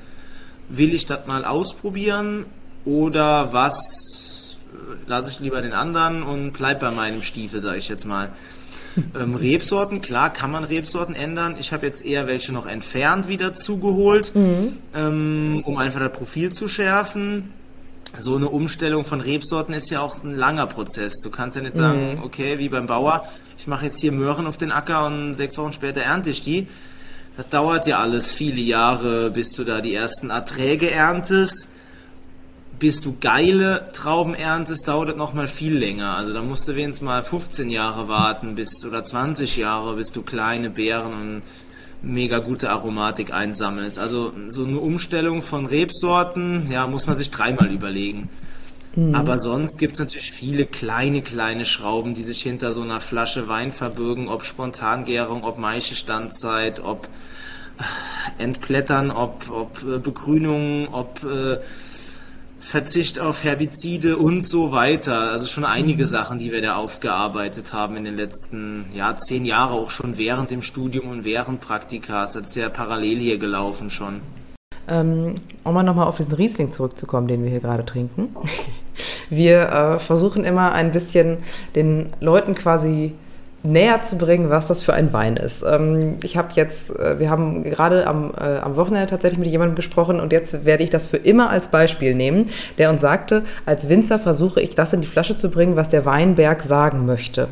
Will 0.69 0.95
ich 0.95 1.07
das 1.07 1.27
mal 1.27 1.45
ausprobieren 1.45 2.47
oder 2.85 3.53
was 3.53 4.59
lasse 5.07 5.31
ich 5.31 5.41
lieber 5.41 5.63
den 5.63 5.73
anderen 5.73 6.23
und 6.23 6.53
bleib 6.53 6.81
bei 6.81 6.91
meinem 6.91 7.23
Stiefel, 7.23 7.61
sage 7.61 7.79
ich 7.79 7.89
jetzt 7.89 8.05
mal. 8.05 8.31
Ähm, 9.15 9.35
Rebsorten, 9.35 10.01
klar, 10.01 10.33
kann 10.33 10.51
man 10.51 10.65
Rebsorten 10.65 11.15
ändern. 11.15 11.57
Ich 11.61 11.75
habe 11.75 11.85
jetzt 11.85 12.03
eher 12.03 12.27
welche 12.27 12.55
noch 12.55 12.65
entfernt 12.65 13.29
wieder 13.29 13.53
zugeholt, 13.53 14.35
mhm. 14.35 14.79
ähm, 14.95 15.63
um 15.67 15.77
einfach 15.77 16.01
das 16.01 16.13
Profil 16.13 16.51
zu 16.51 16.67
schärfen 16.67 17.53
so 18.19 18.37
eine 18.37 18.49
Umstellung 18.49 19.05
von 19.05 19.21
Rebsorten 19.21 19.75
ist 19.75 19.91
ja 19.91 20.01
auch 20.01 20.23
ein 20.23 20.37
langer 20.37 20.67
Prozess. 20.67 21.21
Du 21.23 21.31
kannst 21.31 21.57
ja 21.57 21.63
nicht 21.63 21.77
sagen, 21.77 22.17
mhm. 22.17 22.23
okay, 22.23 22.59
wie 22.59 22.69
beim 22.69 22.87
Bauer, 22.87 23.27
ich 23.59 23.67
mache 23.67 23.87
jetzt 23.87 24.01
hier 24.01 24.13
Möhren 24.13 24.47
auf 24.47 24.57
den 24.57 24.73
Acker 24.73 25.07
und 25.07 25.35
sechs 25.35 25.57
Wochen 25.59 25.73
später 25.73 26.03
ernte 26.03 26.31
ich 26.31 26.43
die. 26.43 26.69
Das 27.37 27.49
dauert 27.49 27.87
ja 27.87 27.99
alles 27.99 28.33
viele 28.33 28.61
Jahre, 28.61 29.31
bis 29.31 29.53
du 29.53 29.65
da 29.65 29.81
die 29.81 29.95
ersten 29.95 30.31
Erträge 30.31 30.91
erntest. 30.91 31.69
Bis 32.79 33.01
du 33.01 33.17
geile 33.19 33.91
Trauben 33.93 34.35
erntest, 34.35 34.89
dauert 34.89 35.11
das 35.11 35.17
nochmal 35.17 35.49
viel 35.49 35.77
länger. 35.77 36.15
Also 36.15 36.35
da 36.35 36.43
musst 36.43 36.69
du 36.69 36.77
wenigstens 36.77 37.05
mal 37.05 37.23
15 37.23 37.71
Jahre 37.71 38.09
warten 38.09 38.55
bis 38.55 38.85
oder 38.85 39.03
20 39.03 39.57
Jahre, 39.57 39.97
bis 39.97 40.13
du 40.13 40.23
kleine 40.23 40.69
Beeren 40.69 41.13
und 41.15 41.43
mega 42.03 42.39
gute 42.39 42.71
Aromatik 42.71 43.33
einsammelst. 43.33 43.99
Also 43.99 44.33
so 44.49 44.65
eine 44.65 44.79
Umstellung 44.79 45.43
von 45.43 45.67
Rebsorten, 45.67 46.71
ja, 46.71 46.87
muss 46.87 47.07
man 47.07 47.17
sich 47.17 47.31
dreimal 47.31 47.71
überlegen. 47.71 48.29
Mhm. 48.97 49.15
Aber 49.15 49.39
sonst 49.39 49.79
gibt 49.79 49.95
es 49.95 50.01
natürlich 50.01 50.33
viele 50.33 50.67
kleine, 50.67 51.23
kleine 51.23 51.65
Schrauben, 51.65 52.15
die 52.15 52.25
sich 52.25 52.43
hinter 52.43 52.75
so 52.75 52.83
einer 52.83 53.01
Flasche 53.01 53.47
Wein 53.47 53.71
verbirgen, 53.71 54.29
ob 54.29 54.45
Spontangärung, 54.45 55.45
ob 55.45 55.59
Maischestandzeit, 55.59 56.81
ob 56.81 57.09
äh, 57.79 58.43
Entblättern, 58.43 59.11
ob, 59.11 59.51
ob 59.51 59.83
äh, 59.83 59.99
Begrünung, 59.99 60.89
ob 60.93 61.23
äh, 61.25 61.59
Verzicht 62.67 63.21
auf 63.21 63.45
Herbizide 63.45 64.17
und 64.17 64.45
so 64.45 64.73
weiter. 64.73 65.31
Also 65.31 65.47
schon 65.47 65.65
einige 65.65 66.03
mhm. 66.03 66.09
Sachen, 66.09 66.39
die 66.41 66.51
wir 66.51 66.61
da 66.61 66.75
aufgearbeitet 66.75 67.73
haben 67.73 67.97
in 67.97 68.03
den 68.03 68.17
letzten 68.17 68.87
ja, 68.93 69.17
zehn 69.17 69.45
Jahren, 69.45 69.73
auch 69.73 69.93
schon 69.93 70.19
während 70.19 70.51
dem 70.51 70.63
Studium 70.63 71.09
und 71.11 71.25
während 71.25 71.61
Praktikas. 71.61 72.33
Das 72.33 72.49
ist 72.49 72.57
ja 72.57 72.69
parallel 72.69 73.21
hier 73.21 73.39
gelaufen 73.39 73.89
schon. 73.89 74.21
Ähm, 74.89 75.37
um 75.63 75.75
mal 75.75 75.85
nochmal 75.85 76.09
auf 76.09 76.17
diesen 76.17 76.33
Riesling 76.33 76.73
zurückzukommen, 76.73 77.29
den 77.29 77.45
wir 77.45 77.51
hier 77.51 77.61
gerade 77.61 77.85
trinken. 77.85 78.35
Wir 79.29 79.69
äh, 79.69 79.99
versuchen 79.99 80.45
immer 80.45 80.73
ein 80.73 80.91
bisschen 80.91 81.39
den 81.75 82.15
Leuten 82.21 82.55
quasi 82.55 83.13
näher 83.67 84.03
zu 84.03 84.17
bringen, 84.17 84.51
was 84.51 84.67
das 84.67 84.83
für 84.83 84.95
ein 84.95 85.13
Wein 85.13 85.37
ist. 85.37 85.65
Ähm, 85.69 86.17
ich 86.23 86.37
habe 86.37 86.49
jetzt, 86.55 86.91
äh, 86.91 87.19
wir 87.19 87.31
haben 87.31 87.65
gerade 87.65 88.07
am, 88.07 88.33
äh, 88.39 88.59
am 88.59 88.77
Wochenende 88.77 89.07
tatsächlich 89.07 89.39
mit 89.39 89.49
jemandem 89.49 89.77
gesprochen 89.77 90.21
und 90.21 90.33
jetzt 90.33 90.65
werde 90.65 90.85
ich 90.85 90.91
das 90.91 91.07
für 91.07 91.17
immer 91.17 91.51
als 91.51 91.69
Beispiel 91.69 92.15
nehmen, 92.15 92.51
der 92.79 92.91
uns 92.91 93.01
sagte, 93.01 93.43
als 93.65 93.89
Winzer 93.89 94.19
versuche 94.19 94.61
ich 94.61 94.75
das 94.75 94.93
in 94.93 95.01
die 95.01 95.07
Flasche 95.07 95.37
zu 95.37 95.51
bringen, 95.51 95.77
was 95.77 95.89
der 95.89 96.05
Weinberg 96.05 96.63
sagen 96.63 97.07
möchte. 97.07 97.49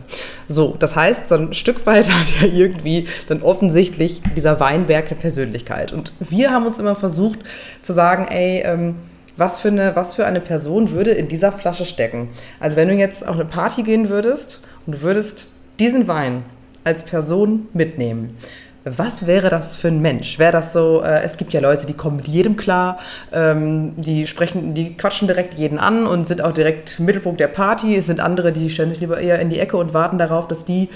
So, 0.48 0.77
das 0.79 0.96
heißt, 0.96 1.29
so 1.29 1.35
ein 1.35 1.55
Stück 1.55 1.85
weit 1.87 2.11
hat 2.11 2.33
ja 2.40 2.48
irgendwie 2.48 3.09
dann 3.29 3.42
offensichtlich 3.42 4.22
dieser 4.37 4.61
Weinberg 4.61 5.07
eine 5.07 5.20
Persönlichkeit. 5.20 5.92
Und 5.92 6.12
wir 6.20 6.50
haben 6.50 6.66
uns 6.66 6.79
immer 6.79 6.94
versucht 6.94 7.40
zu 7.83 7.92
sagen, 7.92 8.27
ey, 8.29 8.62
ähm, 8.64 8.96
was 9.37 9.61
für, 9.61 9.68
eine, 9.68 9.96
was 9.96 10.14
für 10.14 10.27
eine 10.27 10.40
Person 10.40 10.92
würde 10.92 11.11
in 11.11 11.29
dieser 11.29 11.50
Flasche 11.50 11.87
stecken. 11.87 12.29
Also 12.61 12.77
wenn 12.77 12.88
du 12.88 12.94
jetzt 12.94 13.27
auf 13.27 13.35
eine 13.35 13.44
Party 13.44 13.83
gehen 13.83 14.09
würdest 14.09 14.61
und 14.87 14.96
du 14.96 15.03
würdest 15.03 15.46
diesen 15.79 16.09
Wein 16.09 16.45
als 16.85 17.05
Person 17.05 17.69
mitnehmen, 17.73 18.37
was 18.85 19.27
wäre 19.27 19.49
das 19.49 19.77
für 19.77 19.89
ein 19.89 20.03
Mensch? 20.03 20.39
Wäre 20.39 20.53
das 20.53 20.75
so, 20.75 21.03
äh, 21.03 21.23
es 21.23 21.39
gibt 21.39 21.55
ja 21.55 21.61
Leute, 21.61 21.87
die 21.87 21.95
kommen 21.95 22.19
mit 22.19 22.29
jedem 22.29 22.57
klar, 22.57 22.99
ähm, 23.33 23.95
die 23.97 24.27
sprechen, 24.27 24.75
die 24.75 24.95
quatschen 24.95 25.27
direkt 25.27 25.55
jeden 25.55 25.79
an 25.79 26.07
und 26.07 26.29
sind 26.29 26.43
auch 26.43 26.53
direkt 26.53 27.01
Mittelpunkt 27.01 27.41
der 27.41 27.49
Party. 27.49 27.97
Es 27.97 28.07
sind 28.07 28.21
andere, 28.21 28.53
die 28.53 28.69
stellen 28.69 28.91
sich 28.91 29.01
lieber 29.01 29.19
eher 29.19 29.39
in 29.39 29.49
die 29.49 29.59
Ecke 29.59 29.79
und 29.79 29.95
warten 29.95 30.19
darauf, 30.19 30.49
dass 30.49 30.67
die 30.67 30.91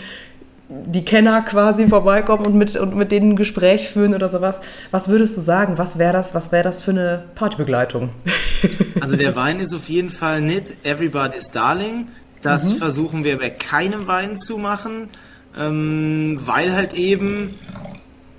die 0.68 1.02
Kenner 1.02 1.40
quasi 1.40 1.88
vorbeikommen 1.88 2.44
und 2.44 2.54
mit, 2.54 2.76
und 2.76 2.94
mit 2.94 3.10
denen 3.10 3.32
ein 3.32 3.36
Gespräch 3.36 3.88
führen 3.88 4.14
oder 4.14 4.28
sowas. 4.28 4.60
Was 4.90 5.08
würdest 5.08 5.34
du 5.34 5.40
sagen? 5.40 5.78
Was 5.78 5.98
wäre 5.98 6.12
das, 6.12 6.34
was 6.34 6.52
wäre 6.52 6.64
das 6.64 6.82
für 6.82 6.90
eine 6.90 7.24
Partybegleitung? 7.34 8.10
Also 9.00 9.16
der 9.16 9.34
Wein 9.36 9.60
ist 9.60 9.72
auf 9.74 9.88
jeden 9.88 10.10
Fall 10.10 10.42
nicht 10.42 10.84
Everybody's 10.84 11.50
Darling. 11.52 12.08
Das 12.42 12.64
mhm. 12.64 12.76
versuchen 12.76 13.24
wir 13.24 13.38
bei 13.38 13.50
keinem 13.50 14.06
Wein 14.06 14.36
zu 14.36 14.58
machen, 14.58 15.08
ähm, 15.56 16.38
weil 16.44 16.72
halt 16.74 16.94
eben 16.94 17.54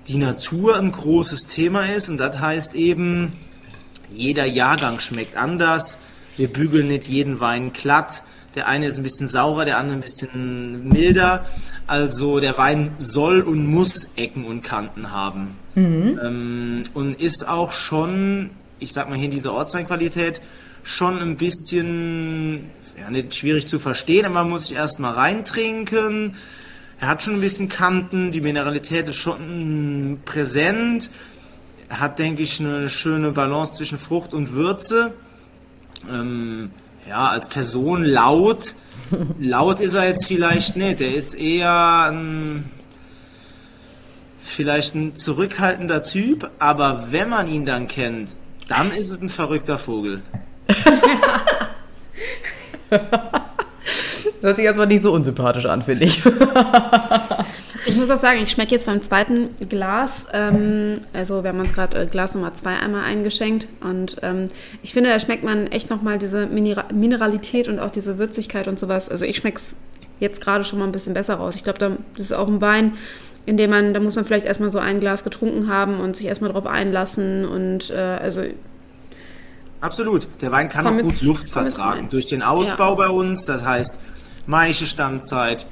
die 0.08 0.18
Natur 0.18 0.78
ein 0.78 0.92
großes 0.92 1.48
Thema 1.48 1.86
ist 1.86 2.10
und 2.10 2.18
das 2.18 2.40
heißt 2.40 2.76
eben, 2.76 3.34
jeder 4.12 4.46
Jahrgang 4.46 5.00
schmeckt 5.00 5.36
anders. 5.36 5.98
Wir 6.36 6.48
bügeln 6.52 6.88
nicht 6.88 7.08
jeden 7.08 7.40
Wein 7.40 7.74
glatt. 7.74 8.24
Der 8.56 8.68
eine 8.68 8.88
ist 8.88 8.98
ein 8.98 9.04
bisschen 9.04 9.28
saurer, 9.28 9.66
der 9.66 9.78
andere 9.78 9.98
ein 9.98 10.02
bisschen 10.02 10.90
milder. 10.90 11.46
Also 11.86 12.40
der 12.40 12.58
Wein 12.58 12.92
soll 12.98 13.42
und 13.42 13.68
muss 13.68 14.12
Ecken 14.16 14.46
und 14.46 14.64
Kanten 14.64 15.12
haben. 15.12 15.58
Mhm. 15.76 16.20
Ähm, 16.24 16.84
und 16.94 17.20
ist 17.20 17.48
auch 17.48 17.72
schon, 17.72 18.50
ich 18.80 18.94
sag 18.94 19.10
mal 19.10 19.18
hier 19.18 19.30
diese 19.30 19.54
Ortsweinqualität, 19.54 20.42
schon 20.84 21.20
ein 21.20 21.38
bisschen, 21.38 22.72
ja, 23.00 23.10
nicht 23.10 23.36
schwierig 23.36 23.68
zu 23.68 23.80
verstehen, 23.80 24.26
aber 24.26 24.36
man 24.36 24.50
muss 24.50 24.68
sich 24.68 24.76
erstmal 24.76 25.14
reintrinken. 25.14 26.36
Er 27.00 27.08
hat 27.08 27.24
schon 27.24 27.36
ein 27.36 27.42
bisschen 27.42 27.70
Kanten, 27.70 28.32
die 28.32 28.42
Mineralität 28.42 29.08
ist 29.08 29.16
schon 29.16 30.20
präsent. 30.26 31.10
Er 31.88 32.02
hat, 32.02 32.20
denke 32.20 32.42
ich, 32.42 32.60
eine 32.60 32.90
schöne 32.90 33.32
Balance 33.32 33.74
zwischen 33.74 33.98
Frucht 33.98 34.34
und 34.34 34.54
Würze. 34.54 35.14
Ähm, 36.10 36.72
ja, 37.08 37.30
als 37.30 37.48
Person 37.48 38.04
laut. 38.04 38.76
laut 39.40 39.80
ist 39.80 39.94
er 39.94 40.08
jetzt 40.08 40.28
vielleicht 40.28 40.76
nicht. 40.76 41.00
Er 41.00 41.16
ist 41.16 41.36
eher 41.36 42.12
ein, 42.12 42.70
vielleicht 44.42 44.94
ein 44.94 45.16
zurückhaltender 45.16 46.04
Typ, 46.04 46.52
aber 46.60 47.08
wenn 47.12 47.30
man 47.30 47.48
ihn 47.48 47.66
dann 47.66 47.88
kennt, 47.88 48.36
dann 48.68 48.92
ist 48.92 49.10
es 49.10 49.22
ein 49.22 49.30
verrückter 49.30 49.78
Vogel. 49.78 50.22
das 52.90 53.02
hört 54.42 54.56
sich 54.58 54.66
erstmal 54.66 54.88
nicht 54.88 55.04
so 55.04 55.14
unsympathisch 55.14 55.66
an, 55.66 55.82
finde 55.82 56.06
ich. 56.06 56.24
ich 57.86 57.96
muss 57.96 58.10
auch 58.10 58.18
sagen, 58.18 58.42
ich 58.42 58.52
schmecke 58.52 58.72
jetzt 58.72 58.86
beim 58.86 59.02
zweiten 59.02 59.50
Glas, 59.68 60.26
ähm, 60.34 61.02
also 61.14 61.44
wir 61.44 61.50
haben 61.50 61.60
uns 61.60 61.74
gerade 61.74 62.02
äh, 62.02 62.06
Glas 62.06 62.36
Nummer 62.36 62.54
zwei 62.54 62.78
einmal 62.78 63.04
eingeschenkt 63.04 63.68
und 63.82 64.18
ähm, 64.22 64.46
ich 64.82 64.94
finde, 64.94 65.10
da 65.10 65.20
schmeckt 65.20 65.44
man 65.44 65.68
echt 65.68 65.90
nochmal 65.90 66.18
diese 66.18 66.48
Minera 66.48 66.86
Mineralität 66.94 67.68
und 67.68 67.80
auch 67.80 67.92
diese 67.92 68.18
Würzigkeit 68.18 68.68
und 68.68 68.80
sowas. 68.80 69.10
Also 69.10 69.26
ich 69.26 69.38
schmecke 69.38 69.58
es 69.58 69.76
jetzt 70.20 70.42
gerade 70.42 70.64
schon 70.64 70.80
mal 70.80 70.86
ein 70.86 70.92
bisschen 70.92 71.14
besser 71.14 71.36
raus. 71.36 71.56
Ich 71.56 71.64
glaube, 71.64 71.80
das 71.80 71.92
ist 72.18 72.34
auch 72.34 72.48
ein 72.48 72.62
Wein, 72.62 72.94
in 73.46 73.58
dem 73.58 73.70
man, 73.70 73.94
da 73.94 74.00
muss 74.00 74.16
man 74.16 74.26
vielleicht 74.26 74.46
erstmal 74.46 74.70
so 74.70 74.80
ein 74.80 75.00
Glas 75.00 75.24
getrunken 75.24 75.68
haben 75.68 76.00
und 76.00 76.16
sich 76.16 76.28
erstmal 76.28 76.52
drauf 76.52 76.66
einlassen 76.66 77.46
und 77.46 77.90
äh, 77.90 77.96
also 77.96 78.44
Absolut. 79.82 80.28
Der 80.42 80.52
Wein 80.52 80.70
kann 80.70 80.88
auch 80.88 80.98
gut 80.98 81.22
Luft 81.22 81.50
vertragen. 81.50 82.10
Durch 82.10 82.28
den 82.28 82.42
Ausbau 82.42 82.90
ja. 82.90 82.96
bei 82.96 83.10
uns, 83.10 83.46
das 83.46 83.64
heißt 83.64 84.00
Maische 84.46 84.88
Standzeit, 84.88 85.66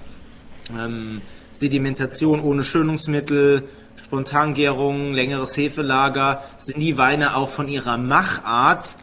ähm, 0.77 1.21
Sedimentation 1.51 2.39
ohne 2.39 2.63
Schönungsmittel, 2.63 3.63
Spontangärung, 3.95 5.13
längeres 5.13 5.57
Hefelager, 5.57 6.43
sind 6.57 6.79
die 6.79 6.97
Weine 6.97 7.35
auch 7.35 7.49
von 7.49 7.67
ihrer 7.67 7.97
Machart 7.97 8.95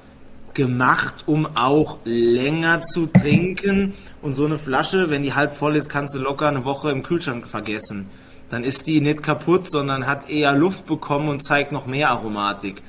gemacht, 0.54 1.24
um 1.26 1.46
auch 1.56 1.98
länger 2.04 2.80
zu 2.80 3.06
trinken. 3.06 3.94
Und 4.22 4.34
so 4.34 4.46
eine 4.46 4.58
Flasche, 4.58 5.10
wenn 5.10 5.22
die 5.22 5.34
halb 5.34 5.52
voll 5.52 5.76
ist, 5.76 5.90
kannst 5.90 6.14
du 6.14 6.20
locker 6.20 6.48
eine 6.48 6.64
Woche 6.64 6.90
im 6.90 7.02
Kühlschrank 7.02 7.46
vergessen. 7.46 8.08
Dann 8.50 8.64
ist 8.64 8.86
die 8.86 9.00
nicht 9.00 9.22
kaputt, 9.22 9.68
sondern 9.68 10.06
hat 10.06 10.30
eher 10.30 10.52
Luft 10.52 10.86
bekommen 10.86 11.28
und 11.28 11.44
zeigt 11.44 11.72
noch 11.72 11.86
mehr 11.86 12.10
Aromatik. 12.10 12.82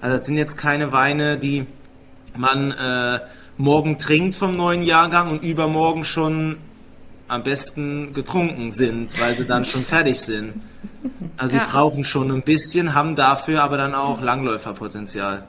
Also 0.00 0.16
das 0.16 0.26
sind 0.26 0.36
jetzt 0.36 0.56
keine 0.56 0.92
Weine, 0.92 1.36
die 1.36 1.66
man 2.36 2.70
äh, 2.70 3.20
morgen 3.56 3.98
trinkt 3.98 4.34
vom 4.34 4.56
neuen 4.56 4.82
Jahrgang 4.82 5.30
und 5.30 5.42
übermorgen 5.42 6.04
schon 6.04 6.56
am 7.28 7.42
besten 7.44 8.12
getrunken 8.12 8.70
sind, 8.70 9.18
weil 9.20 9.36
sie 9.36 9.46
dann 9.46 9.64
schon 9.64 9.82
fertig 9.82 10.20
sind. 10.20 10.54
Also 11.36 11.54
ja. 11.54 11.64
die 11.64 11.70
brauchen 11.70 12.04
schon 12.04 12.30
ein 12.30 12.42
bisschen, 12.42 12.94
haben 12.94 13.14
dafür 13.14 13.62
aber 13.62 13.76
dann 13.76 13.94
auch 13.94 14.20
Langläuferpotenzial. 14.20 15.44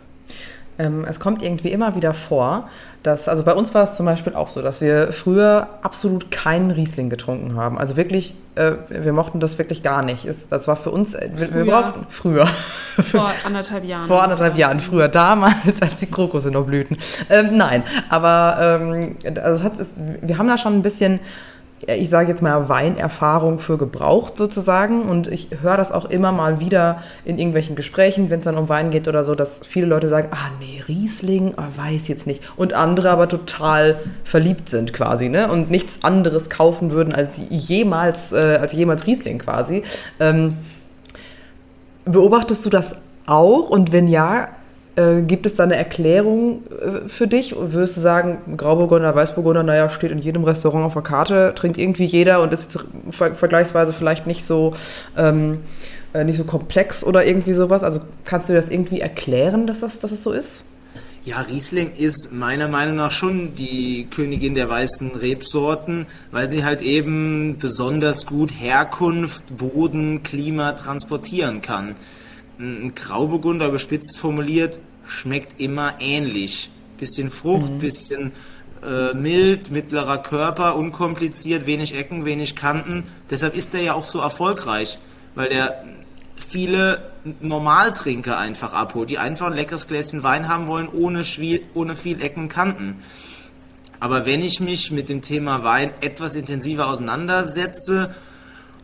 Ähm, 0.82 1.06
es 1.08 1.20
kommt 1.20 1.44
irgendwie 1.44 1.72
immer 1.72 1.96
wieder 1.96 2.14
vor, 2.14 2.68
dass, 3.04 3.28
also 3.28 3.44
bei 3.44 3.54
uns 3.54 3.74
war 3.74 3.84
es 3.84 3.96
zum 3.96 4.06
Beispiel 4.06 4.34
auch 4.34 4.50
so, 4.50 4.62
dass 4.62 4.82
wir 4.82 5.14
früher 5.14 5.68
absolut 5.82 6.32
keinen 6.32 6.72
Riesling 6.72 7.10
getrunken 7.10 7.56
haben. 7.56 7.78
Also 7.78 7.98
wirklich, 7.98 8.36
äh, 8.56 8.74
wir 8.90 9.14
mochten 9.14 9.40
das 9.40 9.58
wirklich 9.58 9.84
gar 9.84 10.02
nicht. 10.02 10.26
Es, 10.26 10.48
das 10.50 10.68
war 10.68 10.76
für 10.76 10.92
uns, 10.92 11.14
äh, 11.14 11.30
wir, 11.36 11.54
wir, 11.54 11.66
brauchten 11.66 12.06
früher. 12.10 12.48
Vor 13.04 13.32
anderthalb 13.46 13.86
Jahren. 13.86 14.08
Vor 14.08 14.24
anderthalb 14.24 14.58
Jahren, 14.58 14.80
früher, 14.80 15.08
damals, 15.08 15.82
als 15.82 16.00
die 16.00 16.08
Krokusse 16.08 16.50
noch 16.50 16.66
blühten. 16.66 16.98
Ähm, 17.30 17.58
nein, 17.58 17.84
aber 18.10 18.80
ähm, 18.82 19.18
also 19.44 19.64
hat, 19.64 19.78
ist, 19.78 19.92
wir 20.22 20.38
haben 20.38 20.48
da 20.48 20.58
schon 20.58 20.74
ein 20.74 20.82
bisschen 20.82 21.20
ich 21.88 22.10
sage 22.10 22.30
jetzt 22.30 22.42
mal, 22.42 22.70
Weinerfahrung 22.70 23.60
für 23.60 23.78
gebraucht 23.78 24.38
sozusagen. 24.38 25.04
Und 25.04 25.28
ich 25.28 25.50
höre 25.62 25.78
das 25.78 25.92
auch 25.92 26.06
immer 26.06 26.32
mal 26.32 26.60
wieder 26.60 27.02
in 27.26 27.38
irgendwelchen 27.38 27.76
Gesprächen, 27.76 28.30
wenn 28.30 28.40
es 28.40 28.46
dann 28.46 28.58
um 28.58 28.70
Wein 28.70 28.92
geht 28.92 29.08
oder 29.08 29.24
so, 29.24 29.36
dass 29.36 29.62
viele 29.66 29.88
Leute 29.88 30.10
sagen, 30.10 30.30
ah 30.32 30.50
nee, 30.60 30.84
Riesling, 30.88 31.54
oh, 31.58 31.82
weiß 31.82 32.08
jetzt 32.08 32.28
nicht. 32.28 32.44
Und 32.56 32.74
andere 32.74 33.10
aber 33.10 33.28
total 33.28 34.00
verliebt 34.24 34.70
sind 34.70 34.94
quasi, 34.94 35.30
ne? 35.30 35.52
Und 35.52 35.72
nichts 35.72 36.04
anderes 36.04 36.50
kaufen 36.50 36.92
würden 36.92 37.14
als 37.14 37.42
jemals, 37.50 38.32
äh, 38.32 38.58
als 38.62 38.74
jemals 38.74 39.06
Riesling 39.08 39.40
quasi. 39.40 39.84
Ähm, 40.20 40.58
beobachtest 42.06 42.66
du 42.66 42.70
das 42.70 42.96
auch? 43.26 43.70
Und 43.70 43.92
wenn 43.92 44.08
ja, 44.08 44.50
äh, 44.96 45.22
gibt 45.22 45.46
es 45.46 45.56
da 45.56 45.64
eine 45.64 45.76
Erklärung 45.76 46.64
äh, 46.70 47.08
für 47.08 47.28
dich? 47.28 47.56
Würdest 47.58 47.96
du 47.96 48.02
sagen, 48.02 48.58
Grauburgunder, 48.58 49.16
Weißburgunder, 49.16 49.64
naja, 49.64 49.90
steht 49.90 50.12
in 50.12 50.20
jedem 50.20 50.44
Restaurant 50.44 50.86
auf 50.86 50.94
der 50.94 51.02
Karte, 51.02 51.54
trinkt 51.56 51.78
irgendwie 51.78 52.06
jeder 52.06 52.42
und 52.42 52.52
ist 52.52 52.78
ver 53.10 53.36
vergleichsweise 53.36 53.94
vielleicht 53.94 54.28
nicht 54.28 54.44
so, 54.44 54.76
ähm, 55.18 55.60
äh, 56.14 56.24
nicht 56.26 56.38
so 56.38 56.44
komplex 56.44 57.04
oder 57.04 57.26
irgendwie 57.26 57.54
sowas? 57.54 57.84
Also 57.84 58.02
kannst 58.26 58.50
du 58.50 58.54
das 58.54 58.68
irgendwie 58.68 59.00
erklären, 59.00 59.66
dass 59.66 59.80
das, 59.80 60.00
dass 60.00 60.12
das 60.12 60.24
so 60.24 60.34
ist? 60.34 60.64
Ja, 61.24 61.40
Riesling 61.42 61.92
ist 61.98 62.34
meiner 62.34 62.68
Meinung 62.68 62.96
nach 62.96 63.12
schon 63.12 63.54
die 63.54 64.08
Königin 64.10 64.56
der 64.56 64.68
weißen 64.68 65.12
Rebsorten, 65.12 66.08
weil 66.32 66.50
sie 66.50 66.66
halt 66.66 66.82
eben 66.82 67.60
besonders 67.60 68.26
gut 68.26 68.50
Herkunft, 68.50 69.56
Boden, 69.56 70.24
Klima 70.24 70.72
transportieren 70.74 71.62
kann 71.62 71.96
ein 72.62 72.96
Grauburgunder 72.96 73.70
bespitzt 73.70 74.18
formuliert 74.18 74.80
schmeckt 75.06 75.60
immer 75.60 75.96
ähnlich. 76.00 76.72
Bisschen 76.98 77.32
Frucht, 77.32 77.72
mhm. 77.72 77.80
bisschen 77.80 78.32
äh, 78.84 79.14
mild, 79.14 79.72
mittlerer 79.72 80.20
Körper, 80.20 80.76
unkompliziert, 80.76 81.66
wenig 81.66 81.96
Ecken, 81.96 82.26
wenig 82.26 82.56
Kanten. 82.56 83.04
Deshalb 83.30 83.56
ist 83.56 83.74
er 83.74 83.82
ja 83.82 83.94
auch 83.94 84.06
so 84.06 84.20
erfolgreich, 84.20 85.00
weil 85.36 85.50
der 85.50 85.84
viele 86.36 87.12
Normaltrinker 87.40 88.38
einfach 88.38 88.74
abholt, 88.74 89.10
die 89.10 89.18
einfach 89.18 89.48
ein 89.48 89.54
leckeres 89.54 89.88
Gläschen 89.88 90.24
Wein 90.24 90.48
haben 90.48 90.68
wollen, 90.68 90.90
ohne, 90.90 91.24
Schwiel, 91.24 91.64
ohne 91.74 91.96
viel 91.96 92.22
Ecken 92.22 92.44
und 92.44 92.50
Kanten. 92.50 93.04
Aber 94.00 94.26
wenn 94.26 94.42
ich 94.42 94.60
mich 94.60 94.92
mit 94.92 95.10
dem 95.10 95.22
Thema 95.22 95.64
Wein 95.64 95.92
etwas 96.02 96.34
intensiver 96.34 96.88
auseinandersetze 96.88 98.16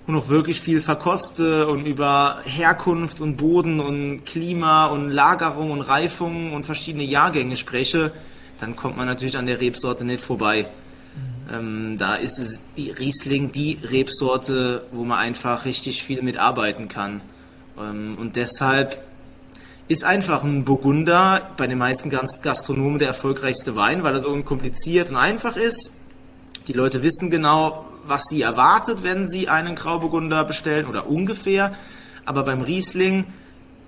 und 0.08 0.16
auch 0.16 0.30
wirklich 0.30 0.62
viel 0.62 0.80
verkoste 0.80 1.68
und 1.68 1.86
über 1.86 2.40
Herkunft 2.46 3.20
und 3.20 3.36
Boden 3.36 3.82
und 3.82 4.26
Klima 4.26 4.86
und 4.86 5.10
Lagerung 5.10 5.72
und 5.72 5.82
Reifung 5.82 6.54
und 6.54 6.64
verschiedene 6.64 7.04
Jahrgänge 7.04 7.58
spreche, 7.58 8.14
dann 8.60 8.76
kommt 8.78 8.96
man 8.96 9.06
natürlich 9.06 9.38
an 9.38 9.46
der 9.46 9.60
Rebsorte 9.60 10.06
nicht 10.06 10.24
vorbei. 10.24 10.68
Ähm, 11.52 11.98
da 11.98 12.16
ist 12.16 12.62
die 12.78 12.92
Riesling 12.92 13.52
die 13.52 13.80
Rebsorte, 13.84 14.86
wo 14.92 15.04
man 15.04 15.20
einfach 15.20 15.66
richtig 15.66 16.04
viel 16.04 16.22
mitarbeiten 16.22 16.88
kann. 16.88 17.22
Ähm, 17.78 18.18
und 18.20 18.38
deshalb 18.38 19.04
ist 19.90 20.04
einfach 20.04 20.44
ein 20.44 20.66
Burgunder 20.66 21.52
bei 21.58 21.68
den 21.68 21.78
meisten 21.78 22.10
Gastronomen 22.10 23.00
der 23.00 23.10
erfolgreichste 23.10 23.76
Wein, 23.76 24.04
weil 24.04 24.14
er 24.14 24.20
so 24.22 24.30
unkompliziert 24.30 25.10
und 25.10 25.18
einfach 25.18 25.56
ist. 25.56 25.92
Die 26.68 26.74
Leute 26.74 27.04
wissen 27.04 27.30
genau, 27.30 27.86
was 28.08 28.24
sie 28.30 28.42
erwartet, 28.42 29.04
wenn 29.04 29.30
sie 29.30 29.50
einen 29.50 29.76
Grauburgunder 29.76 30.44
bestellen 30.44 30.86
oder 30.86 31.08
ungefähr. 31.08 31.76
Aber 32.26 32.44
beim 32.44 32.62
Riesling 32.62 33.26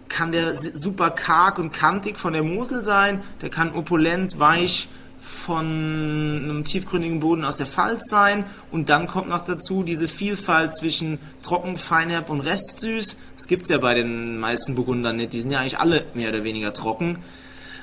kann 0.08 0.32
der 0.32 0.56
super 0.56 1.12
karg 1.12 1.60
und 1.60 1.72
kantig 1.72 2.20
von 2.20 2.34
der 2.34 2.44
Mosel 2.44 2.84
sein, 2.84 3.22
der 3.42 3.50
kann 3.50 3.74
opulent, 3.74 4.40
weich 4.40 4.90
von 5.22 5.66
einem 5.66 6.64
tiefgründigen 6.64 7.20
Boden 7.20 7.46
aus 7.46 7.58
der 7.58 7.68
Pfalz 7.68 8.10
sein 8.10 8.46
und 8.72 8.90
dann 8.90 9.06
kommt 9.08 9.30
noch 9.30 9.44
dazu 9.44 9.84
diese 9.84 10.08
Vielfalt 10.08 10.76
zwischen 10.76 11.20
trocken, 11.42 11.78
feinherb 11.78 12.30
und 12.30 12.42
restsüß. 12.42 13.18
Das 13.38 13.48
gibt 13.48 13.64
es 13.64 13.70
ja 13.70 13.78
bei 13.78 13.94
den 13.94 14.40
meisten 14.40 14.76
Burgundern 14.76 15.18
nicht, 15.18 15.34
die 15.34 15.42
sind 15.42 15.52
ja 15.52 15.60
eigentlich 15.60 15.80
alle 15.80 16.06
mehr 16.14 16.30
oder 16.30 16.44
weniger 16.44 16.74
trocken. 16.74 17.20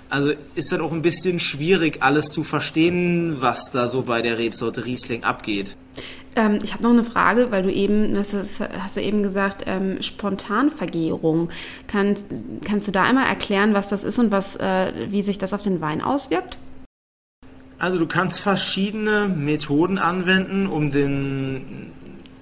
Also 0.08 0.32
ist 0.54 0.70
dann 0.70 0.80
auch 0.80 0.92
ein 0.92 1.02
bisschen 1.02 1.40
schwierig, 1.40 1.98
alles 2.00 2.26
zu 2.26 2.44
verstehen, 2.44 3.36
was 3.40 3.70
da 3.72 3.86
so 3.86 4.02
bei 4.02 4.22
der 4.22 4.38
Rebsorte 4.38 4.84
Riesling 4.84 5.24
abgeht. 5.24 5.76
Ähm, 6.36 6.60
ich 6.62 6.74
habe 6.74 6.82
noch 6.82 6.90
eine 6.90 7.02
Frage, 7.02 7.50
weil 7.50 7.62
du 7.62 7.72
eben, 7.72 8.14
das 8.14 8.34
hast 8.78 8.96
du 8.96 9.02
eben 9.02 9.22
gesagt, 9.22 9.64
ähm, 9.66 10.00
Spontanvergärung. 10.02 11.48
Kann, 11.88 12.14
kannst 12.64 12.86
du 12.86 12.92
da 12.92 13.02
einmal 13.02 13.26
erklären, 13.26 13.74
was 13.74 13.88
das 13.88 14.04
ist 14.04 14.18
und 14.18 14.30
was, 14.30 14.56
äh, 14.56 14.92
wie 15.08 15.22
sich 15.22 15.38
das 15.38 15.52
auf 15.52 15.62
den 15.62 15.80
Wein 15.80 16.02
auswirkt? 16.02 16.58
Also 17.78 17.98
du 17.98 18.06
kannst 18.06 18.40
verschiedene 18.40 19.28
Methoden 19.28 19.98
anwenden, 19.98 20.66
um 20.66 20.90
den 20.90 21.92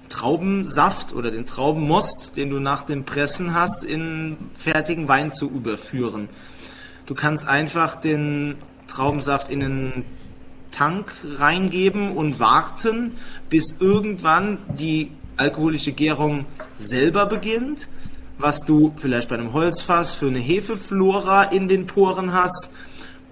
Traubensaft 0.09 1.13
oder 1.13 1.31
den 1.31 1.45
Traubenmost, 1.45 2.37
den 2.37 2.49
du 2.49 2.59
nach 2.59 2.83
dem 2.83 3.03
Pressen 3.03 3.53
hast, 3.53 3.83
in 3.83 4.37
fertigen 4.57 5.07
Wein 5.07 5.31
zu 5.31 5.49
überführen. 5.49 6.29
Du 7.05 7.13
kannst 7.13 7.47
einfach 7.47 7.95
den 7.95 8.55
Traubensaft 8.87 9.49
in 9.49 9.63
einen 9.63 10.05
Tank 10.71 11.13
reingeben 11.23 12.11
und 12.17 12.39
warten, 12.39 13.13
bis 13.49 13.77
irgendwann 13.79 14.57
die 14.79 15.11
alkoholische 15.37 15.91
Gärung 15.91 16.45
selber 16.77 17.27
beginnt, 17.27 17.89
was 18.37 18.65
du 18.65 18.93
vielleicht 18.97 19.29
bei 19.29 19.35
einem 19.35 19.53
Holzfass 19.53 20.13
für 20.13 20.27
eine 20.27 20.39
Hefeflora 20.39 21.43
in 21.43 21.67
den 21.67 21.87
Poren 21.87 22.33
hast 22.33 22.71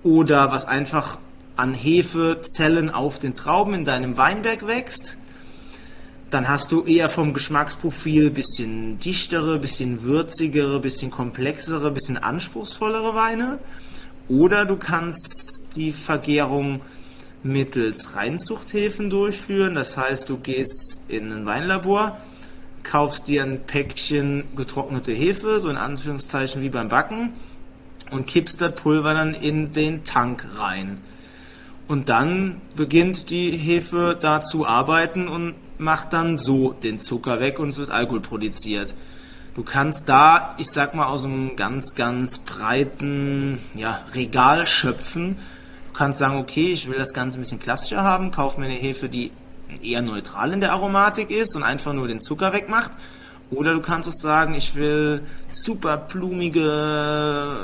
oder 0.04 0.52
was 0.52 0.66
einfach 0.66 1.18
an 1.56 1.74
Hefezellen 1.74 2.90
auf 2.90 3.20
den 3.20 3.36
Trauben 3.36 3.74
in 3.74 3.86
deinem 3.86 4.18
Weinberg 4.18 4.68
wächst. 4.68 5.18
Dann 6.34 6.50
hast 6.50 6.72
du 6.72 6.84
eher 6.84 7.10
vom 7.10 7.36
Geschmacksprofil 7.36 8.32
bisschen 8.32 8.98
dichtere, 8.98 9.60
bisschen 9.60 10.02
würzigere, 10.02 10.80
bisschen 10.80 11.12
komplexere, 11.12 11.92
bisschen 11.92 12.18
anspruchsvollere 12.18 13.14
Weine. 13.14 13.60
Oder 14.28 14.66
du 14.66 14.78
kannst 14.78 15.74
die 15.76 15.92
Vergärung 15.92 16.82
mittels 17.44 18.16
Reinzuchthäfen 18.16 19.12
durchführen. 19.12 19.76
Das 19.76 19.96
heißt, 19.96 20.28
du 20.28 20.40
gehst 20.40 21.02
in 21.08 21.32
ein 21.32 21.46
Weinlabor, 21.46 22.18
kaufst 22.82 23.28
dir 23.28 23.44
ein 23.44 23.62
Päckchen 23.68 24.46
getrocknete 24.56 25.12
Hefe, 25.12 25.60
so 25.60 25.70
in 25.70 25.78
Anführungszeichen 25.78 26.64
wie 26.64 26.70
beim 26.70 26.90
Backen, 26.90 27.34
und 28.10 28.26
kippst 28.26 28.60
das 28.60 28.74
Pulver 28.74 29.14
dann 29.14 29.36
in 29.36 29.72
den 29.72 30.04
Tank 30.04 30.48
rein. 30.58 31.00
Und 31.88 32.10
dann 32.10 32.60
beginnt 32.76 33.30
die 33.30 33.52
Hefe 33.52 34.18
da 34.20 34.42
zu 34.42 34.66
arbeiten 34.66 35.28
und 35.28 35.54
macht 35.78 36.14
dann 36.14 36.38
so 36.38 36.74
den 36.74 37.00
Zucker 37.00 37.40
weg 37.40 37.60
und 37.60 37.70
es 37.70 37.78
wird 37.78 37.92
Alkohol 37.92 38.22
produziert. 38.22 38.94
Du 39.56 39.64
kannst 39.64 40.10
da, 40.10 40.56
ich 40.58 40.72
sag 40.72 40.96
mal, 40.96 41.06
aus 41.06 41.24
einem 41.24 41.56
ganz, 41.56 41.94
ganz 41.94 42.40
breiten 42.40 43.60
ja, 43.76 44.04
Regal 44.16 44.66
schöpfen. 44.66 45.38
Du 45.88 45.94
kannst 45.94 46.20
sagen, 46.20 46.38
okay, 46.38 46.74
ich 46.74 46.90
will 46.90 46.98
das 46.98 47.14
Ganze 47.14 47.38
ein 47.38 47.42
bisschen 47.42 47.60
klassischer 47.60 48.04
haben, 48.04 48.32
kauf 48.32 48.58
mir 48.58 48.66
eine 48.66 48.74
Hefe, 48.74 49.10
die 49.10 49.32
eher 49.82 50.02
neutral 50.02 50.52
in 50.54 50.60
der 50.60 50.72
Aromatik 50.72 51.30
ist 51.30 51.56
und 51.56 51.64
einfach 51.64 51.94
nur 51.94 52.08
den 52.08 52.20
Zucker 52.20 52.52
wegmacht. 52.52 52.92
Oder 53.52 53.74
du 53.74 53.82
kannst 53.82 54.10
auch 54.10 54.14
sagen, 54.14 54.56
ich 54.56 54.74
will 54.74 55.22
super 55.50 55.98
blumige, 55.98 57.58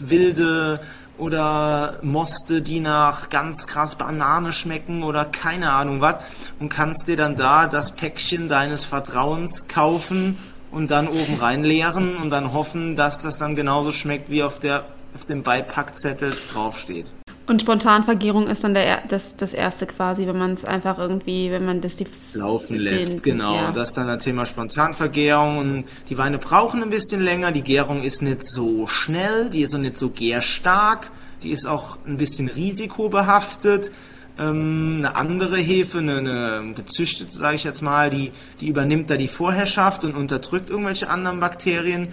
wilde, 0.00 0.80
oder 1.18 1.98
Moste, 2.02 2.62
die 2.62 2.80
nach 2.80 3.28
ganz 3.28 3.66
krass 3.66 3.96
Banane 3.96 4.52
schmecken 4.52 5.02
oder 5.02 5.24
keine 5.24 5.72
Ahnung 5.72 6.00
was 6.00 6.16
und 6.58 6.68
kannst 6.68 7.08
dir 7.08 7.16
dann 7.16 7.36
da 7.36 7.66
das 7.66 7.92
Päckchen 7.92 8.48
deines 8.48 8.84
Vertrauens 8.84 9.68
kaufen 9.68 10.38
und 10.70 10.90
dann 10.90 11.08
oben 11.08 11.36
rein 11.40 11.64
leeren 11.64 12.16
und 12.16 12.30
dann 12.30 12.52
hoffen, 12.52 12.96
dass 12.96 13.20
das 13.20 13.38
dann 13.38 13.56
genauso 13.56 13.92
schmeckt, 13.92 14.30
wie 14.30 14.42
auf, 14.42 14.58
der, 14.58 14.84
auf 15.14 15.24
dem 15.24 15.42
Beipackzettel 15.42 16.36
draufsteht. 16.52 17.12
Und 17.48 17.62
Spontanvergärung 17.62 18.46
ist 18.46 18.62
dann 18.62 18.74
der, 18.74 19.00
das, 19.08 19.34
das 19.36 19.54
erste 19.54 19.86
quasi, 19.86 20.26
wenn 20.26 20.36
man 20.36 20.52
es 20.52 20.66
einfach 20.66 20.98
irgendwie, 20.98 21.50
wenn 21.50 21.64
man 21.64 21.80
das 21.80 21.96
die 21.96 22.06
laufen 22.34 22.76
lässt, 22.76 23.16
den, 23.16 23.22
genau. 23.22 23.54
Ja. 23.54 23.72
Das 23.72 23.88
ist 23.88 23.96
dann 23.96 24.06
das 24.06 24.22
Thema 24.22 24.44
Spontanvergärung 24.44 25.56
und 25.56 25.84
die 26.10 26.18
Weine 26.18 26.36
brauchen 26.36 26.82
ein 26.82 26.90
bisschen 26.90 27.22
länger. 27.22 27.50
Die 27.50 27.62
Gärung 27.62 28.02
ist 28.02 28.20
nicht 28.20 28.44
so 28.44 28.86
schnell, 28.86 29.48
die 29.48 29.62
ist 29.62 29.74
auch 29.74 29.78
nicht 29.78 29.96
so 29.96 30.10
gärstark, 30.10 31.10
die 31.42 31.50
ist 31.50 31.66
auch 31.66 31.96
ein 32.06 32.18
bisschen 32.18 32.48
risikobehaftet. 32.48 33.92
Ähm, 34.38 34.96
eine 34.98 35.16
andere 35.16 35.56
Hefe, 35.56 35.98
eine, 35.98 36.18
eine 36.18 36.74
gezüchtete, 36.74 37.32
sage 37.32 37.56
ich 37.56 37.64
jetzt 37.64 37.80
mal, 37.80 38.10
die, 38.10 38.30
die 38.60 38.68
übernimmt 38.68 39.08
da 39.08 39.16
die 39.16 39.26
Vorherrschaft 39.26 40.04
und 40.04 40.14
unterdrückt 40.14 40.68
irgendwelche 40.68 41.08
anderen 41.08 41.40
Bakterien 41.40 42.08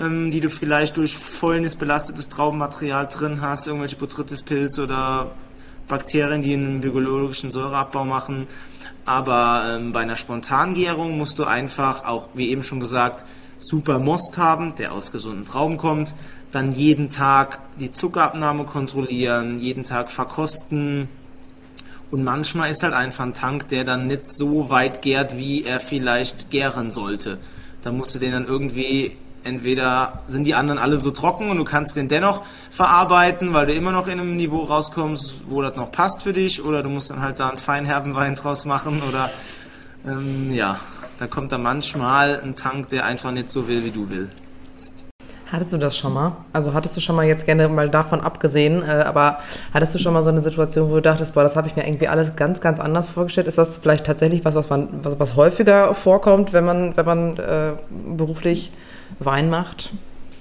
ähm, 0.00 0.30
die 0.30 0.40
du 0.40 0.48
vielleicht 0.48 0.96
durch 0.96 1.14
Fäulnis 1.14 1.76
belastetes 1.76 2.28
Traubenmaterial 2.28 3.06
drin 3.06 3.40
hast, 3.40 3.66
irgendwelche 3.66 3.96
Botrytis-Pilze 3.96 4.84
oder 4.84 5.32
Bakterien, 5.88 6.42
die 6.42 6.54
einen 6.54 6.80
biologischen 6.80 7.52
Säureabbau 7.52 8.04
machen. 8.04 8.46
Aber 9.04 9.64
ähm, 9.74 9.92
bei 9.92 10.00
einer 10.00 10.16
Spontangärung 10.16 11.18
musst 11.18 11.38
du 11.38 11.44
einfach 11.44 12.04
auch, 12.04 12.28
wie 12.34 12.50
eben 12.50 12.62
schon 12.62 12.80
gesagt, 12.80 13.24
super 13.58 13.98
Most 13.98 14.38
haben, 14.38 14.74
der 14.76 14.92
aus 14.92 15.12
gesunden 15.12 15.44
Trauben 15.44 15.76
kommt. 15.76 16.14
Dann 16.52 16.72
jeden 16.72 17.10
Tag 17.10 17.60
die 17.78 17.90
Zuckerabnahme 17.90 18.64
kontrollieren, 18.64 19.58
jeden 19.58 19.82
Tag 19.82 20.10
verkosten. 20.10 21.08
Und 22.10 22.24
manchmal 22.24 22.70
ist 22.70 22.82
halt 22.82 22.94
einfach 22.94 23.24
ein 23.24 23.34
Tank, 23.34 23.68
der 23.68 23.84
dann 23.84 24.06
nicht 24.06 24.34
so 24.34 24.70
weit 24.70 25.02
gärt, 25.02 25.36
wie 25.36 25.64
er 25.64 25.78
vielleicht 25.78 26.50
gären 26.50 26.90
sollte. 26.90 27.38
Da 27.82 27.92
musst 27.92 28.14
du 28.14 28.18
den 28.18 28.32
dann 28.32 28.46
irgendwie 28.46 29.12
entweder 29.44 30.20
sind 30.26 30.44
die 30.44 30.54
anderen 30.54 30.78
alle 30.78 30.96
so 30.96 31.10
trocken 31.10 31.50
und 31.50 31.56
du 31.56 31.64
kannst 31.64 31.96
den 31.96 32.08
dennoch 32.08 32.42
verarbeiten, 32.70 33.52
weil 33.52 33.66
du 33.66 33.74
immer 33.74 33.92
noch 33.92 34.06
in 34.06 34.20
einem 34.20 34.36
Niveau 34.36 34.64
rauskommst, 34.64 35.42
wo 35.48 35.62
das 35.62 35.76
noch 35.76 35.92
passt 35.92 36.22
für 36.22 36.32
dich, 36.32 36.64
oder 36.64 36.82
du 36.82 36.88
musst 36.88 37.10
dann 37.10 37.20
halt 37.20 37.40
da 37.40 37.48
einen 37.48 37.58
feinherben 37.58 38.14
Wein 38.14 38.36
draus 38.36 38.64
machen, 38.64 39.02
oder 39.08 39.30
ähm, 40.06 40.52
ja, 40.52 40.78
da 41.18 41.26
kommt 41.26 41.52
dann 41.52 41.62
manchmal 41.62 42.40
ein 42.40 42.54
Tank, 42.54 42.88
der 42.90 43.04
einfach 43.04 43.30
nicht 43.30 43.50
so 43.50 43.68
will, 43.68 43.84
wie 43.84 43.90
du 43.90 44.08
willst. 44.08 44.34
Hattest 45.52 45.72
du 45.72 45.78
das 45.78 45.96
schon 45.96 46.14
mal? 46.14 46.36
Also 46.52 46.74
hattest 46.74 46.96
du 46.96 47.00
schon 47.00 47.16
mal 47.16 47.26
jetzt 47.26 47.44
gerne 47.44 47.68
mal 47.68 47.90
davon 47.90 48.20
abgesehen, 48.20 48.82
äh, 48.82 48.86
aber 48.86 49.40
hattest 49.74 49.94
du 49.94 49.98
schon 49.98 50.14
mal 50.14 50.22
so 50.22 50.28
eine 50.28 50.42
Situation, 50.42 50.90
wo 50.90 50.94
du 50.94 51.02
dachtest, 51.02 51.34
boah, 51.34 51.42
das 51.42 51.56
habe 51.56 51.66
ich 51.66 51.74
mir 51.74 51.84
irgendwie 51.86 52.06
alles 52.06 52.36
ganz, 52.36 52.60
ganz 52.60 52.78
anders 52.78 53.08
vorgestellt? 53.08 53.48
Ist 53.48 53.58
das 53.58 53.78
vielleicht 53.78 54.06
tatsächlich 54.06 54.44
was, 54.44 54.54
was 54.54 54.70
man, 54.70 54.88
was, 55.02 55.18
was 55.18 55.34
häufiger 55.34 55.92
vorkommt, 55.94 56.52
wenn 56.52 56.64
man, 56.64 56.96
wenn 56.96 57.04
man 57.04 57.36
äh, 57.38 57.72
beruflich 58.16 58.70
Wein 59.20 59.50
macht? 59.50 59.92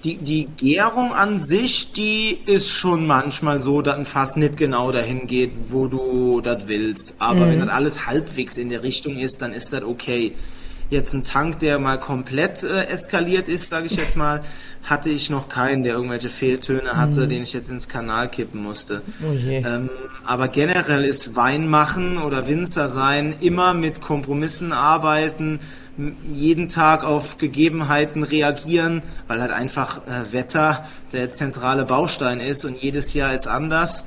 Die, 0.06 0.16
die 0.16 0.48
Gärung 0.56 1.14
an 1.14 1.42
sich, 1.42 1.92
die 1.92 2.38
ist 2.46 2.72
schon 2.72 3.06
manchmal 3.06 3.60
so, 3.60 3.82
dass 3.82 3.96
ein 3.96 4.06
Fass 4.06 4.38
nicht 4.38 4.56
genau 4.56 4.94
dahin 4.94 5.28
geht, 5.28 5.52
wo 5.70 5.88
du 5.88 6.40
das 6.40 6.70
willst. 6.70 7.16
Aber 7.20 7.46
mhm. 7.46 7.50
wenn 7.50 7.60
das 7.60 7.70
alles 7.70 8.06
halbwegs 8.08 8.58
in 8.58 8.70
der 8.70 8.82
Richtung 8.82 9.18
ist, 9.18 9.42
dann 9.42 9.52
ist 9.52 9.74
das 9.74 9.84
okay. 9.84 10.34
jetzt 10.90 11.14
einen 11.14 11.26
Tank, 11.26 11.60
der 11.60 11.80
mal 11.80 12.00
komplett 12.00 12.64
äh, 12.64 12.86
eskaliert 12.86 13.50
ist, 13.50 13.72
sage 13.72 13.88
ich 13.88 13.98
jetzt 13.98 14.16
mal, 14.16 14.42
hatte 14.84 15.10
ich 15.10 15.30
noch 15.30 15.50
keinen, 15.50 15.84
der 15.84 15.96
irgendwelche 15.96 16.30
Fehltöne 16.30 16.96
hatte, 16.96 17.26
mhm. 17.26 17.30
den 17.30 17.44
ich 17.44 17.52
jetzt 17.52 17.70
ins 17.70 17.90
Kanal 17.90 18.30
kippen 18.30 18.64
musste. 18.64 19.02
Oh 19.22 19.34
ähm, 19.34 19.90
aber 20.26 20.48
generell 20.48 21.04
ist 21.04 21.36
Wein 21.36 21.68
machen 21.68 22.20
oder 22.20 22.48
Winzer 22.48 22.88
sein 22.88 23.36
immer 23.42 23.74
mit 23.74 24.00
Kompromissen 24.00 24.72
arbeiten, 24.72 25.60
jeden 26.32 26.68
Tag 26.68 27.04
auf 27.04 27.38
Gegebenheiten 27.38 28.24
reagieren, 28.24 29.02
weil 29.28 29.42
halt 29.42 29.52
einfach 29.52 30.06
äh, 30.08 30.32
Wetter 30.32 30.88
der 31.12 31.32
zentrale 31.32 31.86
Baustein 31.86 32.40
ist 32.40 32.66
und 32.66 32.78
jedes 32.82 33.14
Jahr 33.14 33.34
ist 33.34 33.48
anders. 33.48 34.06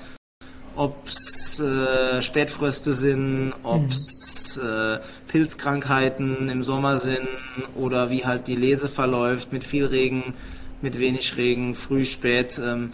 Ob 0.74 1.06
es 1.06 1.60
äh, 1.60 2.22
Spätfröste 2.22 2.92
sind, 2.94 3.52
ob 3.62 3.90
es 3.90 4.56
äh, 4.56 4.98
Pilzkrankheiten 5.28 6.48
im 6.48 6.62
Sommer 6.62 6.98
sind 6.98 7.28
oder 7.74 8.10
wie 8.10 8.24
halt 8.24 8.46
die 8.46 8.56
Lese 8.56 8.88
verläuft 8.88 9.52
mit 9.52 9.64
viel 9.64 9.84
Regen, 9.84 10.34
mit 10.80 10.98
wenig 10.98 11.36
Regen, 11.36 11.74
früh, 11.74 12.04
spät. 12.04 12.60
Ähm, 12.64 12.92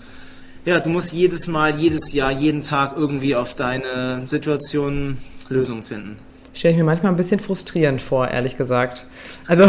ja, 0.65 0.81
du 0.81 0.91
musst 0.91 1.13
jedes 1.13 1.47
Mal, 1.47 1.77
jedes 1.77 2.13
Jahr, 2.13 2.33
jeden 2.33 2.63
Tag 2.63 2.97
irgendwie 2.97 3.37
auf 3.37 3.55
deine 3.55 4.27
Situation 4.27 5.19
Lösungen 5.49 5.83
finden. 5.83 6.17
Stelle 6.59 6.73
ich 6.73 6.79
mir 6.79 6.85
manchmal 6.85 7.13
ein 7.13 7.17
bisschen 7.17 7.39
frustrierend 7.39 8.03
vor, 8.03 8.27
ehrlich 8.27 8.57
gesagt. 8.57 9.07
Also, 9.47 9.65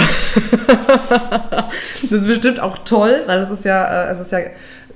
das 2.02 2.12
ist 2.12 2.26
bestimmt 2.26 2.60
auch 2.60 2.80
toll, 2.80 3.22
weil 3.28 3.42
es 3.42 3.52
ist 3.52 3.64
ja, 3.64 4.08
äh, 4.08 4.12
es 4.12 4.20
ist 4.20 4.32
ja 4.32 4.40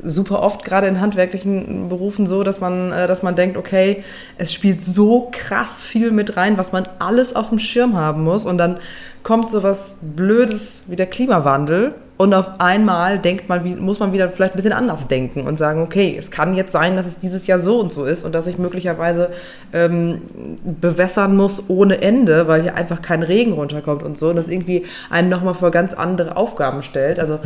super 0.02 0.42
oft 0.42 0.66
gerade 0.66 0.88
in 0.88 1.00
handwerklichen 1.00 1.90
Berufen 1.90 2.26
so, 2.26 2.44
dass 2.44 2.60
man, 2.60 2.92
äh, 2.92 3.06
dass 3.06 3.22
man 3.22 3.36
denkt, 3.36 3.58
okay, 3.58 4.04
es 4.40 4.52
spielt 4.52 4.84
so 4.84 5.30
krass 5.32 5.84
viel 5.84 6.10
mit 6.10 6.36
rein, 6.36 6.58
was 6.58 6.72
man 6.72 6.88
alles 6.98 7.36
auf 7.36 7.50
dem 7.50 7.60
Schirm 7.60 7.96
haben 7.96 8.24
muss 8.24 8.44
und 8.44 8.58
dann 8.58 8.80
kommt 9.22 9.52
so 9.52 9.62
was 9.62 9.98
Blödes 10.02 10.86
wie 10.88 10.96
der 10.96 11.06
Klimawandel 11.06 11.94
und 12.16 12.34
auf 12.34 12.60
einmal 12.60 13.18
denkt 13.18 13.50
man, 13.50 13.84
muss 13.84 14.00
man 14.00 14.14
wieder 14.14 14.30
vielleicht 14.30 14.54
ein 14.54 14.58
bisschen 14.58 14.74
anders 14.74 15.08
denken 15.08 15.48
und 15.48 15.58
sagen, 15.58 15.82
okay, 15.82 16.16
es 16.18 16.30
kann 16.30 16.56
jetzt 16.56 16.72
sein, 16.72 16.96
dass 16.96 17.08
es 17.08 17.18
dieses 17.18 17.48
Jahr 17.48 17.58
so 17.58 17.80
und 17.80 17.92
so 17.92 18.06
ist 18.06 18.24
und 18.24 18.34
dass 18.36 18.46
ich 18.46 18.60
möglicherweise 18.60 19.32
ähm, 19.74 20.22
bewässern 20.64 21.36
muss 21.36 21.64
ohne 21.70 22.02
Ende, 22.02 22.48
weil 22.48 22.62
hier 22.62 22.76
einfach 22.76 23.02
kein 23.02 23.24
Regen 23.24 23.54
runterkommt 23.54 24.04
und 24.04 24.18
so. 24.18 24.30
Und 24.30 24.36
das 24.36 24.48
irgendwie 24.48 24.86
einen 25.10 25.30
nochmal 25.30 25.56
vor 25.56 25.72
ganz 25.72 25.94
andere 25.94 26.38
Aufgaben 26.38 26.84
stellt. 26.84 27.20
Also 27.20 27.40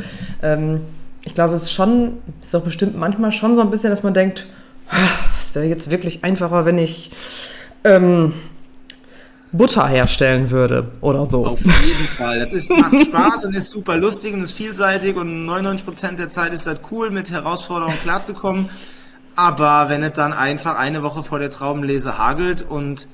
ähm, 0.43 0.81
ich 1.23 1.33
glaube, 1.33 1.53
es 1.53 1.63
ist 1.63 1.71
schon, 1.71 2.17
ist 2.41 2.53
auch 2.53 2.61
bestimmt 2.61 2.97
manchmal 2.97 3.31
schon 3.31 3.55
so 3.55 3.61
ein 3.61 3.71
bisschen, 3.71 3.89
dass 3.89 4.03
man 4.03 4.13
denkt, 4.13 4.47
ah, 4.89 5.07
es 5.37 5.55
wäre 5.55 5.65
jetzt 5.65 5.89
wirklich 5.89 6.25
einfacher, 6.25 6.65
wenn 6.65 6.77
ich 6.77 7.11
ähm, 7.85 8.33
Butter 9.51 9.87
herstellen 9.87 10.51
würde 10.51 10.91
oder 11.01 11.25
so. 11.25 11.45
Auf 11.45 11.61
jeden 11.61 12.07
Fall. 12.17 12.39
Das 12.39 12.51
ist, 12.51 12.69
macht 12.69 13.01
Spaß 13.01 13.45
und 13.45 13.55
ist 13.55 13.71
super 13.71 13.97
lustig 13.97 14.33
und 14.33 14.41
ist 14.41 14.51
vielseitig 14.51 15.15
und 15.15 15.47
99% 15.47 16.17
der 16.17 16.29
Zeit 16.29 16.53
ist 16.53 16.67
das 16.67 16.79
cool, 16.91 17.11
mit 17.11 17.31
Herausforderungen 17.31 17.97
klarzukommen. 18.01 18.69
Aber 19.35 19.89
wenn 19.89 20.03
es 20.03 20.13
dann 20.13 20.33
einfach 20.33 20.77
eine 20.77 21.03
Woche 21.03 21.23
vor 21.23 21.39
der 21.39 21.51
Traubenlese 21.51 22.17
hagelt 22.17 22.65
und 22.67 23.07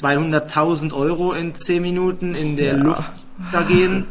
200.000 0.00 0.92
Euro 0.92 1.32
in 1.32 1.54
10 1.54 1.82
Minuten 1.82 2.34
in 2.34 2.56
der 2.56 2.76
ja. 2.76 2.82
Luft 2.82 3.12
zergehen, 3.50 4.06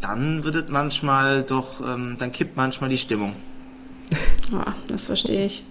dann 0.00 0.44
wird 0.44 0.56
es 0.56 0.68
manchmal 0.68 1.42
doch, 1.42 1.80
ähm, 1.80 2.16
dann 2.18 2.32
kippt 2.32 2.56
manchmal 2.56 2.90
die 2.90 2.98
Stimmung. 2.98 3.34
Ja, 4.50 4.74
das 4.88 5.06
verstehe 5.06 5.46
ich. 5.46 5.64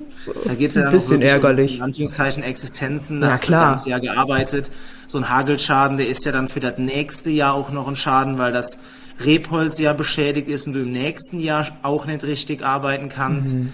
Da 0.46 0.54
geht 0.54 0.70
es 0.70 0.76
ja 0.76 0.86
ein 0.86 0.92
bisschen 0.92 1.22
ärgerlich. 1.22 1.74
Um, 1.74 1.78
in 1.78 1.84
Anführungszeichen 1.84 2.44
Existenzen. 2.44 3.22
Da 3.22 3.28
ja, 3.28 3.34
hast 3.34 3.44
klar. 3.44 3.70
du 3.70 3.76
das 3.76 3.86
Jahr 3.86 4.00
gearbeitet. 4.00 4.72
So 5.08 5.18
ein 5.18 5.30
Hagelschaden, 5.30 5.98
der 5.98 6.08
ist 6.08 6.26
ja 6.26 6.32
dann 6.32 6.48
für 6.48 6.60
das 6.60 6.78
nächste 6.78 7.30
Jahr 7.30 7.54
auch 7.54 7.72
noch 7.72 7.88
ein 7.88 7.96
Schaden, 7.96 8.38
weil 8.38 8.52
das 8.52 8.78
Rebholz 9.24 9.80
ja 9.80 9.94
beschädigt 9.94 10.48
ist 10.48 10.68
und 10.68 10.74
du 10.74 10.82
im 10.82 10.92
nächsten 10.92 11.40
Jahr 11.40 11.68
auch 11.82 12.06
nicht 12.06 12.24
richtig 12.24 12.64
arbeiten 12.64 13.10
kannst. 13.10 13.56
Mhm. 13.56 13.72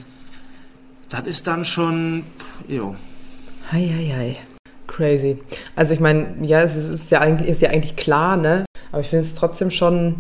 Das 1.09 1.25
ist 1.25 1.47
dann 1.47 1.63
schon, 1.63 2.25
jo. 2.67 2.95
Hei, 3.71 3.87
hei, 3.87 4.13
hei. 4.15 4.37
Crazy. 4.87 5.37
Also 5.75 5.93
ich 5.93 5.99
meine, 5.99 6.35
ja, 6.41 6.61
es 6.61 6.75
ist 6.75 7.11
ja 7.11 7.19
eigentlich, 7.19 7.49
ist 7.49 7.61
ja 7.61 7.69
eigentlich 7.69 7.95
klar, 7.95 8.37
ne? 8.37 8.65
Aber 8.91 9.01
ich 9.01 9.09
finde 9.09 9.25
es 9.25 9.35
trotzdem 9.35 9.69
schon 9.69 10.15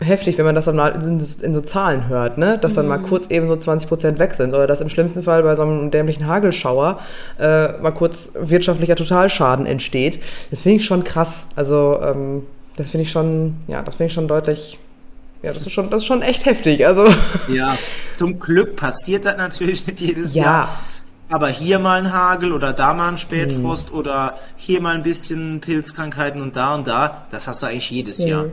heftig, 0.00 0.38
wenn 0.38 0.44
man 0.44 0.54
das 0.54 0.64
dann 0.64 0.76
mal 0.76 0.88
in, 0.88 1.20
in 1.20 1.54
so 1.54 1.60
Zahlen 1.60 2.08
hört, 2.08 2.38
ne? 2.38 2.58
dass 2.58 2.74
dann 2.74 2.86
mal 2.86 2.98
mhm. 2.98 3.04
kurz 3.04 3.30
eben 3.30 3.46
so 3.46 3.56
20 3.56 3.88
Prozent 3.88 4.18
weg 4.18 4.34
sind 4.34 4.54
oder 4.54 4.66
dass 4.66 4.80
im 4.80 4.88
schlimmsten 4.88 5.22
Fall 5.22 5.42
bei 5.42 5.54
so 5.54 5.62
einem 5.62 5.90
dämlichen 5.90 6.26
Hagelschauer 6.26 7.00
äh, 7.38 7.72
mal 7.80 7.92
kurz 7.92 8.30
wirtschaftlicher 8.34 8.96
Totalschaden 8.96 9.66
entsteht. 9.66 10.20
Das 10.50 10.62
finde 10.62 10.76
ich 10.76 10.84
schon 10.84 11.04
krass. 11.04 11.46
Also 11.54 12.00
ähm, 12.02 12.42
das 12.76 12.90
finde 12.90 13.02
ich 13.02 13.10
schon, 13.10 13.56
ja, 13.68 13.82
das 13.82 13.96
finde 13.96 14.08
ich 14.08 14.14
schon 14.14 14.28
deutlich. 14.28 14.78
Ja, 15.42 15.52
das 15.52 15.62
ist 15.62 15.72
schon, 15.72 15.90
das 15.90 16.02
ist 16.02 16.06
schon 16.06 16.22
echt 16.22 16.46
heftig. 16.46 16.86
Also 16.86 17.06
ja, 17.48 17.76
zum 18.14 18.40
Glück 18.40 18.76
passiert 18.76 19.26
das 19.26 19.36
natürlich 19.36 19.86
nicht 19.86 20.00
jedes 20.00 20.34
ja. 20.34 20.42
Jahr. 20.42 20.78
Aber 21.30 21.48
hier 21.48 21.78
mal 21.78 21.98
ein 21.98 22.12
Hagel 22.12 22.52
oder 22.52 22.72
da 22.72 22.92
mal 22.92 23.08
ein 23.08 23.18
Spätfrost 23.18 23.92
mhm. 23.92 23.98
oder 23.98 24.38
hier 24.56 24.80
mal 24.80 24.94
ein 24.94 25.02
bisschen 25.02 25.60
Pilzkrankheiten 25.60 26.40
und 26.42 26.56
da 26.56 26.74
und 26.74 26.86
da, 26.86 27.26
das 27.30 27.46
hast 27.46 27.62
du 27.62 27.66
eigentlich 27.66 27.90
jedes 27.90 28.18
mhm. 28.18 28.26
Jahr 28.26 28.44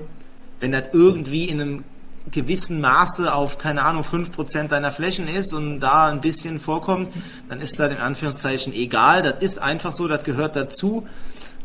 wenn 0.62 0.72
das 0.72 0.94
irgendwie 0.94 1.50
in 1.50 1.60
einem 1.60 1.84
gewissen 2.32 2.80
Maße 2.82 3.34
auf, 3.34 3.58
keine 3.58 3.84
Ahnung, 3.84 4.04
5% 4.04 4.68
deiner 4.68 4.92
Flächen 4.92 5.28
ist 5.28 5.54
und 5.54 5.80
da 5.80 6.08
ein 6.08 6.22
bisschen 6.22 6.60
vorkommt, 6.60 7.10
dann 7.50 7.60
ist 7.60 7.80
das 7.80 7.92
in 7.92 7.98
Anführungszeichen 7.98 8.74
egal. 8.74 9.24
Das 9.24 9.42
ist 9.42 9.60
einfach 9.60 9.92
so, 9.92 10.08
das 10.08 10.24
gehört 10.24 10.56
dazu. 10.56 11.08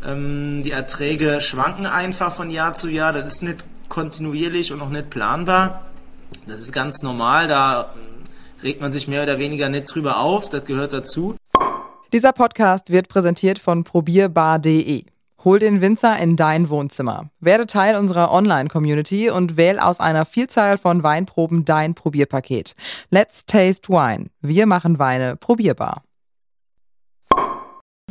Ähm, 0.04 0.62
die 0.64 0.70
Erträge 0.70 1.40
schwanken 1.40 1.86
einfach 1.86 2.32
von 2.32 2.50
Jahr 2.50 2.74
zu 2.74 2.88
Jahr. 2.88 3.12
Das 3.12 3.34
ist 3.34 3.42
nicht 3.42 3.64
kontinuierlich 3.88 4.72
und 4.72 4.80
auch 4.80 4.88
nicht 4.88 5.10
planbar. 5.10 5.82
Das 6.46 6.62
ist 6.62 6.72
ganz 6.72 7.02
normal. 7.02 7.48
Da 7.48 7.94
regt 8.62 8.80
man 8.80 8.92
sich 8.92 9.08
mehr 9.08 9.22
oder 9.22 9.38
weniger 9.38 9.68
nicht 9.68 9.94
drüber 9.94 10.20
auf. 10.20 10.48
Das 10.48 10.64
gehört 10.64 10.92
dazu. 10.92 11.36
Dieser 12.12 12.32
Podcast 12.32 12.90
wird 12.90 13.08
präsentiert 13.08 13.58
von 13.58 13.84
probierbar.de. 13.84 15.04
Hol 15.46 15.60
den 15.60 15.80
Winzer 15.80 16.18
in 16.18 16.34
dein 16.34 16.70
Wohnzimmer. 16.70 17.30
Werde 17.38 17.68
Teil 17.68 17.94
unserer 17.94 18.32
Online-Community 18.32 19.30
und 19.30 19.56
wähl 19.56 19.78
aus 19.78 20.00
einer 20.00 20.24
Vielzahl 20.24 20.76
von 20.76 21.04
Weinproben 21.04 21.64
dein 21.64 21.94
Probierpaket. 21.94 22.74
Let's 23.10 23.46
taste 23.46 23.88
wine. 23.88 24.30
Wir 24.40 24.66
machen 24.66 24.98
Weine 24.98 25.36
probierbar. 25.36 26.02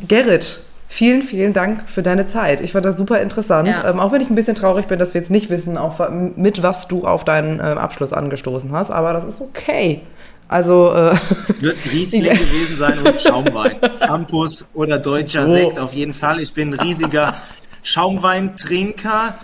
Gerrit, 0.07 0.61
Vielen, 0.87 1.23
vielen 1.23 1.51
Dank 1.51 1.89
für 1.89 2.03
deine 2.03 2.25
Zeit. 2.25 2.61
Ich 2.61 2.71
fand 2.71 2.85
das 2.85 2.95
super 2.95 3.19
interessant. 3.19 3.67
Ja. 3.67 3.89
Ähm, 3.89 3.99
auch 3.99 4.13
wenn 4.13 4.21
ich 4.21 4.29
ein 4.29 4.35
bisschen 4.35 4.55
traurig 4.55 4.85
bin, 4.85 4.97
dass 4.97 5.13
wir 5.13 5.19
jetzt 5.19 5.31
nicht 5.31 5.49
wissen, 5.49 5.77
auch 5.77 6.09
mit 6.09 6.63
was 6.63 6.87
du 6.87 7.05
auf 7.05 7.25
deinen 7.25 7.59
äh, 7.59 7.63
Abschluss 7.63 8.13
angestoßen 8.13 8.71
hast. 8.71 8.91
Aber 8.91 9.11
das 9.11 9.25
ist 9.25 9.41
okay. 9.41 10.03
Also 10.47 10.93
äh, 10.93 11.17
es 11.47 11.61
wird 11.61 11.77
Riesling 11.91 12.23
gewesen 12.23 12.77
sein 12.77 12.99
und 12.99 13.19
Schaumwein. 13.19 13.77
Shampoos 13.99 14.69
oder 14.73 14.99
deutscher 14.99 15.45
so. 15.45 15.51
Sekt 15.51 15.79
auf 15.79 15.93
jeden 15.93 16.13
Fall. 16.13 16.39
Ich 16.39 16.53
bin 16.53 16.73
ein 16.73 16.79
riesiger 16.79 17.35
Schaumweintrinker. 17.83 19.39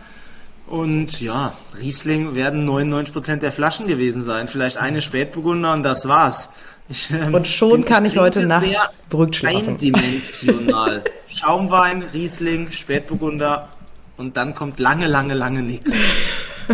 Und 0.68 1.20
ja, 1.20 1.54
Riesling 1.82 2.34
werden 2.34 2.70
99% 2.70 3.38
der 3.38 3.52
Flaschen 3.52 3.88
gewesen 3.88 4.24
sein. 4.24 4.48
Vielleicht 4.48 4.78
eine 4.78 5.02
Spätburgunder 5.02 5.74
und 5.74 5.84
das 5.84 6.08
war's. 6.08 6.52
Ich, 6.88 7.10
ähm, 7.12 7.34
und 7.34 7.48
schon 7.48 7.84
kann 7.84 8.06
ich, 8.06 8.14
ich 8.14 8.20
heute 8.20 8.46
Nacht 8.46 8.66
beruhigt 9.10 9.36
schlafen. 9.36 9.70
Eindimensional. 9.70 11.04
Schaumwein, 11.28 12.04
Riesling, 12.14 12.72
Spätburgunder 12.72 13.70
und 14.18 14.38
dann 14.38 14.56
kommt 14.56 14.80
lange, 14.80 15.08
lange, 15.08 15.34
lange 15.34 15.62
nichts. 15.62 15.94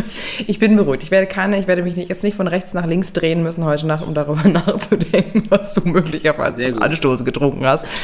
Ich 0.48 0.60
bin 0.60 0.76
beruhigt. 0.76 1.04
Ich 1.04 1.12
werde 1.12 1.28
keine, 1.28 1.60
ich 1.60 1.68
werde 1.68 1.84
mich 1.84 1.96
jetzt 1.96 2.24
nicht 2.24 2.36
von 2.36 2.48
rechts 2.48 2.74
nach 2.74 2.86
links 2.86 3.14
drehen 3.14 3.44
müssen 3.44 3.66
heute 3.66 3.88
Nacht, 3.88 4.06
um 4.06 4.14
darüber 4.14 4.48
nachzudenken, 4.50 5.44
was 5.50 5.74
du 5.74 5.82
möglicherweise 5.88 6.62
zum 6.72 6.82
Anstoßen 6.82 7.26
getrunken 7.26 7.66
hast. 7.66 7.86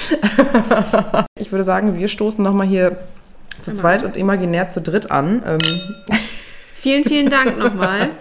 Ich 1.39 1.51
würde 1.51 1.65
sagen, 1.65 1.99
wir 1.99 2.07
stoßen 2.07 2.41
nochmal 2.41 2.67
hier 2.67 2.97
zu 3.61 3.73
zweit 3.73 4.03
und 4.03 4.15
imaginär 4.15 4.69
zu 4.69 4.81
dritt 4.81 5.11
an. 5.11 5.43
Ähm. 5.45 5.57
Vielen, 6.73 7.03
vielen 7.03 7.29
Dank 7.29 7.57
nochmal. 7.57 8.11